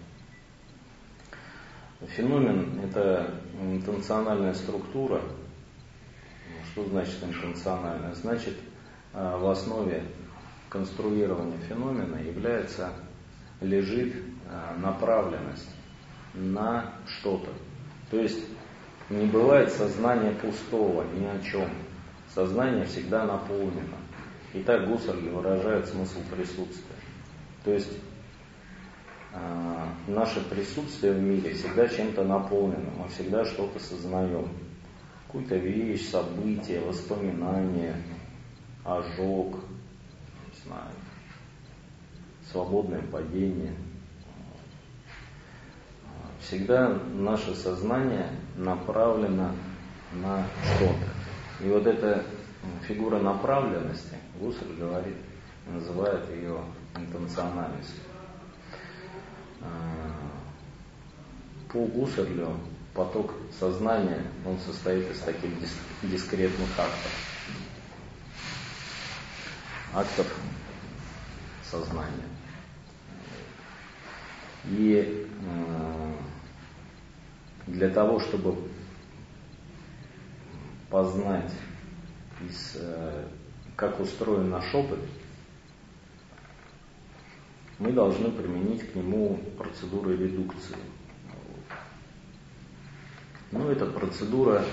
Феномен– 1.99 2.80
это 2.84 3.41
интенциональная 3.61 4.53
структура. 4.53 5.22
Что 6.72 6.86
значит 6.86 7.22
интенциональная? 7.22 8.14
Значит, 8.14 8.56
а, 9.14 9.38
в 9.38 9.49
основе 9.49 10.06
конструирования 10.70 11.57
феномена 11.68 12.22
является, 12.22 12.94
лежит 13.60 14.16
а, 14.48 14.78
направленность 14.78 15.70
на 16.34 16.94
что-то. 17.06 17.52
То 18.11 18.18
есть 18.18 18.45
не 19.10 19.26
бывает 19.26 19.74
сознания 19.74 20.32
пустого 20.32 21.03
ни 21.14 21.26
о 21.26 21.40
чем. 21.41 21.68
Сознание 22.34 22.85
всегда 22.85 23.26
наполнено. 23.26 23.97
И 24.53 24.61
так 24.61 24.88
Гуссерль 24.88 25.30
выражает 25.30 25.88
смысл 25.88 26.19
присутствия. 26.31 26.95
То 27.64 27.73
есть 27.73 27.91
э, 29.34 29.85
наше 30.07 30.41
присутствие 30.49 31.14
в 31.14 31.22
мире 31.22 31.53
всегда 31.53 31.88
чем-то 31.88 32.23
наполнено, 32.23 32.91
мы 32.97 33.07
всегда 33.10 33.45
что-то 33.45 33.80
сознаем. 33.80 34.49
Какую-то 35.27 35.56
вещь, 35.57 36.10
событие, 36.10 36.81
воспоминание, 36.81 37.95
ожог, 38.84 39.56
не 39.56 40.65
знаю, 40.65 40.91
свободное 42.51 43.03
падение. 43.03 43.76
Всегда 46.41 46.89
наше 47.14 47.53
сознание 47.53 48.30
направлено 48.56 49.51
на 50.14 50.47
что-то. 50.76 51.18
И 51.61 51.68
вот 51.68 51.86
эта 51.86 52.23
фигура 52.88 53.19
направленности, 53.19 54.15
Гусар 54.40 54.68
говорит, 54.77 55.15
называет 55.68 56.30
ее 56.30 56.61
интенциональностью. 56.95 58.02
А, 59.61 59.68
по 61.72 61.86
Гусарлю 61.86 62.56
поток 62.94 63.34
сознания, 63.60 64.23
он 64.45 64.57
состоит 64.60 65.10
из 65.11 65.19
таких 65.19 65.52
дискретных 66.03 66.69
актов. 66.77 67.11
Актов 69.94 70.27
сознания. 71.64 72.30
И 74.65 75.27
а, 75.45 76.14
для 77.68 77.90
того, 77.90 78.19
чтобы 78.19 78.56
познать, 80.90 81.52
из, 82.41 82.78
э, 82.80 83.26
как 83.76 83.99
устроен 83.99 84.49
наш 84.49 84.74
опыт, 84.74 84.99
мы 87.80 87.91
должны 87.94 88.30
применить 88.32 88.91
к 88.91 88.95
нему 88.95 89.40
процедуру 89.57 90.11
редукции. 90.11 90.76
Ну, 93.52 93.70
эта 93.70 93.86
процедура 93.86 94.64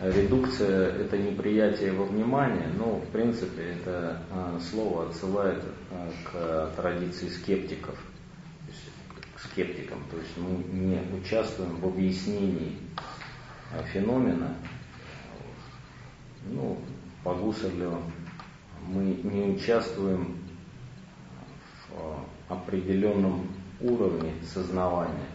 редукция– 0.00 0.88
это 1.00 1.18
неприятие 1.18 1.92
во 1.92 2.04
внимание, 2.04 2.68
но, 2.78 2.98
в 2.98 3.08
принципе, 3.08 3.62
это 3.62 4.22
а, 4.30 4.58
слово 4.60 5.08
отсылает 5.08 5.62
к 6.24 6.70
традиции 6.76 7.28
скептиков, 7.28 7.96
то 7.96 8.72
есть, 8.72 8.84
к 9.34 9.40
скептикам. 9.40 9.98
То 10.10 10.16
есть 10.16 10.36
мы 10.38 10.64
не 10.72 11.00
участвуем 11.20 11.80
в 11.80 11.88
объяснении 11.88 12.78
феномена. 13.92 14.54
Ну, 16.50 16.78
по 17.24 17.34
Гусарлю 17.34 18.00
мы 18.86 19.04
не 19.22 19.54
участвуем 19.54 20.38
определенном 22.48 23.46
уровне 23.80 24.34
сознавания. 24.42 25.28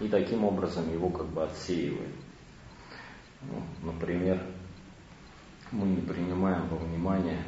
И 0.00 0.08
таким 0.08 0.44
образом 0.44 0.92
его 0.92 1.08
как 1.08 1.26
бы 1.26 1.44
отсеиваем. 1.44 2.12
Ну, 3.42 3.92
например, 3.92 4.40
мы 5.70 5.86
не 5.86 6.00
принимаем 6.00 6.66
во 6.68 6.76
внимание 6.78 7.42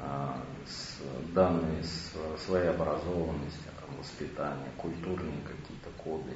а, 0.00 0.42
с, 0.66 1.00
данные 1.32 1.82
с, 1.82 2.14
своей 2.44 2.68
образованности, 2.68 3.68
там, 3.80 3.96
воспитания, 3.98 4.70
культурные 4.76 5.38
какие-то 5.42 5.90
коды, 6.02 6.32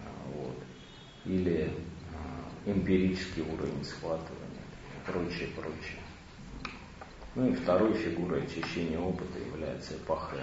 а, 0.00 0.08
вот, 0.34 0.56
или 1.24 1.72
а, 2.14 2.70
эмпирический 2.70 3.42
уровень 3.42 3.84
схватывания. 3.84 4.45
и 4.45 4.45
прочее, 5.06 5.48
прочее. 5.54 6.00
Ну 7.34 7.48
и 7.48 7.54
второй 7.54 7.94
фигурой 7.94 8.44
очищения 8.44 8.98
опыта 8.98 9.38
является 9.38 9.94
эпохе 9.94 10.42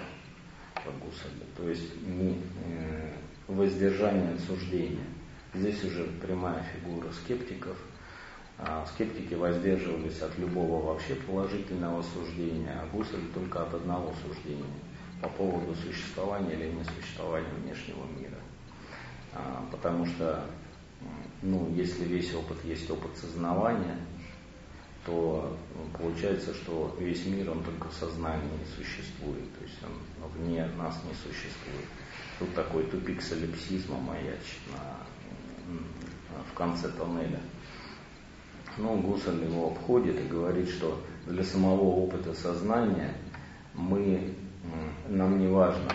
по 0.76 0.90
Гусарлю, 1.04 1.44
то 1.56 1.68
есть 1.68 2.00
не 2.06 2.40
э, 2.66 3.12
воздержание 3.48 4.34
от 4.34 4.40
суждения. 4.40 5.06
Здесь 5.54 5.82
уже 5.84 6.04
прямая 6.22 6.64
фигура 6.74 7.10
скептиков. 7.12 7.76
А 8.56 8.86
скептики 8.86 9.34
воздерживались 9.34 10.20
от 10.20 10.38
любого 10.38 10.86
вообще 10.86 11.16
положительного 11.16 12.02
суждения, 12.02 12.80
а 12.80 12.86
Гусарль 12.96 13.26
только 13.34 13.62
от 13.62 13.74
одного 13.74 14.14
суждения 14.24 14.64
по 15.20 15.28
поводу 15.28 15.74
существования 15.74 16.52
или 16.52 16.70
несуществования 16.70 17.50
внешнего 17.62 18.04
мира. 18.18 18.38
А, 19.32 19.64
потому 19.72 20.06
что, 20.06 20.44
ну, 21.42 21.68
если 21.74 22.04
весь 22.04 22.32
опыт 22.34 22.64
есть 22.64 22.88
опыт 22.90 23.16
сознавания, 23.16 23.96
то 25.04 25.56
ну, 25.74 25.98
получается, 25.98 26.54
что 26.54 26.96
весь 26.98 27.26
мир, 27.26 27.50
он 27.50 27.62
только 27.62 27.88
в 27.88 27.94
сознании 27.94 28.64
существует, 28.76 29.44
то 29.58 29.64
есть 29.64 29.78
он 29.82 30.30
вне 30.30 30.66
нас 30.78 30.98
не 31.04 31.14
существует. 31.14 31.86
Тут 32.38 32.54
такой 32.54 32.84
тупик 32.84 33.22
солипсизма 33.22 33.98
маячит 33.98 34.60
на, 34.72 36.42
в 36.50 36.54
конце 36.54 36.88
тоннеля. 36.88 37.40
Но 38.76 38.96
Гусарль 38.96 39.44
его 39.44 39.68
обходит 39.68 40.18
и 40.18 40.28
говорит, 40.28 40.68
что 40.68 41.00
для 41.26 41.44
самого 41.44 41.82
опыта 41.82 42.34
сознания 42.34 43.14
мы, 43.74 44.34
нам 45.08 45.38
не 45.38 45.46
важно, 45.46 45.92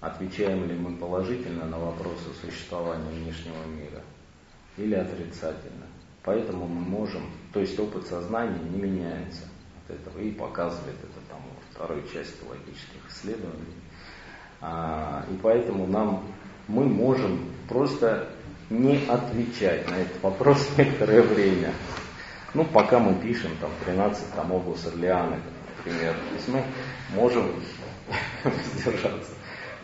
отвечаем 0.00 0.66
ли 0.66 0.74
мы 0.74 0.96
положительно 0.96 1.66
на 1.66 1.78
вопросы 1.78 2.32
существования 2.40 3.10
внешнего 3.10 3.64
мира 3.66 4.02
или 4.78 4.94
отрицательно. 4.94 5.86
Поэтому 6.26 6.66
мы 6.66 6.80
можем, 6.80 7.22
то 7.52 7.60
есть 7.60 7.78
опыт 7.78 8.08
сознания 8.08 8.58
не 8.58 8.82
меняется 8.82 9.44
от 9.84 9.94
этого 9.94 10.18
и 10.18 10.32
показывает 10.32 10.96
это 10.96 11.20
там 11.28 11.38
во 11.38 11.72
второй 11.72 12.02
части 12.12 12.44
логических 12.44 13.08
исследований. 13.08 13.76
А, 14.60 15.24
и 15.30 15.36
поэтому 15.40 15.86
нам 15.86 16.24
мы 16.66 16.84
можем 16.84 17.52
просто 17.68 18.28
не 18.70 19.06
отвечать 19.06 19.88
на 19.88 19.94
этот 19.94 20.20
вопрос 20.20 20.68
некоторое 20.76 21.22
время. 21.22 21.72
Ну, 22.54 22.64
пока 22.64 22.98
мы 22.98 23.14
пишем 23.14 23.52
там 23.60 23.70
13 23.84 24.34
томов 24.34 24.64
Гусарлианы, 24.64 25.36
например. 25.76 26.14
То 26.14 26.34
есть 26.34 26.48
мы 26.48 26.64
можем 27.14 27.52
воздержаться 28.42 29.32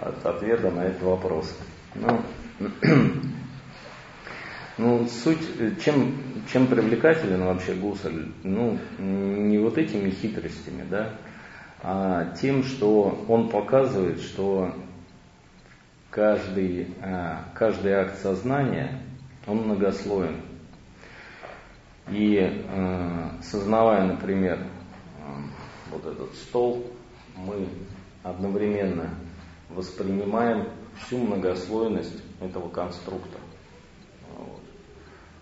от 0.00 0.26
ответа 0.26 0.72
на 0.72 0.86
этот 0.86 1.02
вопрос. 1.02 1.56
Ну, 1.94 2.20
ну, 4.78 5.06
суть, 5.06 5.82
чем, 5.84 6.16
чем 6.50 6.66
привлекателен 6.66 7.44
вообще 7.44 7.74
Гусарль, 7.74 8.32
ну, 8.42 8.78
не 8.98 9.58
вот 9.58 9.76
этими 9.78 10.10
хитростями, 10.10 10.84
да, 10.88 11.14
а 11.82 12.34
тем, 12.34 12.62
что 12.62 13.24
он 13.28 13.48
показывает, 13.48 14.20
что 14.20 14.74
каждый, 16.10 16.94
а, 17.02 17.44
каждый 17.54 17.92
акт 17.92 18.18
сознания, 18.20 19.02
он 19.46 19.58
многослоен. 19.58 20.40
И 22.10 22.38
а, 22.68 23.32
сознавая, 23.42 24.06
например, 24.06 24.58
вот 25.90 26.06
этот 26.06 26.34
стол, 26.34 26.86
мы 27.36 27.68
одновременно 28.22 29.10
воспринимаем 29.68 30.68
всю 30.96 31.18
многослойность 31.18 32.22
этого 32.40 32.68
конструкта. 32.68 33.38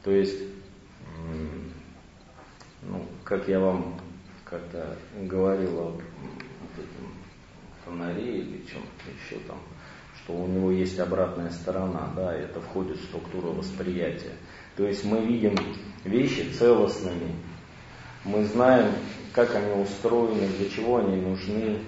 То 0.02 0.10
есть, 0.12 0.38
ну, 2.82 3.04
как 3.24 3.48
я 3.48 3.60
вам 3.60 4.00
как-то 4.44 4.96
говорил 5.22 5.78
о 5.78 5.84
вот 5.90 6.00
этом 6.76 7.14
фонаре 7.84 8.38
или 8.38 8.64
чем-то 8.64 9.10
еще 9.10 9.42
там, 9.46 9.58
что 10.16 10.32
у 10.34 10.46
него 10.46 10.70
есть 10.72 10.98
обратная 10.98 11.50
сторона, 11.50 12.10
да, 12.16 12.34
это 12.34 12.60
входит 12.60 12.96
в 12.96 13.04
структуру 13.04 13.52
восприятия. 13.52 14.32
То 14.76 14.86
есть 14.86 15.04
мы 15.04 15.24
видим 15.24 15.54
вещи 16.04 16.50
целостными, 16.50 17.34
мы 18.24 18.44
знаем, 18.44 18.92
как 19.32 19.54
они 19.54 19.82
устроены, 19.82 20.48
для 20.58 20.68
чего 20.70 20.98
они 20.98 21.20
нужны. 21.20 21.78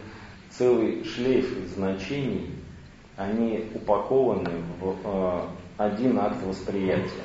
Целый 0.50 1.02
шлейф 1.04 1.46
значений, 1.74 2.50
они 3.16 3.70
упакованы 3.74 4.62
в 4.78 4.96
э, 5.02 5.46
один 5.78 6.18
акт 6.18 6.42
восприятия 6.44 7.22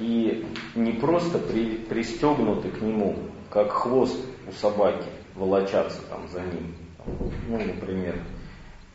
и 0.00 0.46
не 0.74 0.92
просто 0.92 1.38
при, 1.38 1.76
пристегнуты 1.76 2.70
к 2.70 2.80
нему, 2.80 3.16
как 3.50 3.70
хвост 3.70 4.18
у 4.48 4.52
собаки, 4.52 5.06
волочаться 5.34 6.00
там 6.08 6.26
за 6.28 6.40
ним. 6.40 6.74
Ну, 7.48 7.58
например, 7.58 8.16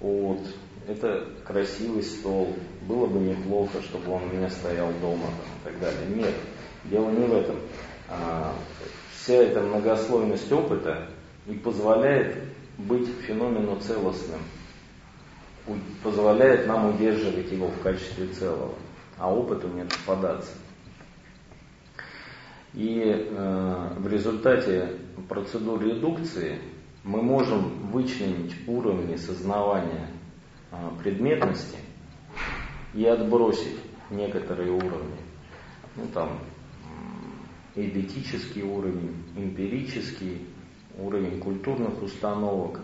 от 0.02 0.42
это 0.88 1.28
красивый 1.44 2.04
стол, 2.04 2.56
было 2.88 3.08
бы 3.08 3.20
неплохо, 3.20 3.82
чтобы 3.82 4.12
он 4.12 4.24
у 4.24 4.34
меня 4.34 4.50
стоял 4.50 4.92
дома 5.02 5.26
там, 5.26 5.32
и 5.62 5.64
так 5.64 5.80
далее. 5.80 6.16
Нет, 6.16 6.34
дело 6.86 7.10
не 7.10 7.26
в 7.26 7.34
этом. 7.34 7.56
А, 8.10 8.54
вся 9.16 9.36
эта 9.36 9.62
многослойность 9.62 10.52
опыта 10.52 11.08
и 11.48 11.54
позволяет 11.54 12.36
быть 12.78 13.08
феномену 13.26 13.80
целостным, 13.80 14.42
позволяет 16.04 16.68
нам 16.68 16.94
удерживать 16.94 17.52
его 17.52 17.68
в 17.68 17.82
качестве 17.82 18.28
целого, 18.28 18.76
а 19.18 19.34
опыту 19.34 19.68
не 19.70 19.84
распадаться. 19.84 20.52
И 22.76 23.02
э, 23.06 23.94
в 23.98 24.08
результате 24.08 25.00
процедуры 25.30 25.92
редукции 25.92 26.60
мы 27.04 27.22
можем 27.22 27.88
вычленить 27.92 28.54
уровни 28.68 29.16
сознавания 29.16 30.10
э, 30.72 30.76
предметности 31.02 31.78
и 32.94 33.06
отбросить 33.06 33.78
некоторые 34.10 34.72
уровни. 34.72 35.18
Ну 35.96 36.04
там 36.14 36.40
эдетический 37.76 38.64
уровень, 38.64 39.24
эмпирический, 39.36 40.46
уровень 40.98 41.40
культурных 41.40 42.02
установок, 42.02 42.82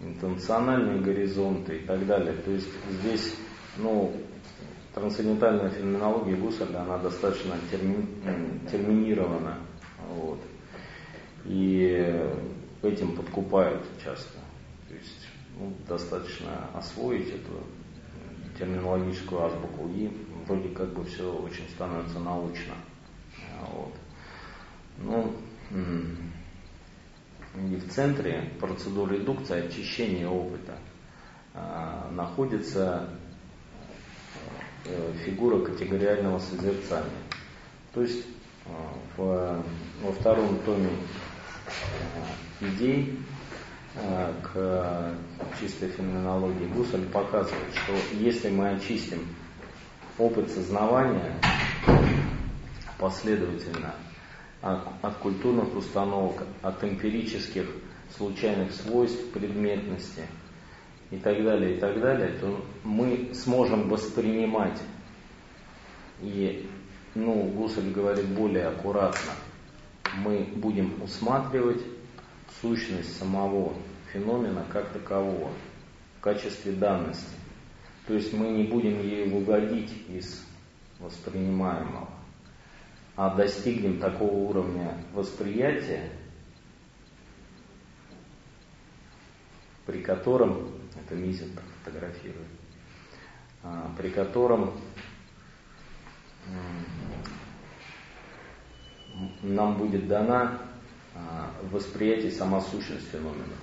интенциональные 0.00 1.00
горизонты 1.00 1.78
и 1.78 1.86
так 1.86 2.06
далее. 2.06 2.34
То 2.44 2.50
есть 2.50 2.68
здесь, 3.00 3.34
ну, 3.76 4.12
трансцендентальная 4.94 5.70
феноменология 5.70 6.36
Гусарда, 6.36 6.82
она 6.82 6.98
достаточно 6.98 7.54
терми, 7.70 8.06
терминирована. 8.70 9.58
Вот. 10.08 10.40
И 11.44 12.30
этим 12.82 13.16
подкупают 13.16 13.82
часто. 14.02 14.38
То 14.88 14.94
есть 14.94 15.28
ну, 15.58 15.72
достаточно 15.88 16.68
освоить 16.74 17.28
эту 17.28 17.64
терминологическую 18.58 19.42
азбуку, 19.42 19.88
и 19.88 20.10
вроде 20.46 20.68
как 20.70 20.92
бы 20.92 21.04
все 21.04 21.32
очень 21.32 21.68
становится 21.70 22.18
научно. 22.18 22.74
Вот. 23.72 23.94
Ну, 24.98 25.32
и 27.54 27.76
в 27.76 27.88
центре 27.90 28.50
процедуры 28.60 29.18
редукции, 29.18 29.66
очищения 29.66 30.28
опыта 30.28 30.74
а, 31.54 32.10
находится 32.10 33.08
фигура 35.24 35.64
категориального 35.64 36.38
созерцания. 36.38 37.10
То 37.94 38.02
есть 38.02 38.24
а, 38.66 38.94
в, 39.16 39.64
во 40.02 40.12
втором 40.12 40.58
томе 40.60 40.90
а, 42.60 42.66
идей 42.66 43.18
к 44.42 45.14
чистой 45.60 45.90
феноменологии 45.90 46.66
Гуссель 46.68 47.06
показывает, 47.08 47.74
что 47.74 47.92
если 48.14 48.48
мы 48.48 48.70
очистим 48.70 49.26
опыт 50.16 50.50
сознавания 50.50 51.34
последовательно 52.98 53.94
от 54.62 55.16
культурных 55.18 55.76
установок, 55.76 56.42
от 56.62 56.82
эмпирических 56.82 57.68
случайных 58.16 58.72
свойств 58.72 59.30
предметности 59.32 60.22
и 61.12 61.18
так 61.18 61.44
далее, 61.44 61.76
и 61.76 61.78
так 61.78 62.00
далее, 62.00 62.30
то 62.40 62.64
мы 62.84 63.34
сможем 63.34 63.88
воспринимать. 63.90 64.80
И, 66.22 66.66
ну, 67.14 67.44
Гусель 67.50 67.92
говорит 67.92 68.28
более 68.28 68.68
аккуратно, 68.68 69.32
мы 70.16 70.48
будем 70.56 71.02
усматривать 71.02 71.82
сущность 72.62 73.18
самого 73.18 73.74
феномена 74.10 74.64
как 74.72 74.88
такового 74.88 75.50
в 76.16 76.20
качестве 76.22 76.72
данности. 76.72 77.36
То 78.06 78.14
есть 78.14 78.32
мы 78.32 78.48
не 78.48 78.64
будем 78.64 79.02
ей 79.02 79.28
выводить 79.28 79.92
из 80.08 80.42
воспринимаемого. 80.98 82.08
А 83.16 83.34
достигнем 83.34 83.98
такого 83.98 84.32
уровня 84.32 84.96
восприятия, 85.12 86.10
при 89.84 90.00
котором, 90.00 90.81
это 91.12 91.14
Мизин 91.14 91.50
фотографирует, 91.84 92.48
а, 93.62 93.94
при 93.96 94.10
котором 94.10 94.72
нам 99.42 99.76
будет 99.76 100.08
дана 100.08 100.58
а, 101.14 101.50
восприятие 101.70 102.32
сама 102.32 102.60
сущность 102.60 103.08
феномена. 103.10 103.56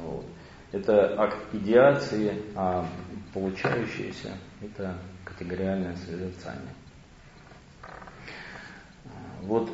Вот. 0.00 0.26
Это 0.72 1.20
акт 1.20 1.38
идеации, 1.54 2.42
а 2.54 2.86
получающееся 3.32 4.36
это 4.60 4.98
категориальное 5.24 5.96
созерцание. 5.96 6.74
Вот 9.42 9.70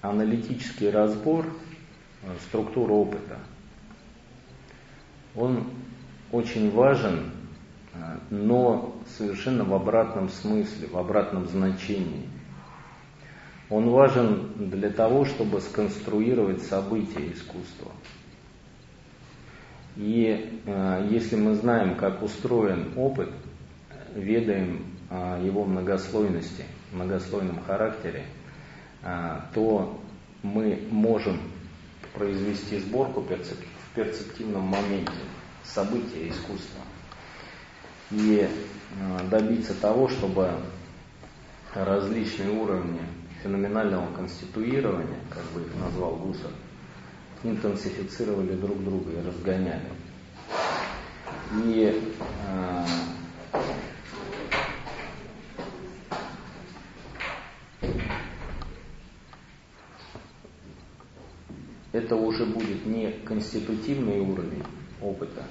аналитический 0.00 0.90
разбор 0.90 1.46
э, 2.22 2.26
структуры 2.48 2.92
опыта, 2.92 3.38
он 5.34 5.64
очень 6.32 6.70
важен, 6.70 7.30
э, 7.94 8.18
но 8.30 8.94
совершенно 9.18 9.64
в 9.64 9.74
обратном 9.74 10.28
смысле, 10.28 10.88
в 10.88 10.96
обратном 10.96 11.46
значении. 11.48 12.28
Он 13.70 13.90
важен 13.90 14.70
для 14.70 14.90
того, 14.90 15.24
чтобы 15.26 15.60
сконструировать 15.60 16.62
события 16.62 17.32
искусства. 17.32 17.92
И 19.96 20.60
э, 20.64 21.08
если 21.10 21.36
мы 21.36 21.54
знаем, 21.54 21.96
как 21.96 22.22
устроен 22.22 22.92
опыт, 22.96 23.30
ведаем 24.14 24.86
э, 25.10 25.42
его 25.44 25.64
многослойности, 25.64 26.64
многослойном 26.92 27.60
характере, 27.64 28.20
э, 28.20 28.37
то 29.54 30.00
мы 30.42 30.86
можем 30.90 31.40
произвести 32.14 32.78
сборку 32.78 33.20
в 33.20 33.94
перцептивном 33.94 34.62
моменте 34.62 35.12
события 35.64 36.28
искусства 36.28 36.82
и 38.10 38.48
э, 38.48 39.28
добиться 39.30 39.74
того, 39.74 40.08
чтобы 40.08 40.50
различные 41.74 42.50
уровни 42.50 43.00
феноменального 43.42 44.12
конституирования, 44.14 45.20
как 45.30 45.44
бы 45.52 45.60
их 45.60 45.74
назвал 45.76 46.16
Гусар, 46.16 46.50
интенсифицировали 47.44 48.54
друг 48.54 48.82
друга 48.82 49.12
и 49.12 49.26
разгоняли. 49.26 49.92
И 51.64 52.02
э, 52.46 52.84
это 61.98 62.16
уже 62.16 62.46
будет 62.46 62.86
не 62.86 63.12
конститутивный 63.24 64.20
уровень 64.20 64.62
опыта, 65.02 65.44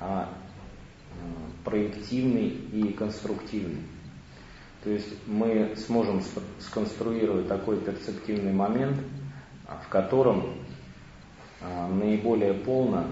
а 0.00 0.28
э, 0.28 1.64
проективный 1.64 2.48
и 2.48 2.92
конструктивный. 2.92 3.82
То 4.84 4.90
есть 4.90 5.14
мы 5.26 5.74
сможем 5.76 6.22
сконструировать 6.58 7.46
такой 7.46 7.80
перцептивный 7.80 8.52
момент, 8.52 8.98
в 9.84 9.88
котором 9.88 10.54
а, 11.60 11.88
наиболее 11.88 12.52
полно 12.52 13.06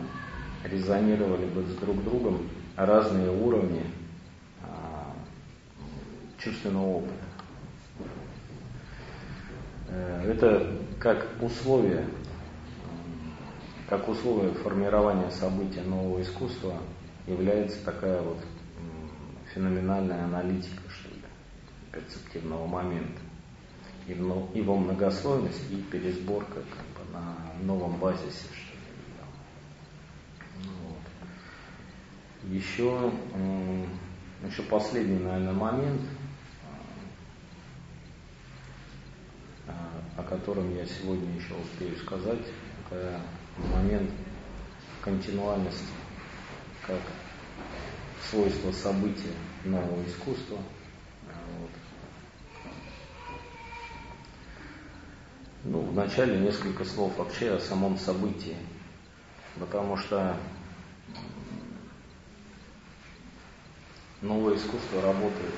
резонировали 0.64 1.46
бы 1.46 1.62
с 1.62 1.74
друг 1.76 2.02
другом 2.02 2.48
разные 2.74 3.30
уровни 3.30 3.84
а, 4.64 5.14
чувственного 6.38 6.96
опыта. 6.96 7.14
Э, 9.90 10.32
это 10.32 10.72
как 10.98 11.28
условие, 11.40 12.06
как 13.90 14.08
условие 14.08 14.54
формирования 14.54 15.32
события 15.32 15.82
нового 15.82 16.22
искусства 16.22 16.76
является 17.26 17.84
такая 17.84 18.22
вот 18.22 18.38
феноменальная 19.52 20.26
аналитика, 20.26 20.88
что 20.88 21.08
ли, 21.08 21.20
перцептивного 21.90 22.68
момента. 22.68 23.20
Его 24.06 24.76
многослойность 24.76 25.68
и 25.72 25.82
пересборка 25.82 26.54
как 26.54 27.04
бы, 27.04 27.12
на 27.12 27.64
новом 27.64 27.98
базисе, 27.98 28.46
что 28.52 28.74
ли. 28.74 28.80
Ну, 30.64 30.70
вот. 30.88 32.48
Еще, 32.52 33.12
еще 34.46 34.62
последний, 34.62 35.18
наверное, 35.18 35.52
момент, 35.52 36.02
а, 39.66 39.72
о 40.16 40.22
котором 40.22 40.72
я 40.76 40.86
сегодня 40.86 41.34
еще 41.34 41.54
успею 41.54 41.96
сказать, 41.96 42.46
это 42.88 43.20
момент 43.69 44.11
континуальности, 45.03 45.85
как 46.87 47.01
свойство 48.31 48.73
события 48.73 49.32
нового 49.65 50.05
искусства. 50.07 50.59
Вот. 51.59 51.70
Ну, 55.65 55.81
вначале 55.81 56.39
несколько 56.39 56.85
слов 56.85 57.16
вообще 57.19 57.53
о 57.53 57.61
самом 57.61 57.99
событии, 57.99 58.57
потому 59.59 59.97
что 59.97 60.37
новое 64.23 64.57
искусство 64.57 65.03
работает 65.03 65.55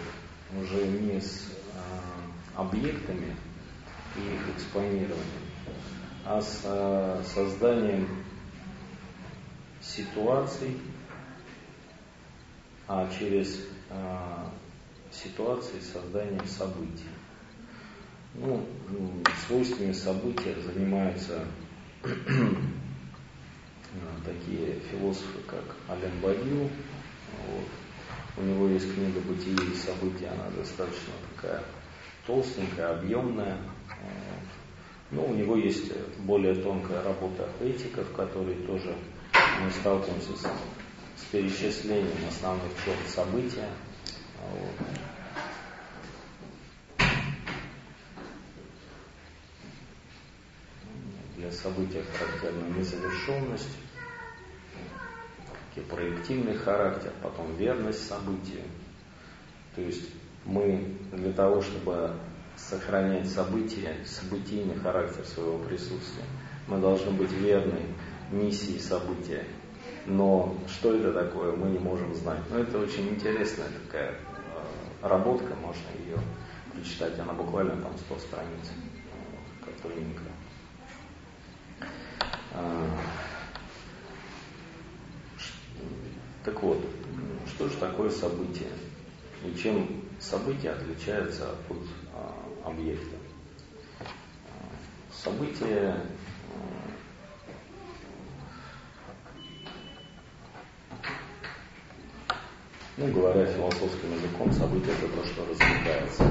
уже 0.61 0.87
не 0.87 1.21
с 1.21 1.51
э, 1.75 2.57
объектами 2.57 3.37
и 4.17 4.35
их 4.35 4.57
экспонированием, 4.57 5.42
а 6.25 6.41
с 6.41 6.61
э, 6.65 7.23
созданием 7.35 8.09
ситуаций, 9.81 10.79
а 12.87 13.09
через 13.19 13.67
э, 13.91 14.45
ситуации 15.11 15.81
созданием 15.81 16.47
событий. 16.47 17.09
Ну, 18.35 18.67
свойствами 19.47 19.93
события 19.93 20.55
занимаются 20.63 21.45
такие 24.25 24.81
философы, 24.91 25.41
как 25.47 25.65
Ален 25.89 26.21
Бадил. 26.21 26.71
Вот. 27.47 27.67
У 28.37 28.43
него 28.43 28.69
есть 28.69 28.95
книга 28.95 29.21
«Бытие 29.21 29.55
и 29.55 29.75
события», 29.75 30.29
она 30.29 30.49
достаточно 30.57 31.13
такая 31.35 31.63
толстенькая, 32.27 32.99
объемная. 32.99 33.59
Ну, 35.13 35.27
у 35.27 35.35
него 35.35 35.57
есть 35.57 35.93
более 36.21 36.55
тонкая 36.55 37.03
работа 37.03 37.47
этика, 37.61 38.03
в 38.03 38.13
которой 38.15 38.55
тоже 38.67 38.97
мы 39.63 39.71
сталкиваемся 39.71 40.35
с, 40.35 40.41
с 40.41 41.25
перечислением 41.31 42.27
основных 42.27 42.73
черт 42.83 43.09
события. 43.09 43.69
Вот. 44.41 44.87
Для 51.37 51.53
события 51.53 52.03
характерна 52.19 52.79
незавершенность, 52.79 53.77
проективный 55.91 56.55
характер, 56.55 57.13
потом 57.23 57.55
верность 57.57 58.07
событию. 58.07 58.63
То 59.75 59.83
есть 59.83 60.09
мы 60.47 60.97
для 61.13 61.33
того, 61.33 61.61
чтобы 61.61 62.17
сохранять 62.69 63.29
события, 63.29 63.97
событийный 64.05 64.77
характер 64.77 65.25
своего 65.25 65.59
присутствия, 65.59 66.25
мы 66.69 66.79
должны 66.79 67.11
быть 67.11 67.33
верны 67.33 67.81
миссии 68.31 68.79
события. 68.79 69.45
Но 70.07 70.57
что 70.69 70.95
это 70.95 71.13
такое, 71.13 71.55
мы 71.55 71.71
не 71.71 71.79
можем 71.79 72.15
знать. 72.15 72.41
Но 72.51 72.59
это 72.59 72.79
очень 72.79 73.09
интересная 73.11 73.69
такая 73.87 74.13
э, 74.13 75.07
работка, 75.07 75.55
можно 75.57 75.83
ее 76.05 76.19
прочитать, 76.73 77.19
она 77.19 77.33
буквально 77.33 77.81
там 77.83 77.93
100 78.07 78.19
страниц, 78.19 78.73
как 79.65 79.75
тоненькая. 79.83 80.33
А, 82.55 82.99
так 86.45 86.63
вот, 86.63 86.85
что 87.47 87.69
же 87.69 87.77
такое 87.77 88.11
событие? 88.11 88.71
И 89.45 89.57
чем 89.57 90.03
событие 90.21 90.73
отличается 90.73 91.51
от 91.51 91.77
объекта? 92.65 93.17
Событие 95.13 96.01
ну, 102.97 103.13
говоря 103.13 103.47
философским 103.47 104.13
языком, 104.15 104.53
событие 104.53 104.95
это 104.95 105.09
то, 105.09 105.25
что 105.25 105.47
развлекается. 105.47 106.31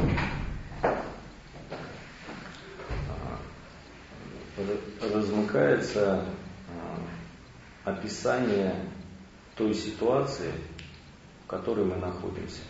Размыкается 5.01 6.25
а, 7.85 7.91
описание 7.91 8.75
той 9.55 9.73
ситуации, 9.73 10.51
в 11.43 11.47
которой 11.47 11.85
мы 11.85 11.95
находимся. 11.95 12.61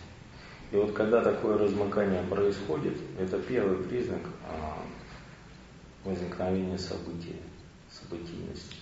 И 0.72 0.76
вот 0.76 0.92
когда 0.94 1.20
такое 1.20 1.58
размыкание 1.58 2.22
происходит, 2.22 2.96
это 3.18 3.38
первый 3.38 3.84
признак 3.84 4.22
а, 4.48 4.78
возникновения 6.02 6.78
события, 6.78 7.36
событийности. 7.90 8.76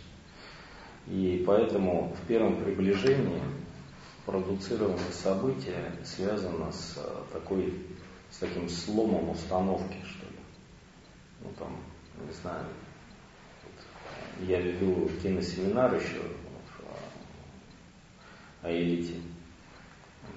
И 1.09 1.43
поэтому 1.45 2.15
в 2.15 2.29
первом 2.29 2.63
приближении 2.63 3.43
продуцированное 4.25 5.11
событие 5.11 5.93
связано 6.05 6.71
с 6.71 6.95
а, 6.97 7.25
такой, 7.33 7.75
с 8.31 8.39
таким 8.39 8.69
сломом 8.69 9.31
установки, 9.31 9.97
что 10.05 10.27
ли. 10.27 10.39
Ну 11.43 11.51
там, 11.59 11.77
не 12.25 12.33
знаю, 12.35 12.67
вот, 13.65 14.49
я 14.49 14.61
веду 14.61 15.11
киносеминар 15.21 15.93
еще 15.97 16.21
о 18.63 18.71
элите. 18.71 19.15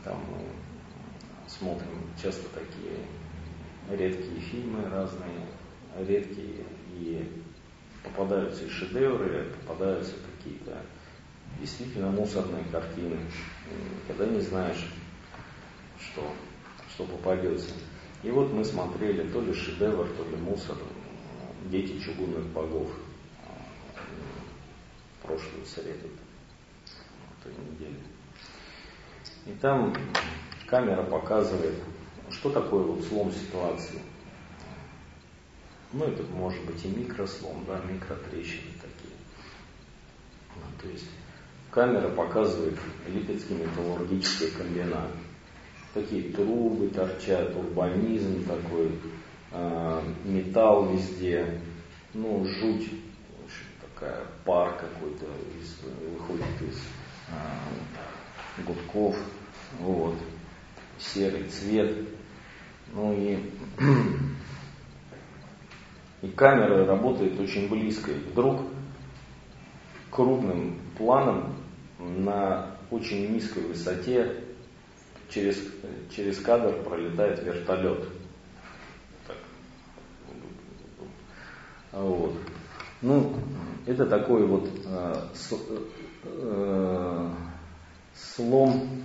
Там 0.03 0.17
мы 0.31 0.62
смотрим 1.63 2.09
часто 2.21 2.43
такие 2.49 2.99
редкие 3.89 4.39
фильмы 4.41 4.89
разные, 4.89 5.47
редкие 5.97 6.65
и 6.93 7.41
попадаются 8.03 8.65
и 8.65 8.69
шедевры, 8.69 9.53
попадаются 9.61 10.13
какие-то 10.35 10.81
действительно 11.59 12.09
мусорные 12.09 12.65
картины, 12.65 13.17
когда 14.07 14.25
не 14.25 14.41
знаешь, 14.41 14.91
что, 15.99 16.33
что 16.93 17.05
попадется. 17.05 17.71
И 18.23 18.31
вот 18.31 18.51
мы 18.51 18.65
смотрели 18.65 19.29
то 19.31 19.41
ли 19.41 19.53
шедевр, 19.53 20.07
то 20.07 20.29
ли 20.29 20.35
мусор, 20.35 20.77
дети 21.69 21.99
чугунных 21.99 22.45
богов 22.47 22.89
прошлую 25.21 25.65
среду, 25.65 26.09
той 27.41 27.53
неделе. 27.53 27.99
И 29.45 29.51
там 29.61 29.93
камера 30.67 31.03
показывает, 31.03 31.75
что 32.29 32.49
такое 32.49 32.83
вот 32.83 33.03
слом 33.05 33.31
ситуации. 33.31 33.99
Ну, 35.91 36.05
это 36.05 36.23
может 36.33 36.63
быть 36.65 36.83
и 36.85 36.87
микрослом, 36.87 37.63
да, 37.67 37.79
микротрещины 37.87 38.71
такие. 38.81 39.13
Ну, 40.55 40.81
то 40.81 40.87
есть 40.87 41.05
камера 41.69 42.09
показывает 42.09 42.77
Липецкий 43.07 43.55
металлургический 43.55 44.49
комбинат. 44.51 45.11
Такие 45.93 46.31
трубы 46.33 46.89
торчат, 46.89 47.55
урбанизм 47.55 48.43
такой, 48.45 48.99
э, 49.51 50.01
металл 50.25 50.91
везде, 50.91 51.61
ну, 52.15 52.43
жуть, 52.43 52.89
такая 53.79 54.25
пар 54.43 54.75
какой-то 54.75 55.25
из, 55.61 55.77
выходит 56.11 56.61
из 56.61 56.79
э, 57.29 58.63
гудков, 58.63 59.15
вот, 59.79 60.15
серый 61.03 61.43
цвет. 61.49 62.07
Ну 62.93 63.13
и, 63.13 63.37
и 66.21 66.27
камера 66.29 66.85
работает 66.85 67.39
очень 67.39 67.69
близко. 67.69 68.11
И 68.11 68.19
вдруг 68.19 68.61
крупным 70.09 70.79
планом 70.97 71.55
на 71.99 72.75
очень 72.91 73.33
низкой 73.33 73.63
высоте 73.63 74.43
через, 75.29 75.61
через 76.15 76.39
кадр 76.39 76.83
пролетает 76.83 77.43
вертолет. 77.43 78.07
Так. 79.27 79.37
Вот. 81.91 82.35
Ну, 83.01 83.35
это 83.85 84.05
такой 84.05 84.45
вот 84.45 84.69
э, 84.85 85.15
с, 85.33 85.53
э, 86.23 87.29
слом 88.13 89.03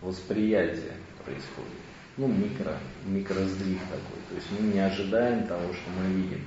восприятия 0.00 0.94
происходит. 1.28 1.78
Ну, 2.16 2.26
микро, 2.26 2.76
микросдвиг 3.06 3.80
такой. 3.82 4.20
То 4.28 4.34
есть 4.34 4.46
мы 4.50 4.72
не 4.72 4.80
ожидаем 4.80 5.46
того, 5.46 5.72
что 5.72 5.90
мы 5.90 6.12
видим. 6.12 6.42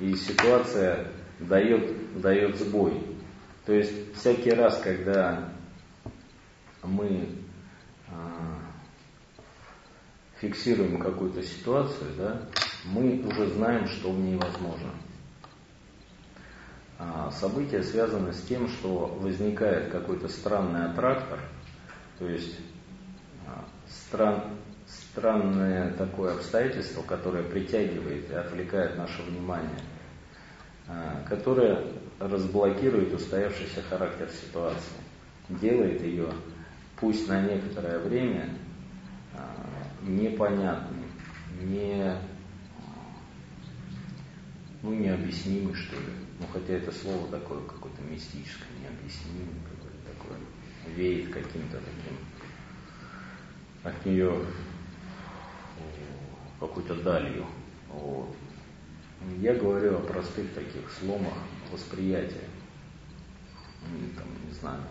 И 0.00 0.14
ситуация 0.14 1.08
дает, 1.38 2.20
дает 2.20 2.56
сбой. 2.56 3.02
То 3.64 3.72
есть 3.72 4.14
всякий 4.14 4.50
раз, 4.50 4.80
когда 4.82 5.52
мы 6.82 7.28
а, 8.08 8.58
фиксируем 10.38 10.98
какую-то 10.98 11.42
ситуацию, 11.42 12.10
да, 12.16 12.42
мы 12.84 13.22
уже 13.26 13.46
знаем, 13.50 13.86
что 13.86 14.10
в 14.10 14.18
ней 14.18 14.36
возможно. 14.36 14.90
А 16.98 17.30
события 17.30 17.82
связаны 17.82 18.32
с 18.32 18.42
тем, 18.42 18.68
что 18.68 19.06
возникает 19.20 19.90
какой-то 19.90 20.28
странный 20.28 20.86
аттрактор, 20.86 21.40
то 22.18 22.28
есть 22.28 22.58
стран, 23.88 24.42
странное 24.86 25.92
такое 25.94 26.34
обстоятельство, 26.34 27.02
которое 27.02 27.42
притягивает 27.44 28.30
и 28.30 28.34
отвлекает 28.34 28.96
наше 28.96 29.22
внимание, 29.22 29.80
а, 30.88 31.24
которое 31.28 31.84
разблокирует 32.18 33.12
устоявшийся 33.14 33.82
характер 33.82 34.28
ситуации, 34.28 35.00
делает 35.48 36.02
ее, 36.02 36.28
пусть 36.96 37.28
на 37.28 37.40
некоторое 37.42 37.98
время, 37.98 38.50
непонятной, 40.02 41.04
не, 41.62 42.16
ну, 44.82 44.94
необъяснимый, 44.94 45.74
что 45.74 45.96
ли. 45.96 46.12
Ну, 46.38 46.46
хотя 46.52 46.74
это 46.74 46.92
слово 46.92 47.28
такое 47.28 47.60
какое-то 47.62 48.02
мистическое, 48.02 48.68
необъяснимый, 48.80 49.60
какое-то 49.68 49.98
такое, 50.12 50.38
веет 50.94 51.32
каким-то 51.32 51.76
таким, 51.78 52.16
от 53.82 54.06
нее 54.06 54.44
какой-то 56.58 56.94
далью. 57.02 57.46
Вот. 57.88 58.34
Я 59.38 59.54
говорю 59.54 59.96
о 59.96 60.00
простых 60.00 60.52
таких 60.54 60.90
сломах 60.90 61.34
восприятия. 61.72 62.48
Ну, 63.82 64.08
там, 64.16 64.26
не 64.46 64.52
знаю. 64.52 64.82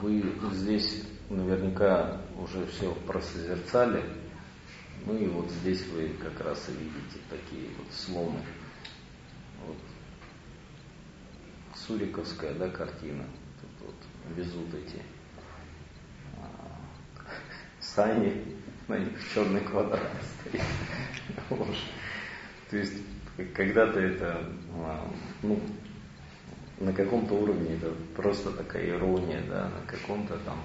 Вы 0.00 0.24
здесь 0.52 1.04
наверняка 1.30 2.20
уже 2.36 2.66
все 2.66 2.92
просозерцали. 3.06 4.04
Ну 5.06 5.16
и 5.16 5.26
вот 5.26 5.50
здесь 5.50 5.86
вы 5.88 6.08
как 6.20 6.40
раз 6.40 6.68
и 6.68 6.72
видите 6.72 7.18
такие 7.28 7.68
вот 7.78 7.92
сломы. 7.92 8.40
Вот. 9.66 9.76
Суриковская, 11.76 12.54
да, 12.54 12.68
картина. 12.68 13.24
Тут 13.60 13.88
вот 13.88 14.36
везут 14.36 14.74
эти 14.74 15.02
сани, 17.82 18.42
на 18.88 18.98
них 18.98 19.12
черный 19.34 19.60
квадрат 19.60 20.10
стоит. 20.40 20.62
То 22.70 22.76
есть 22.76 22.94
когда-то 23.54 24.00
это, 24.00 24.48
а, 24.76 25.10
ну, 25.42 25.60
на 26.80 26.92
каком-то 26.92 27.34
уровне 27.34 27.76
это 27.76 27.92
просто 28.16 28.50
такая 28.52 28.88
ирония, 28.88 29.42
да, 29.48 29.68
на 29.68 29.86
каком-то 29.86 30.38
там 30.38 30.58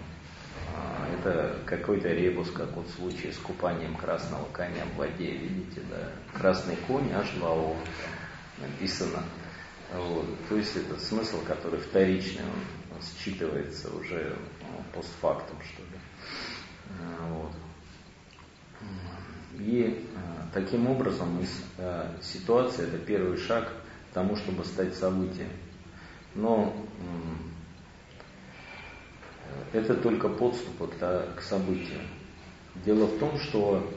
а, 0.76 1.08
это 1.14 1.58
какой-то 1.66 2.10
ребус, 2.10 2.52
как 2.52 2.72
вот 2.74 2.88
в 2.88 2.96
случае 2.96 3.34
с 3.34 3.38
купанием 3.38 3.96
красного 3.96 4.46
коня 4.52 4.86
в 4.94 4.98
воде, 4.98 5.32
видите, 5.32 5.82
да, 5.90 6.12
красный 6.38 6.78
конь 6.88 7.12
аж 7.12 7.30
2 7.32 7.74
написано. 8.60 9.24
Вот. 9.94 10.26
То 10.50 10.58
есть 10.58 10.76
это 10.76 11.00
смысл, 11.00 11.44
который 11.46 11.80
вторичный, 11.80 12.44
он 12.92 13.00
считывается 13.00 13.96
уже 13.98 14.36
ну, 14.62 14.84
постфактум, 14.94 15.58
что. 15.62 15.84
А, 15.84 15.87
вот. 17.30 17.52
И 19.60 20.06
а, 20.16 20.48
таким 20.54 20.88
образом 20.88 21.40
а, 21.78 22.16
ситуация 22.22 22.88
это 22.88 22.98
первый 22.98 23.38
шаг 23.38 23.72
к 24.12 24.14
тому, 24.14 24.36
чтобы 24.36 24.64
стать 24.64 24.96
событием. 24.96 25.50
Но 26.36 26.76
это 29.74 29.96
только 29.96 30.30
подступы 30.30 30.88
к, 30.88 31.36
к 31.36 31.42
событию. 31.42 32.02
Дело 32.86 33.06
в 33.06 33.18
том, 33.18 33.40
что 33.40 33.92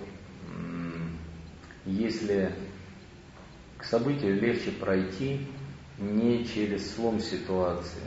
если 1.85 2.55
к 3.77 3.85
событию 3.85 4.41
легче 4.41 4.71
пройти 4.71 5.47
не 5.99 6.47
через 6.47 6.95
слом 6.95 7.21
ситуации, 7.21 8.03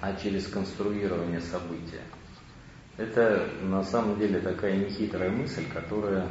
а 0.00 0.14
через 0.14 0.46
конструирование 0.46 1.40
события. 1.40 2.02
Это 2.96 3.48
на 3.62 3.82
самом 3.84 4.18
деле 4.18 4.40
такая 4.40 4.76
нехитрая 4.76 5.30
мысль, 5.30 5.64
которая 5.72 6.24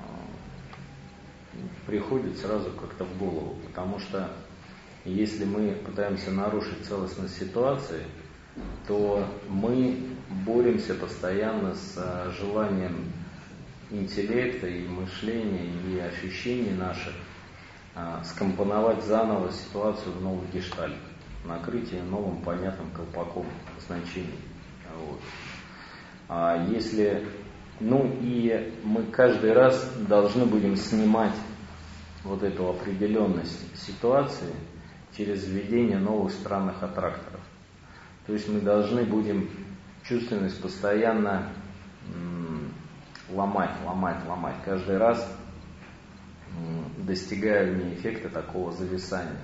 а, 0.00 0.06
приходит 1.86 2.36
сразу 2.38 2.72
как-то 2.72 3.04
в 3.04 3.16
голову, 3.16 3.56
потому 3.66 4.00
что 4.00 4.28
если 5.04 5.44
мы 5.44 5.72
пытаемся 5.86 6.32
нарушить 6.32 6.84
целостность 6.84 7.38
ситуации, 7.38 8.02
то 8.88 9.24
мы 9.48 9.98
боремся 10.44 10.94
постоянно 10.94 11.74
с 11.76 11.94
а, 11.96 12.32
желанием 12.40 13.12
интеллекта 13.90 14.66
и 14.66 14.88
мышления 14.88 15.70
и 15.88 16.00
ощущений 16.00 16.72
наших 16.72 17.12
а, 17.94 18.24
скомпоновать 18.24 19.04
заново 19.04 19.52
ситуацию 19.52 20.12
в 20.12 20.22
новый 20.22 20.48
гештальт, 20.52 20.96
накрытие 21.44 22.02
новым 22.02 22.42
понятным 22.42 22.90
колпаком 22.90 23.46
значений. 23.86 24.40
Вот. 24.98 25.20
А 26.28 26.56
если, 26.68 27.26
ну 27.80 28.10
и 28.20 28.72
мы 28.82 29.04
каждый 29.04 29.52
раз 29.52 29.92
должны 30.08 30.46
будем 30.46 30.76
снимать 30.76 31.34
вот 32.22 32.42
эту 32.42 32.70
определенность 32.70 33.76
ситуации 33.78 34.54
через 35.16 35.46
введение 35.46 35.98
новых 35.98 36.32
странных 36.32 36.82
аттракторов. 36.82 37.40
То 38.26 38.32
есть 38.32 38.48
мы 38.48 38.60
должны 38.60 39.04
будем 39.04 39.50
чувственность 40.02 40.60
постоянно 40.60 41.52
ломать, 43.28 43.72
ломать, 43.84 44.24
ломать. 44.26 44.56
Каждый 44.64 44.96
раз 44.96 45.30
достигая 46.98 47.72
в 47.72 47.76
ней 47.76 47.94
эффекта 47.94 48.28
такого 48.28 48.72
зависания. 48.72 49.40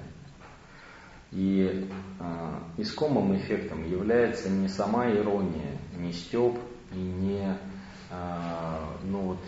И 1.33 1.89
э, 2.19 2.59
искомым 2.77 3.37
эффектом 3.37 3.85
является 3.89 4.51
не 4.51 4.69
сама 4.69 5.11
ирония, 5.11 5.79
не 5.97 6.13
степ 6.13 6.59
и 6.93 6.99
не 6.99 7.57
э, 8.11 8.77
ну 9.05 9.21
вот, 9.21 9.39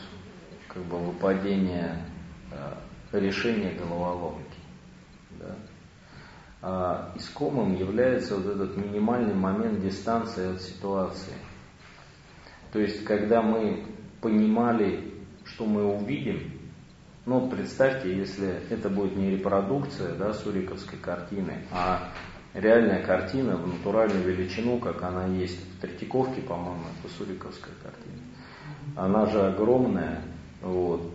как 0.69 0.83
бы 0.85 0.99
выпадение 0.99 2.07
э, 2.53 3.19
решения 3.19 3.73
головоломки. 3.73 4.61
Да? 5.41 5.57
А 6.65 7.13
искомым 7.17 7.75
является 7.75 8.37
вот 8.37 8.47
этот 8.47 8.77
минимальный 8.77 9.35
момент 9.35 9.81
дистанции 9.81 10.55
от 10.55 10.63
ситуации. 10.63 11.35
То 12.73 12.79
есть, 12.79 13.05
когда 13.05 13.43
мы 13.43 13.85
понимали, 14.21 15.13
что 15.45 15.67
мы 15.67 15.85
увидим, 15.85 16.62
ну, 17.25 17.49
представьте, 17.49 18.17
если 18.17 18.61
это 18.71 18.89
будет 18.89 19.17
не 19.17 19.31
репродукция 19.31 20.15
да, 20.15 20.33
суриковской 20.33 20.99
картины, 20.99 21.65
а 21.71 22.11
реальная 22.53 23.03
картина 23.03 23.57
в 23.57 23.67
натуральную 23.67 24.25
величину, 24.25 24.79
как 24.79 25.03
она 25.03 25.27
есть. 25.27 25.59
В 25.77 25.81
Третьяковке, 25.81 26.43
по-моему, 26.43 26.83
это 26.99 27.13
суриковская 27.15 27.75
картина. 27.83 28.19
Она 28.97 29.27
же 29.27 29.41
огромная. 29.41 30.23
Вот. 30.61 31.13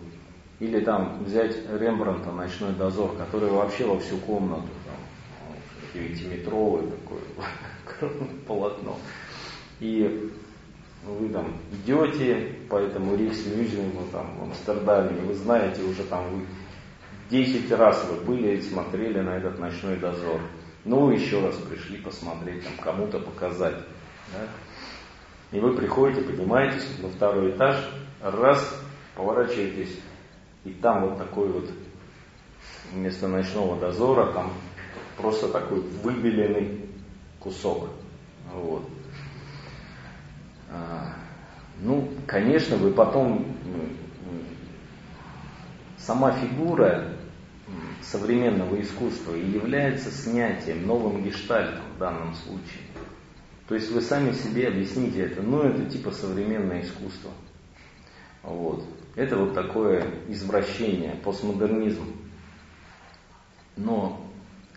Или 0.60 0.80
там 0.80 1.24
взять 1.24 1.56
Рембранта 1.70 2.32
«Ночной 2.32 2.72
дозор», 2.72 3.14
который 3.16 3.50
вообще 3.50 3.86
во 3.86 3.98
всю 4.00 4.16
комнату, 4.18 4.66
там, 4.84 5.54
девятиметровый 5.94 6.90
такой 6.90 7.20
полотно. 8.46 8.96
И 9.78 10.32
вы 11.04 11.28
там 11.28 11.56
идете 11.72 12.56
по 12.68 12.76
этому 12.76 13.16
Рейхсмюзеуму 13.16 14.06
там, 14.12 14.38
в 14.38 14.42
Амстердаме, 14.44 15.20
вы 15.22 15.34
знаете 15.34 15.82
уже 15.82 16.02
там, 16.04 16.28
вы 16.30 16.46
10 17.30 17.70
раз 17.72 18.04
вы 18.10 18.24
были 18.24 18.56
и 18.56 18.62
смотрели 18.62 19.20
на 19.20 19.36
этот 19.36 19.58
ночной 19.58 19.96
дозор. 19.96 20.40
Ну, 20.84 21.10
еще 21.10 21.40
раз 21.44 21.56
пришли 21.56 21.98
посмотреть, 21.98 22.64
там, 22.64 22.72
кому-то 22.82 23.18
показать. 23.20 23.76
Да? 24.32 24.48
И 25.50 25.60
вы 25.60 25.74
приходите, 25.74 26.22
поднимаетесь 26.22 26.98
на 27.02 27.08
второй 27.08 27.50
этаж, 27.50 27.76
раз, 28.22 28.82
поворачиваетесь, 29.14 29.98
и 30.64 30.70
там 30.70 31.08
вот 31.08 31.18
такой 31.18 31.48
вот 31.48 31.70
вместо 32.92 33.28
ночного 33.28 33.78
дозора, 33.78 34.32
там 34.32 34.52
просто 35.16 35.48
такой 35.48 35.80
выбеленный 35.80 36.86
кусок. 37.40 37.88
Вот. 38.52 38.82
А, 40.70 41.14
ну, 41.80 42.08
конечно, 42.26 42.76
вы 42.76 42.92
потом, 42.92 43.56
сама 45.98 46.32
фигура 46.32 47.12
современного 48.02 48.80
искусства 48.80 49.34
и 49.34 49.50
является 49.50 50.10
снятием, 50.10 50.86
новым 50.86 51.22
гештальтом 51.22 51.84
в 51.94 51.98
данном 51.98 52.34
случае. 52.34 52.82
То 53.68 53.74
есть 53.74 53.90
вы 53.90 54.00
сами 54.00 54.32
себе 54.32 54.68
объясните 54.68 55.22
это, 55.22 55.42
ну 55.42 55.62
это 55.62 55.84
типа 55.84 56.10
современное 56.10 56.82
искусство. 56.82 57.30
Вот. 58.42 58.84
Это 59.14 59.36
вот 59.36 59.52
такое 59.52 60.06
извращение, 60.28 61.16
постмодернизм. 61.22 62.04
Но 63.76 64.24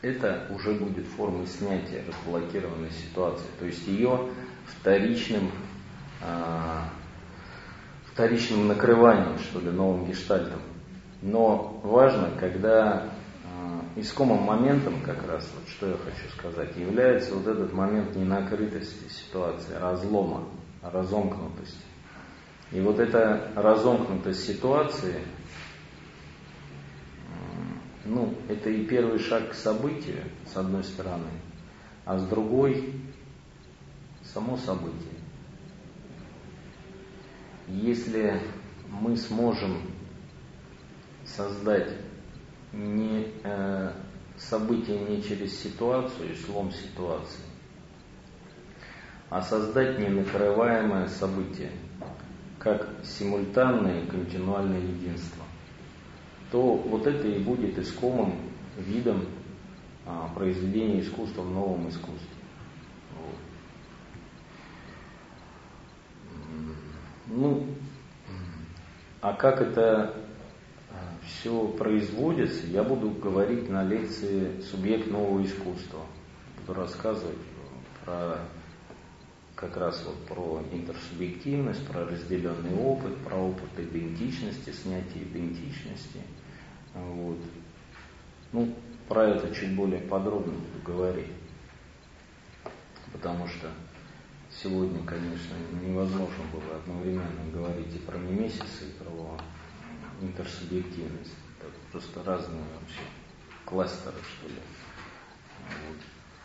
это 0.01 0.47
уже 0.49 0.73
будет 0.73 1.05
формой 1.05 1.47
снятия 1.47 2.03
разблокированной 2.05 2.91
ситуации. 2.91 3.45
То 3.59 3.65
есть 3.65 3.87
ее 3.87 4.29
вторичным 4.65 5.51
вторичным 8.13 8.67
накрыванием, 8.67 9.39
что 9.39 9.59
ли, 9.59 9.71
новым 9.71 10.05
гештальтом. 10.05 10.59
Но 11.21 11.79
важно, 11.83 12.31
когда 12.39 13.09
а, 13.45 13.81
искомым 13.95 14.43
моментом, 14.43 15.01
как 15.01 15.27
раз 15.27 15.49
вот 15.55 15.67
что 15.69 15.87
я 15.87 15.97
хочу 15.97 16.29
сказать, 16.35 16.75
является 16.75 17.35
вот 17.35 17.47
этот 17.47 17.73
момент 17.73 18.15
ненакрытости 18.15 19.07
ситуации, 19.09 19.73
разлома, 19.75 20.45
разомкнутости. 20.81 21.85
И 22.71 22.79
вот 22.79 22.99
эта 22.99 23.51
разомкнутость 23.55 24.45
ситуации, 24.45 25.21
ну, 28.05 28.33
это 28.49 28.69
и 28.69 28.85
первый 28.85 29.19
шаг 29.19 29.51
к 29.51 29.53
событию, 29.53 30.23
с 30.51 30.57
одной 30.57 30.83
стороны, 30.83 31.29
а 32.05 32.17
с 32.17 32.25
другой 32.27 32.93
само 34.23 34.57
событие. 34.57 35.20
Если 37.71 38.41
мы 38.89 39.15
сможем 39.15 39.81
создать 41.23 41.89
не, 42.73 43.27
э, 43.43 43.93
событие 44.37 44.99
не 44.99 45.23
через 45.23 45.57
ситуацию 45.57 46.33
и 46.33 46.35
слом 46.35 46.71
ситуации, 46.71 47.45
а 49.29 49.41
создать 49.41 49.99
ненакрываемое 49.99 51.07
событие, 51.07 51.71
как 52.59 52.89
симультанное 53.05 54.03
и 54.03 54.07
континуальное 54.07 54.81
единство, 54.81 55.45
то 56.51 56.75
вот 56.75 57.07
это 57.07 57.25
и 57.25 57.39
будет 57.39 57.79
искомым 57.79 58.35
видом 58.77 59.25
а, 60.05 60.29
произведения 60.35 60.99
искусства 60.99 61.43
в 61.43 61.51
новом 61.51 61.87
искусстве. 61.87 62.30
Ну, 67.33 67.65
а 69.21 69.33
как 69.33 69.61
это 69.61 70.13
а, 70.89 70.95
все 71.25 71.65
производится, 71.69 72.67
я 72.67 72.83
буду 72.83 73.09
говорить 73.11 73.69
на 73.69 73.85
лекции 73.85 74.59
«Субъект 74.61 75.09
нового 75.09 75.41
искусства». 75.45 76.01
Буду 76.59 76.73
рассказывать 76.73 77.37
про 78.03 78.37
как 79.55 79.77
раз 79.77 80.03
вот 80.05 80.17
про 80.25 80.61
интерсубъективность, 80.73 81.87
про 81.87 82.03
разделенный 82.03 82.75
опыт, 82.75 83.15
про 83.19 83.37
опыт 83.37 83.69
идентичности, 83.77 84.71
снятие 84.71 85.23
идентичности. 85.23 86.19
Вот. 86.93 87.37
Ну, 88.51 88.75
про 89.07 89.29
это 89.29 89.55
чуть 89.55 89.73
более 89.73 90.01
подробно 90.01 90.53
буду 90.53 90.83
говорить. 90.83 91.31
Потому 93.13 93.47
что 93.47 93.69
сегодня, 94.61 95.03
конечно, 95.05 95.55
невозможно 95.81 96.43
было 96.53 96.77
одновременно 96.77 97.51
говорить 97.51 97.95
и 97.95 97.99
про 97.99 98.17
немесисы, 98.17 98.85
и 98.87 99.03
про 99.03 99.37
интерсубъективность. 100.21 101.33
Это 101.59 101.71
просто 101.91 102.23
разные 102.23 102.61
вообще 102.79 103.01
кластеры, 103.65 104.15
что 104.23 104.47
ли. 104.47 104.55
Вот. 105.67 105.97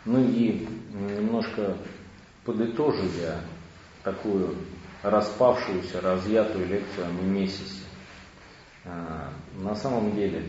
Ну 0.05 0.28
и 0.28 0.66
немножко 0.93 1.76
подытожу 2.44 3.05
я 3.20 3.40
такую 4.02 4.56
распавшуюся, 5.02 6.01
разъятую 6.01 6.68
лекцию 6.68 7.06
о 7.06 7.10
немесисе. 7.10 7.82
А, 8.84 9.32
на 9.56 9.74
самом 9.74 10.14
деле, 10.14 10.44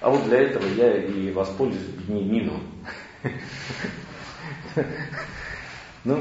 а 0.00 0.10
вот 0.10 0.24
для 0.24 0.40
этого 0.42 0.66
я 0.66 0.96
и 0.96 1.32
воспользуюсь 1.32 1.86
Бенемином. 2.06 2.60
Ну, 6.04 6.20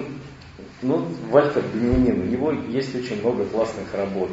ну, 0.84 1.08
Вальтер 1.32 1.64
Бенемин, 1.74 2.22
у 2.22 2.26
него 2.26 2.52
есть 2.52 2.96
очень 2.96 3.20
много 3.20 3.46
классных 3.46 3.92
работ. 3.96 4.30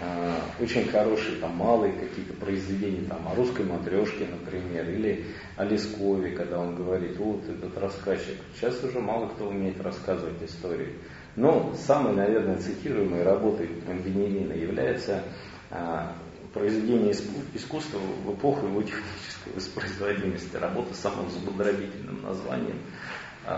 А, 0.00 0.40
очень 0.60 0.86
хорошие, 0.88 1.38
там, 1.38 1.56
малые 1.56 1.92
какие-то 1.94 2.32
произведения, 2.34 3.04
там, 3.08 3.26
о 3.26 3.34
русской 3.34 3.64
матрешке, 3.64 4.26
например, 4.26 4.88
или 4.88 5.24
о 5.56 5.64
Лескове, 5.64 6.30
когда 6.30 6.60
он 6.60 6.76
говорит, 6.76 7.16
вот 7.16 7.42
этот 7.48 7.76
рассказчик. 7.78 8.36
Сейчас 8.54 8.84
уже 8.84 9.00
мало 9.00 9.28
кто 9.28 9.48
умеет 9.48 9.80
рассказывать 9.80 10.42
истории. 10.42 10.94
Но 11.36 11.74
самой, 11.74 12.14
наверное, 12.14 12.58
цитируемой 12.58 13.24
работой 13.24 13.66
Бенемина 13.66 14.52
является 14.52 15.24
а, 15.70 16.12
произведение 16.52 17.12
искусства 17.12 17.98
в 17.98 18.34
эпоху 18.34 18.66
его 18.66 18.82
технической 18.82 19.52
воспроизводимости. 19.54 20.56
Работа 20.56 20.94
с 20.94 21.00
самым 21.00 21.28
зубодробительным 21.30 22.22
названием, 22.22 22.78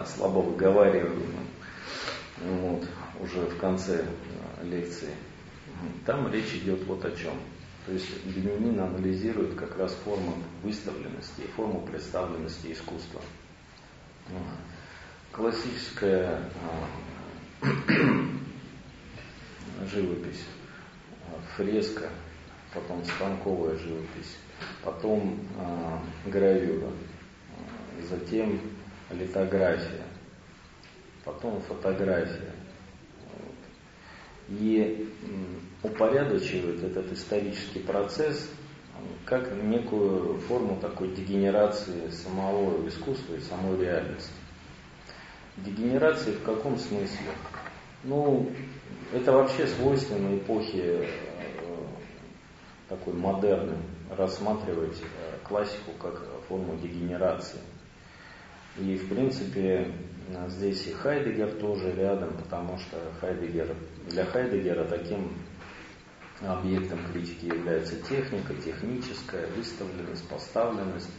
слабо 0.06 0.40
выговариваемым, 0.40 1.48
вот, 2.40 2.88
уже 3.20 3.40
в 3.40 3.58
конце 3.58 4.04
а, 4.04 4.64
лекции. 4.64 5.10
Там 6.04 6.30
речь 6.32 6.54
идет 6.54 6.84
вот 6.84 7.04
о 7.04 7.10
чем. 7.12 7.34
То 7.86 7.92
есть 7.92 8.24
Бенемин 8.24 8.80
анализирует 8.80 9.54
как 9.54 9.78
раз 9.78 9.94
форму 10.04 10.34
выставленности 10.62 11.42
форму 11.54 11.86
представленности 11.86 12.72
искусства. 12.72 13.20
Классическая 15.30 16.50
живопись, 19.92 20.44
фреска, 21.56 22.10
потом 22.74 23.04
станковая 23.04 23.76
живопись, 23.78 24.36
потом 24.82 25.38
э, 25.58 25.98
гравюра, 26.30 26.90
затем 28.08 28.60
литография, 29.10 30.04
потом 31.24 31.60
фотография. 31.62 32.52
И 34.48 35.12
упорядочивает 35.82 36.82
этот 36.82 37.12
исторический 37.12 37.80
процесс 37.80 38.48
как 39.24 39.52
некую 39.62 40.38
форму 40.40 40.78
такой 40.80 41.08
дегенерации 41.08 42.08
самого 42.10 42.86
искусства 42.88 43.34
и 43.34 43.40
самой 43.40 43.78
реальности. 43.80 44.30
Дегенерации 45.56 46.32
в 46.32 46.42
каком 46.44 46.78
смысле? 46.78 47.32
Ну, 48.04 48.50
это 49.12 49.32
вообще 49.32 49.66
свойственно 49.66 50.36
эпохе 50.36 51.08
такой 52.88 53.14
модерны, 53.14 53.76
рассматривать 54.16 55.00
э, 55.00 55.38
классику 55.44 55.92
как 56.00 56.22
форму 56.48 56.76
дегенерации. 56.76 57.58
И, 58.78 58.96
в 58.96 59.08
принципе, 59.08 59.90
здесь 60.48 60.86
и 60.86 60.92
Хайдегер 60.92 61.52
тоже 61.54 61.92
рядом, 61.92 62.36
потому 62.36 62.78
что 62.78 62.98
Хайдегер, 63.20 63.74
для 64.08 64.24
Хайдегера 64.26 64.84
таким 64.84 65.32
объектом 66.40 66.98
критики 67.12 67.46
является 67.46 67.96
техника, 68.02 68.54
техническая 68.54 69.46
выставленность, 69.56 70.28
поставленность 70.28 71.10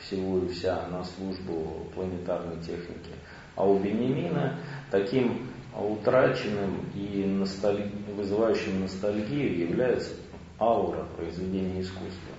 всего 0.00 0.38
и 0.38 0.48
вся 0.48 0.88
на 0.88 1.04
службу 1.04 1.90
планетарной 1.94 2.56
техники. 2.62 3.12
А 3.54 3.68
у 3.68 3.78
Бенемина 3.78 4.58
таким 4.90 5.48
утраченным 5.76 6.90
и 6.94 7.24
носталь... 7.24 7.90
вызывающим 8.16 8.80
ностальгию 8.80 9.58
является 9.58 10.14
аура 10.58 11.06
произведения 11.16 11.80
искусства. 11.80 12.31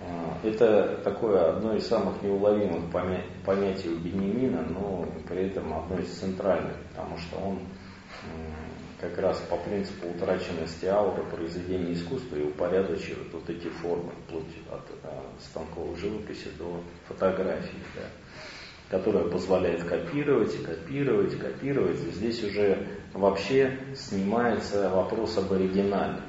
А, 0.00 0.38
это 0.42 1.00
такое 1.04 1.50
одно 1.50 1.74
из 1.74 1.86
самых 1.86 2.22
неуловимых 2.22 2.90
понятий 3.44 3.90
у 3.90 3.98
Бенемина, 3.98 4.62
но 4.62 5.06
при 5.28 5.48
этом 5.48 5.72
одно 5.72 5.98
из 5.98 6.08
центральных, 6.18 6.76
потому 6.90 7.18
что 7.18 7.36
он 7.38 7.58
как 9.00 9.16
раз 9.18 9.38
по 9.48 9.56
принципу 9.56 10.08
утраченности 10.08 10.84
ауры 10.84 11.22
произведения 11.24 11.94
искусства 11.94 12.36
и 12.36 12.44
упорядочивает 12.44 13.32
вот 13.32 13.48
эти 13.48 13.68
формы, 13.68 14.12
вплоть 14.26 14.54
от 14.70 14.86
а, 15.04 15.22
станковой 15.40 15.96
живописи 15.96 16.48
до 16.58 16.82
фотографии, 17.08 17.78
да, 17.96 18.02
которая 18.90 19.24
позволяет 19.24 19.84
копировать, 19.84 20.62
копировать, 20.62 21.38
копировать. 21.38 22.00
И 22.04 22.10
здесь 22.10 22.44
уже 22.44 22.86
вообще 23.14 23.78
снимается 23.94 24.90
вопрос 24.90 25.38
об 25.38 25.50
оригинале 25.52 26.20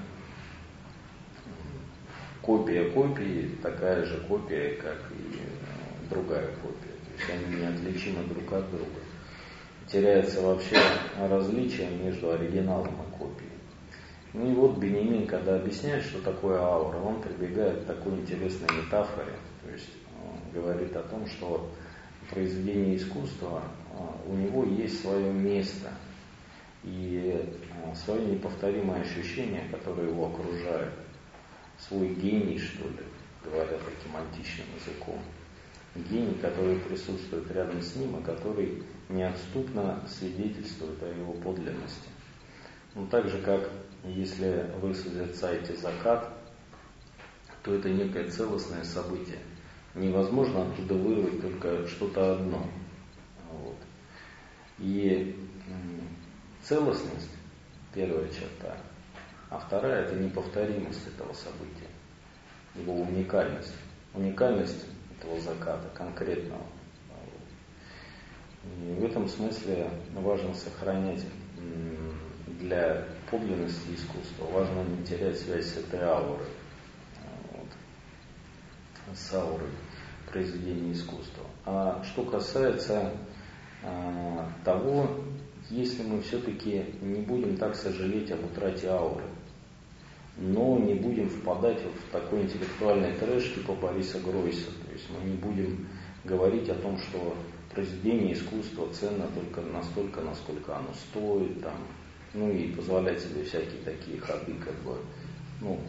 копия 2.52 2.90
копии 2.90 3.50
такая 3.64 4.04
же 4.04 4.18
копия, 4.28 4.76
как 4.76 4.98
и 5.12 5.38
э, 5.38 6.10
другая 6.10 6.48
копия. 6.62 6.92
То 7.06 7.34
есть 7.34 7.48
они 7.48 7.62
неотличимы 7.62 8.26
друг 8.26 8.52
от 8.52 8.70
друга. 8.70 9.00
Теряется 9.88 10.42
вообще 10.42 10.78
различие 11.18 11.90
между 11.92 12.32
оригиналом 12.32 12.90
и 12.90 13.18
копией. 13.18 13.52
Ну 14.34 14.52
и 14.52 14.54
вот 14.54 14.78
Бенемин, 14.80 15.28
когда 15.28 15.56
объясняет, 15.56 16.04
что 16.04 16.22
такое 16.22 16.60
аура, 16.60 16.98
он 16.98 17.22
прибегает 17.22 17.84
к 17.84 17.86
такой 17.86 18.16
интересной 18.16 18.68
метафоре. 18.84 19.34
То 19.64 19.72
есть 19.72 19.90
говорит 20.54 20.94
о 20.98 21.04
том, 21.04 21.26
что 21.28 21.70
произведение 22.32 22.98
искусства, 22.98 23.62
э, 23.94 24.30
у 24.30 24.34
него 24.36 24.66
есть 24.66 25.02
свое 25.02 25.32
место 25.32 25.92
и 26.84 27.34
э, 27.34 27.96
свое 27.96 28.26
неповторимое 28.26 29.04
ощущение, 29.04 29.64
которое 29.72 30.10
его 30.10 30.28
окружает 30.28 30.90
свой 31.88 32.10
гений, 32.16 32.60
что 32.60 32.88
ли, 32.88 33.04
говоря 33.44 33.78
таким 33.78 34.16
античным 34.16 34.68
языком. 34.76 35.20
Гений, 35.96 36.36
который 36.42 36.78
присутствует 36.80 37.52
рядом 37.52 37.82
с 37.82 37.96
ним, 37.96 38.20
и 38.20 38.24
который 38.24 38.84
неотступно 39.10 40.02
свидетельствует 40.08 41.02
о 41.04 41.08
его 41.08 41.34
подлинности. 41.34 42.10
Ну, 42.96 43.08
так 43.08 43.28
же, 43.30 43.42
как 43.42 43.70
если 44.06 44.70
вы 44.82 44.94
созерцаете 44.94 45.76
закат, 45.76 46.34
то 47.64 47.74
это 47.74 47.90
некое 47.90 48.30
целостное 48.30 48.84
событие. 48.84 49.40
Невозможно 49.94 50.64
оттуда 50.64 50.96
вырвать 50.96 51.42
только 51.42 51.88
что-то 51.88 52.34
одно. 52.34 52.66
Вот. 53.52 53.78
И 54.80 55.36
целостность, 56.64 57.30
первая 57.94 58.28
черта, 58.30 58.78
а 59.52 59.60
вторая– 59.60 60.06
это 60.06 60.16
неповторимость 60.16 61.06
этого 61.08 61.34
события, 61.34 61.90
его 62.74 63.02
уникальность. 63.02 63.76
Уникальность 64.14 64.86
этого 65.20 65.40
заката 65.42 65.90
конкретного. 65.94 66.66
И 68.64 68.94
в 68.94 69.04
этом 69.04 69.28
смысле 69.28 69.90
важно 70.16 70.54
сохранять 70.54 71.26
для 72.60 73.06
подлинности 73.30 73.94
искусства 73.94 74.46
важно 74.46 74.84
не 74.84 75.04
терять 75.04 75.38
связь 75.38 75.66
с 75.66 75.78
этой 75.78 76.02
аурой, 76.02 76.48
вот, 77.52 79.18
с 79.18 79.34
аурой 79.34 79.70
произведения 80.32 80.94
искусства. 80.94 81.46
А 81.66 82.02
что 82.04 82.24
касается 82.24 83.12
а, 83.84 84.50
того, 84.64 85.10
если 85.70 86.04
мы 86.04 86.22
все-таки 86.22 86.86
не 87.02 87.22
будем 87.22 87.58
так 87.58 87.76
сожалеть 87.76 88.32
об 88.32 88.46
утрате 88.46 88.88
ауры, 88.90 89.24
но 90.42 90.80
не 90.80 90.96
будем 90.96 91.30
впадать 91.30 91.80
вот 91.84 91.94
в 91.94 92.12
такой 92.12 92.42
интеллектуальный 92.42 93.14
трэш 93.14 93.54
типа 93.54 93.74
Бориса 93.74 94.20
Гройса. 94.20 94.72
То 94.86 94.92
есть 94.92 95.08
мы 95.12 95.30
не 95.30 95.36
будем 95.36 95.88
говорить 96.24 96.68
о 96.70 96.76
том, 96.76 96.98
что 96.98 97.36
произведение 97.74 98.34
искусства 98.34 98.88
ценно 98.92 99.28
только 99.28 99.62
настолько, 99.62 100.22
насколько 100.22 100.76
оно 100.76 100.90
стоит, 100.94 101.62
там, 101.62 101.76
ну 102.34 102.52
и 102.52 102.74
позволять 102.74 103.22
себе 103.22 103.44
всякие 103.44 103.82
такие 103.86 104.20
ходы, 104.20 104.56
как 104.56 104.74
бы, 104.84 104.98
ну, 105.62 105.80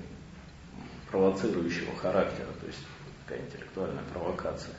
провоцирующего 1.10 1.96
характера, 1.96 2.48
то 2.60 2.66
есть 2.66 2.86
такая 3.24 3.44
интеллектуальная 3.46 4.04
провокация. 4.12 4.74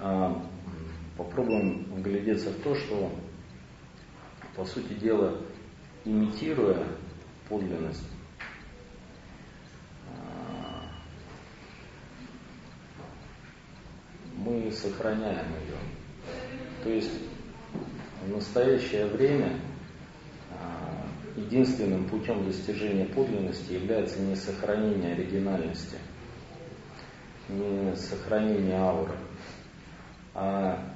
А, 0.00 0.44
попробуем 1.16 1.84
вглядеться 1.94 2.50
в 2.50 2.62
то, 2.62 2.74
что, 2.74 3.12
по 4.56 4.64
сути 4.64 4.94
дела, 4.94 5.38
имитируя 6.04 6.84
подлинность, 7.48 8.02
мы 14.44 14.70
сохраняем 14.70 15.46
ее. 15.46 15.78
То 16.82 16.90
есть 16.90 17.12
в 18.24 18.30
настоящее 18.30 19.06
время 19.06 19.60
а, 20.50 21.06
единственным 21.36 22.08
путем 22.08 22.44
достижения 22.44 23.06
подлинности 23.06 23.72
является 23.72 24.20
не 24.20 24.34
сохранение 24.34 25.12
оригинальности, 25.12 25.98
не 27.48 27.94
сохранение 27.96 28.76
ауры, 28.76 29.16
а 30.34 30.92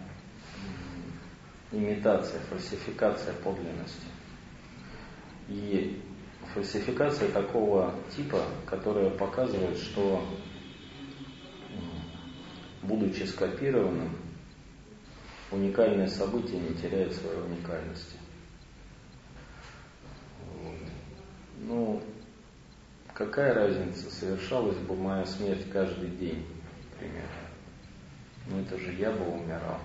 имитация, 1.73 2.41
фальсификация 2.51 3.35
подлинности. 3.35 4.07
И 5.49 6.03
фальсификация 6.55 7.31
такого 7.31 7.95
типа, 8.17 8.43
которая 8.67 9.11
показывает, 9.11 9.79
что 9.79 10.25
будучи 12.83 13.23
скопированным, 13.25 14.11
уникальное 15.51 16.09
событие 16.09 16.61
не 16.61 16.75
теряет 16.75 17.15
своей 17.15 17.41
уникальности. 17.41 18.17
Ну, 21.61 22.03
какая 23.15 23.55
разница, 23.55 24.11
совершалась 24.11 24.77
бы 24.79 24.95
моя 24.97 25.25
смерть 25.25 25.71
каждый 25.73 26.11
день, 26.11 26.47
например. 26.93 27.25
Ну 28.49 28.61
это 28.61 28.79
же 28.79 28.93
я 28.93 29.11
бы 29.11 29.27
умирал. 29.27 29.81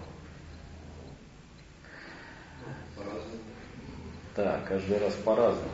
Да, 4.36 4.62
каждый 4.68 5.00
раз 5.00 5.14
по-разному. 5.16 5.70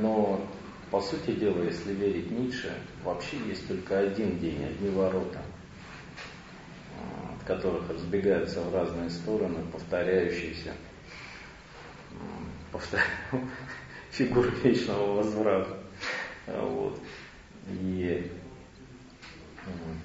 Но, 0.00 0.40
по 0.90 1.00
сути 1.00 1.32
дела, 1.32 1.62
если 1.62 1.92
верить 1.92 2.30
Ницше, 2.30 2.72
вообще 3.04 3.36
есть 3.46 3.68
только 3.68 3.98
один 3.98 4.38
день, 4.38 4.64
одни 4.64 4.88
ворота– 4.90 5.42
которых 7.46 7.88
разбегаются 7.90 8.60
в 8.60 8.74
разные 8.74 9.10
стороны, 9.10 9.64
повторяющиеся 9.72 10.72
повтор... 12.72 13.00
фигуры 14.10 14.50
вечного 14.62 15.16
возврата. 15.16 15.78
Вот. 16.46 17.00
И 17.68 18.30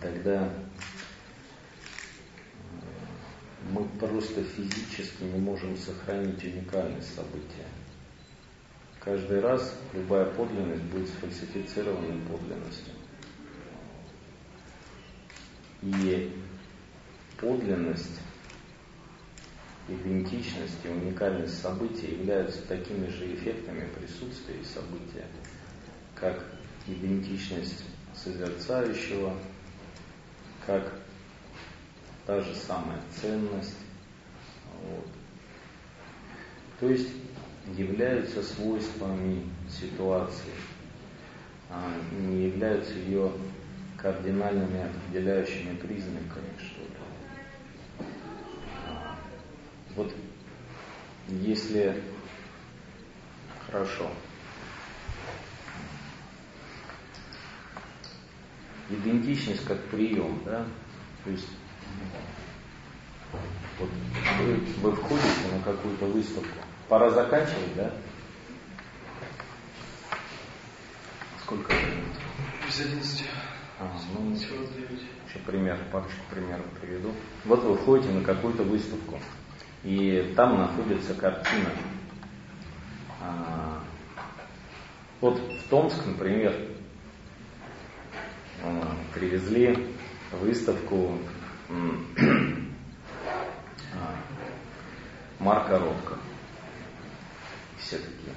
тогда 0.02 0.52
мы 3.72 3.86
просто 4.00 4.44
физически 4.44 5.24
не 5.24 5.40
можем 5.40 5.78
сохранить 5.78 6.44
уникальность 6.44 7.14
события. 7.14 7.68
Каждый 9.00 9.40
раз 9.40 9.78
любая 9.94 10.26
подлинность 10.26 10.84
будет 10.84 11.10
сфальсифицированной 11.10 12.22
подлинностью. 12.28 12.94
И 15.82 16.34
подлинность, 17.40 18.20
идентичность 19.88 20.78
и 20.84 20.88
уникальность 20.88 21.62
события 21.62 22.12
являются 22.12 22.62
такими 22.68 23.08
же 23.08 23.34
эффектами 23.34 23.88
присутствия 23.98 24.64
события, 24.64 25.26
как 26.16 26.44
идентичность 26.88 27.86
созерцающего, 28.16 29.34
как 30.66 30.94
та 32.26 32.42
же 32.42 32.54
самая 32.56 33.02
ценность. 33.22 33.78
Вот. 34.84 35.08
То 36.80 36.90
есть 36.90 37.10
являются 37.76 38.44
свойствами 38.44 39.44
ситуации, 39.70 40.54
а 41.70 41.92
не 42.12 42.48
являются 42.48 42.94
ее 42.94 43.32
кардинальными 43.98 44.82
определяющими 44.82 45.76
признаками, 45.76 46.50
что 46.58 46.82
ли. 46.82 46.90
Вот 50.00 50.14
если 51.28 52.02
хорошо, 53.68 54.10
идентичность 58.90 59.66
как 59.66 59.78
прием, 59.88 60.42
да, 60.46 60.66
то 61.26 61.30
есть 61.32 61.50
вот 63.78 63.90
вы, 64.40 64.54
вы 64.84 64.96
входите 64.96 65.54
на 65.54 65.62
какую-то 65.64 66.06
выставку. 66.06 66.60
Пора 66.88 67.10
заканчивать, 67.10 67.76
да? 67.76 67.92
Сколько 71.44 71.74
времени? 71.74 72.16
Без 72.66 72.80
11. 72.80 73.26
А, 73.82 73.92
ну, 74.18 74.32
еще 74.32 75.40
пример, 75.46 75.78
парочку 75.92 76.22
примеров 76.30 76.66
приведу. 76.80 77.12
Вот 77.44 77.62
вы 77.64 77.76
входите 77.76 78.14
на 78.14 78.24
какую-то 78.24 78.64
выставку. 78.64 79.20
И 79.84 80.34
там 80.36 80.58
находится 80.58 81.14
картина. 81.14 81.70
А, 83.22 83.82
вот 85.22 85.40
в 85.40 85.70
Томск, 85.70 86.06
например, 86.06 86.54
а, 88.62 88.96
привезли 89.14 89.88
выставку 90.34 91.18
а, 93.94 94.16
Марка 95.40 95.80
Ротко. 95.80 96.18
Все 97.78 97.98
такие. 97.98 98.36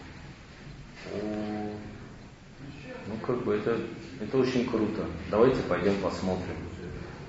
Ну 3.09 3.17
как 3.27 3.43
бы 3.43 3.57
это, 3.57 3.81
это 4.21 4.39
очень 4.39 4.69
круто. 4.69 5.07
Давайте 5.29 5.61
пойдем 5.63 5.97
посмотрим. 6.01 6.55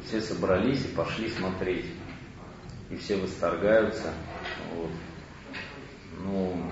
Все 0.06 0.22
собрались 0.22 0.86
и 0.86 0.90
пошли 0.90 1.30
смотреть 1.30 1.86
и 2.90 2.96
все 2.98 3.18
восторгаются. 3.18 4.14
Вот. 4.76 4.92
Ну, 6.24 6.72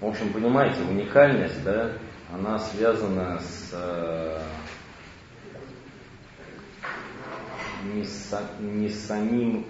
в 0.00 0.06
общем, 0.06 0.32
понимаете, 0.32 0.82
уникальность, 0.82 1.62
да, 1.64 1.92
она 2.32 2.58
связана 2.58 3.40
с 3.40 3.70
э, 3.72 4.42
не, 7.94 8.04
с, 8.04 8.40
не 8.60 8.88
самим 8.88 9.66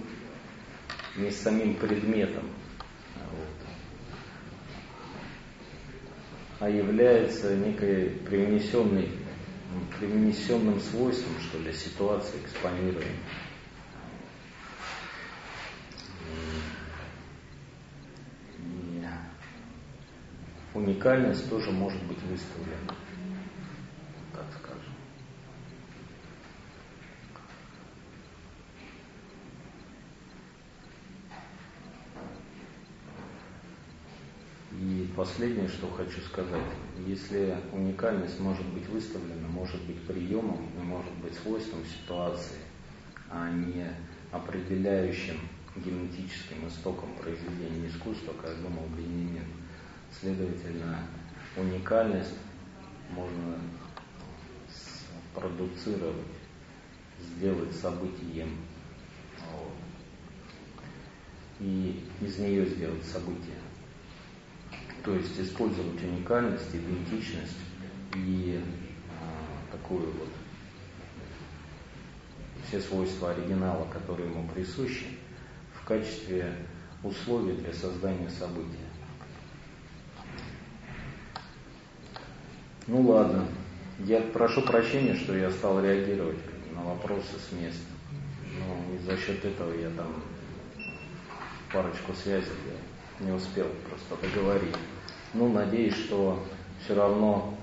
не 1.17 1.31
самим 1.31 1.75
предметом, 1.77 2.45
вот, 3.15 3.69
а 6.61 6.69
является 6.69 7.57
некой 7.57 8.11
привнесенной, 8.27 9.09
привнесенным 9.99 10.81
свойством, 10.81 11.33
что 11.41 11.59
ли, 11.59 11.73
ситуации 11.73 12.39
экспонирования. 12.45 13.17
Уникальность 20.77 21.49
тоже 21.49 21.71
может 21.71 22.03
быть 22.05 22.23
выставлена. 22.23 22.95
Так 24.33 24.47
скажем. 24.59 24.93
И 34.73 35.11
последнее, 35.17 35.69
что 35.69 35.89
хочу 35.91 36.21
сказать. 36.21 36.63
Если 37.07 37.57
уникальность 37.73 38.39
может 38.41 38.67
быть 38.67 38.87
выставлена, 38.89 39.49
может 39.49 39.83
быть 39.85 40.01
приемом 40.07 40.69
может 40.83 41.13
быть 41.23 41.35
свойством 41.35 41.81
ситуации, 41.85 42.59
а 43.31 43.51
не 43.51 43.87
определяющим 44.31 45.41
генетическим 45.85 46.69
истоком 46.69 47.15
произведения 47.15 47.89
искусства, 47.89 48.33
как 48.41 48.61
думал 48.63 48.87
Бенемин, 48.97 49.45
Следовательно, 50.21 51.01
уникальность 51.57 52.35
можно 53.11 53.59
продуцировать, 55.35 56.27
сделать 57.21 57.75
событием. 57.75 58.57
Вот. 59.53 59.73
И 61.61 62.03
из 62.21 62.39
нее 62.39 62.67
сделать 62.67 63.05
событие. 63.05 63.57
То 65.05 65.15
есть 65.15 65.39
использовать 65.39 66.03
уникальность, 66.03 66.75
идентичность 66.75 67.59
и 68.15 68.61
а, 69.21 69.73
такую 69.73 70.11
вот 70.13 70.29
все 72.67 72.81
свойства 72.81 73.31
оригинала, 73.31 73.87
которые 73.93 74.31
ему 74.31 74.49
присущи, 74.49 75.07
в 75.87 75.89
качестве 75.89 76.53
условий 77.05 77.53
для 77.53 77.73
создания 77.73 78.29
события. 78.29 78.91
Ну 82.89 83.03
ладно, 83.03 83.47
я 84.01 84.21
прошу 84.21 84.63
прощения, 84.63 85.15
что 85.15 85.37
я 85.37 85.49
стал 85.53 85.81
реагировать 85.81 86.41
на 86.75 86.83
вопросы 86.83 87.39
с 87.39 87.53
места. 87.53 87.87
Но 88.59 88.97
и 88.97 88.99
за 88.99 89.17
счет 89.17 89.45
этого 89.45 89.73
я 89.79 89.91
там 89.91 90.13
парочку 91.73 92.15
связей 92.15 92.51
не 93.21 93.31
успел 93.31 93.69
просто 93.89 94.29
договорить. 94.29 94.75
Ну, 95.35 95.53
надеюсь, 95.53 95.95
что 95.95 96.45
все 96.85 96.97
равно 96.97 97.57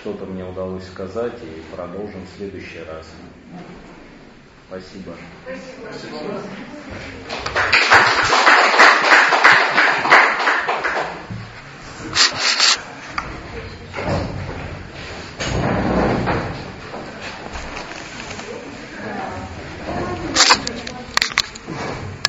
что-то 0.00 0.26
мне 0.26 0.44
удалось 0.44 0.88
сказать 0.88 1.38
и 1.44 1.74
продолжим 1.76 2.22
в 2.26 2.36
следующий 2.36 2.80
раз. 2.80 3.06
Спасибо. 4.68 5.14
Спасибо. 5.82 6.42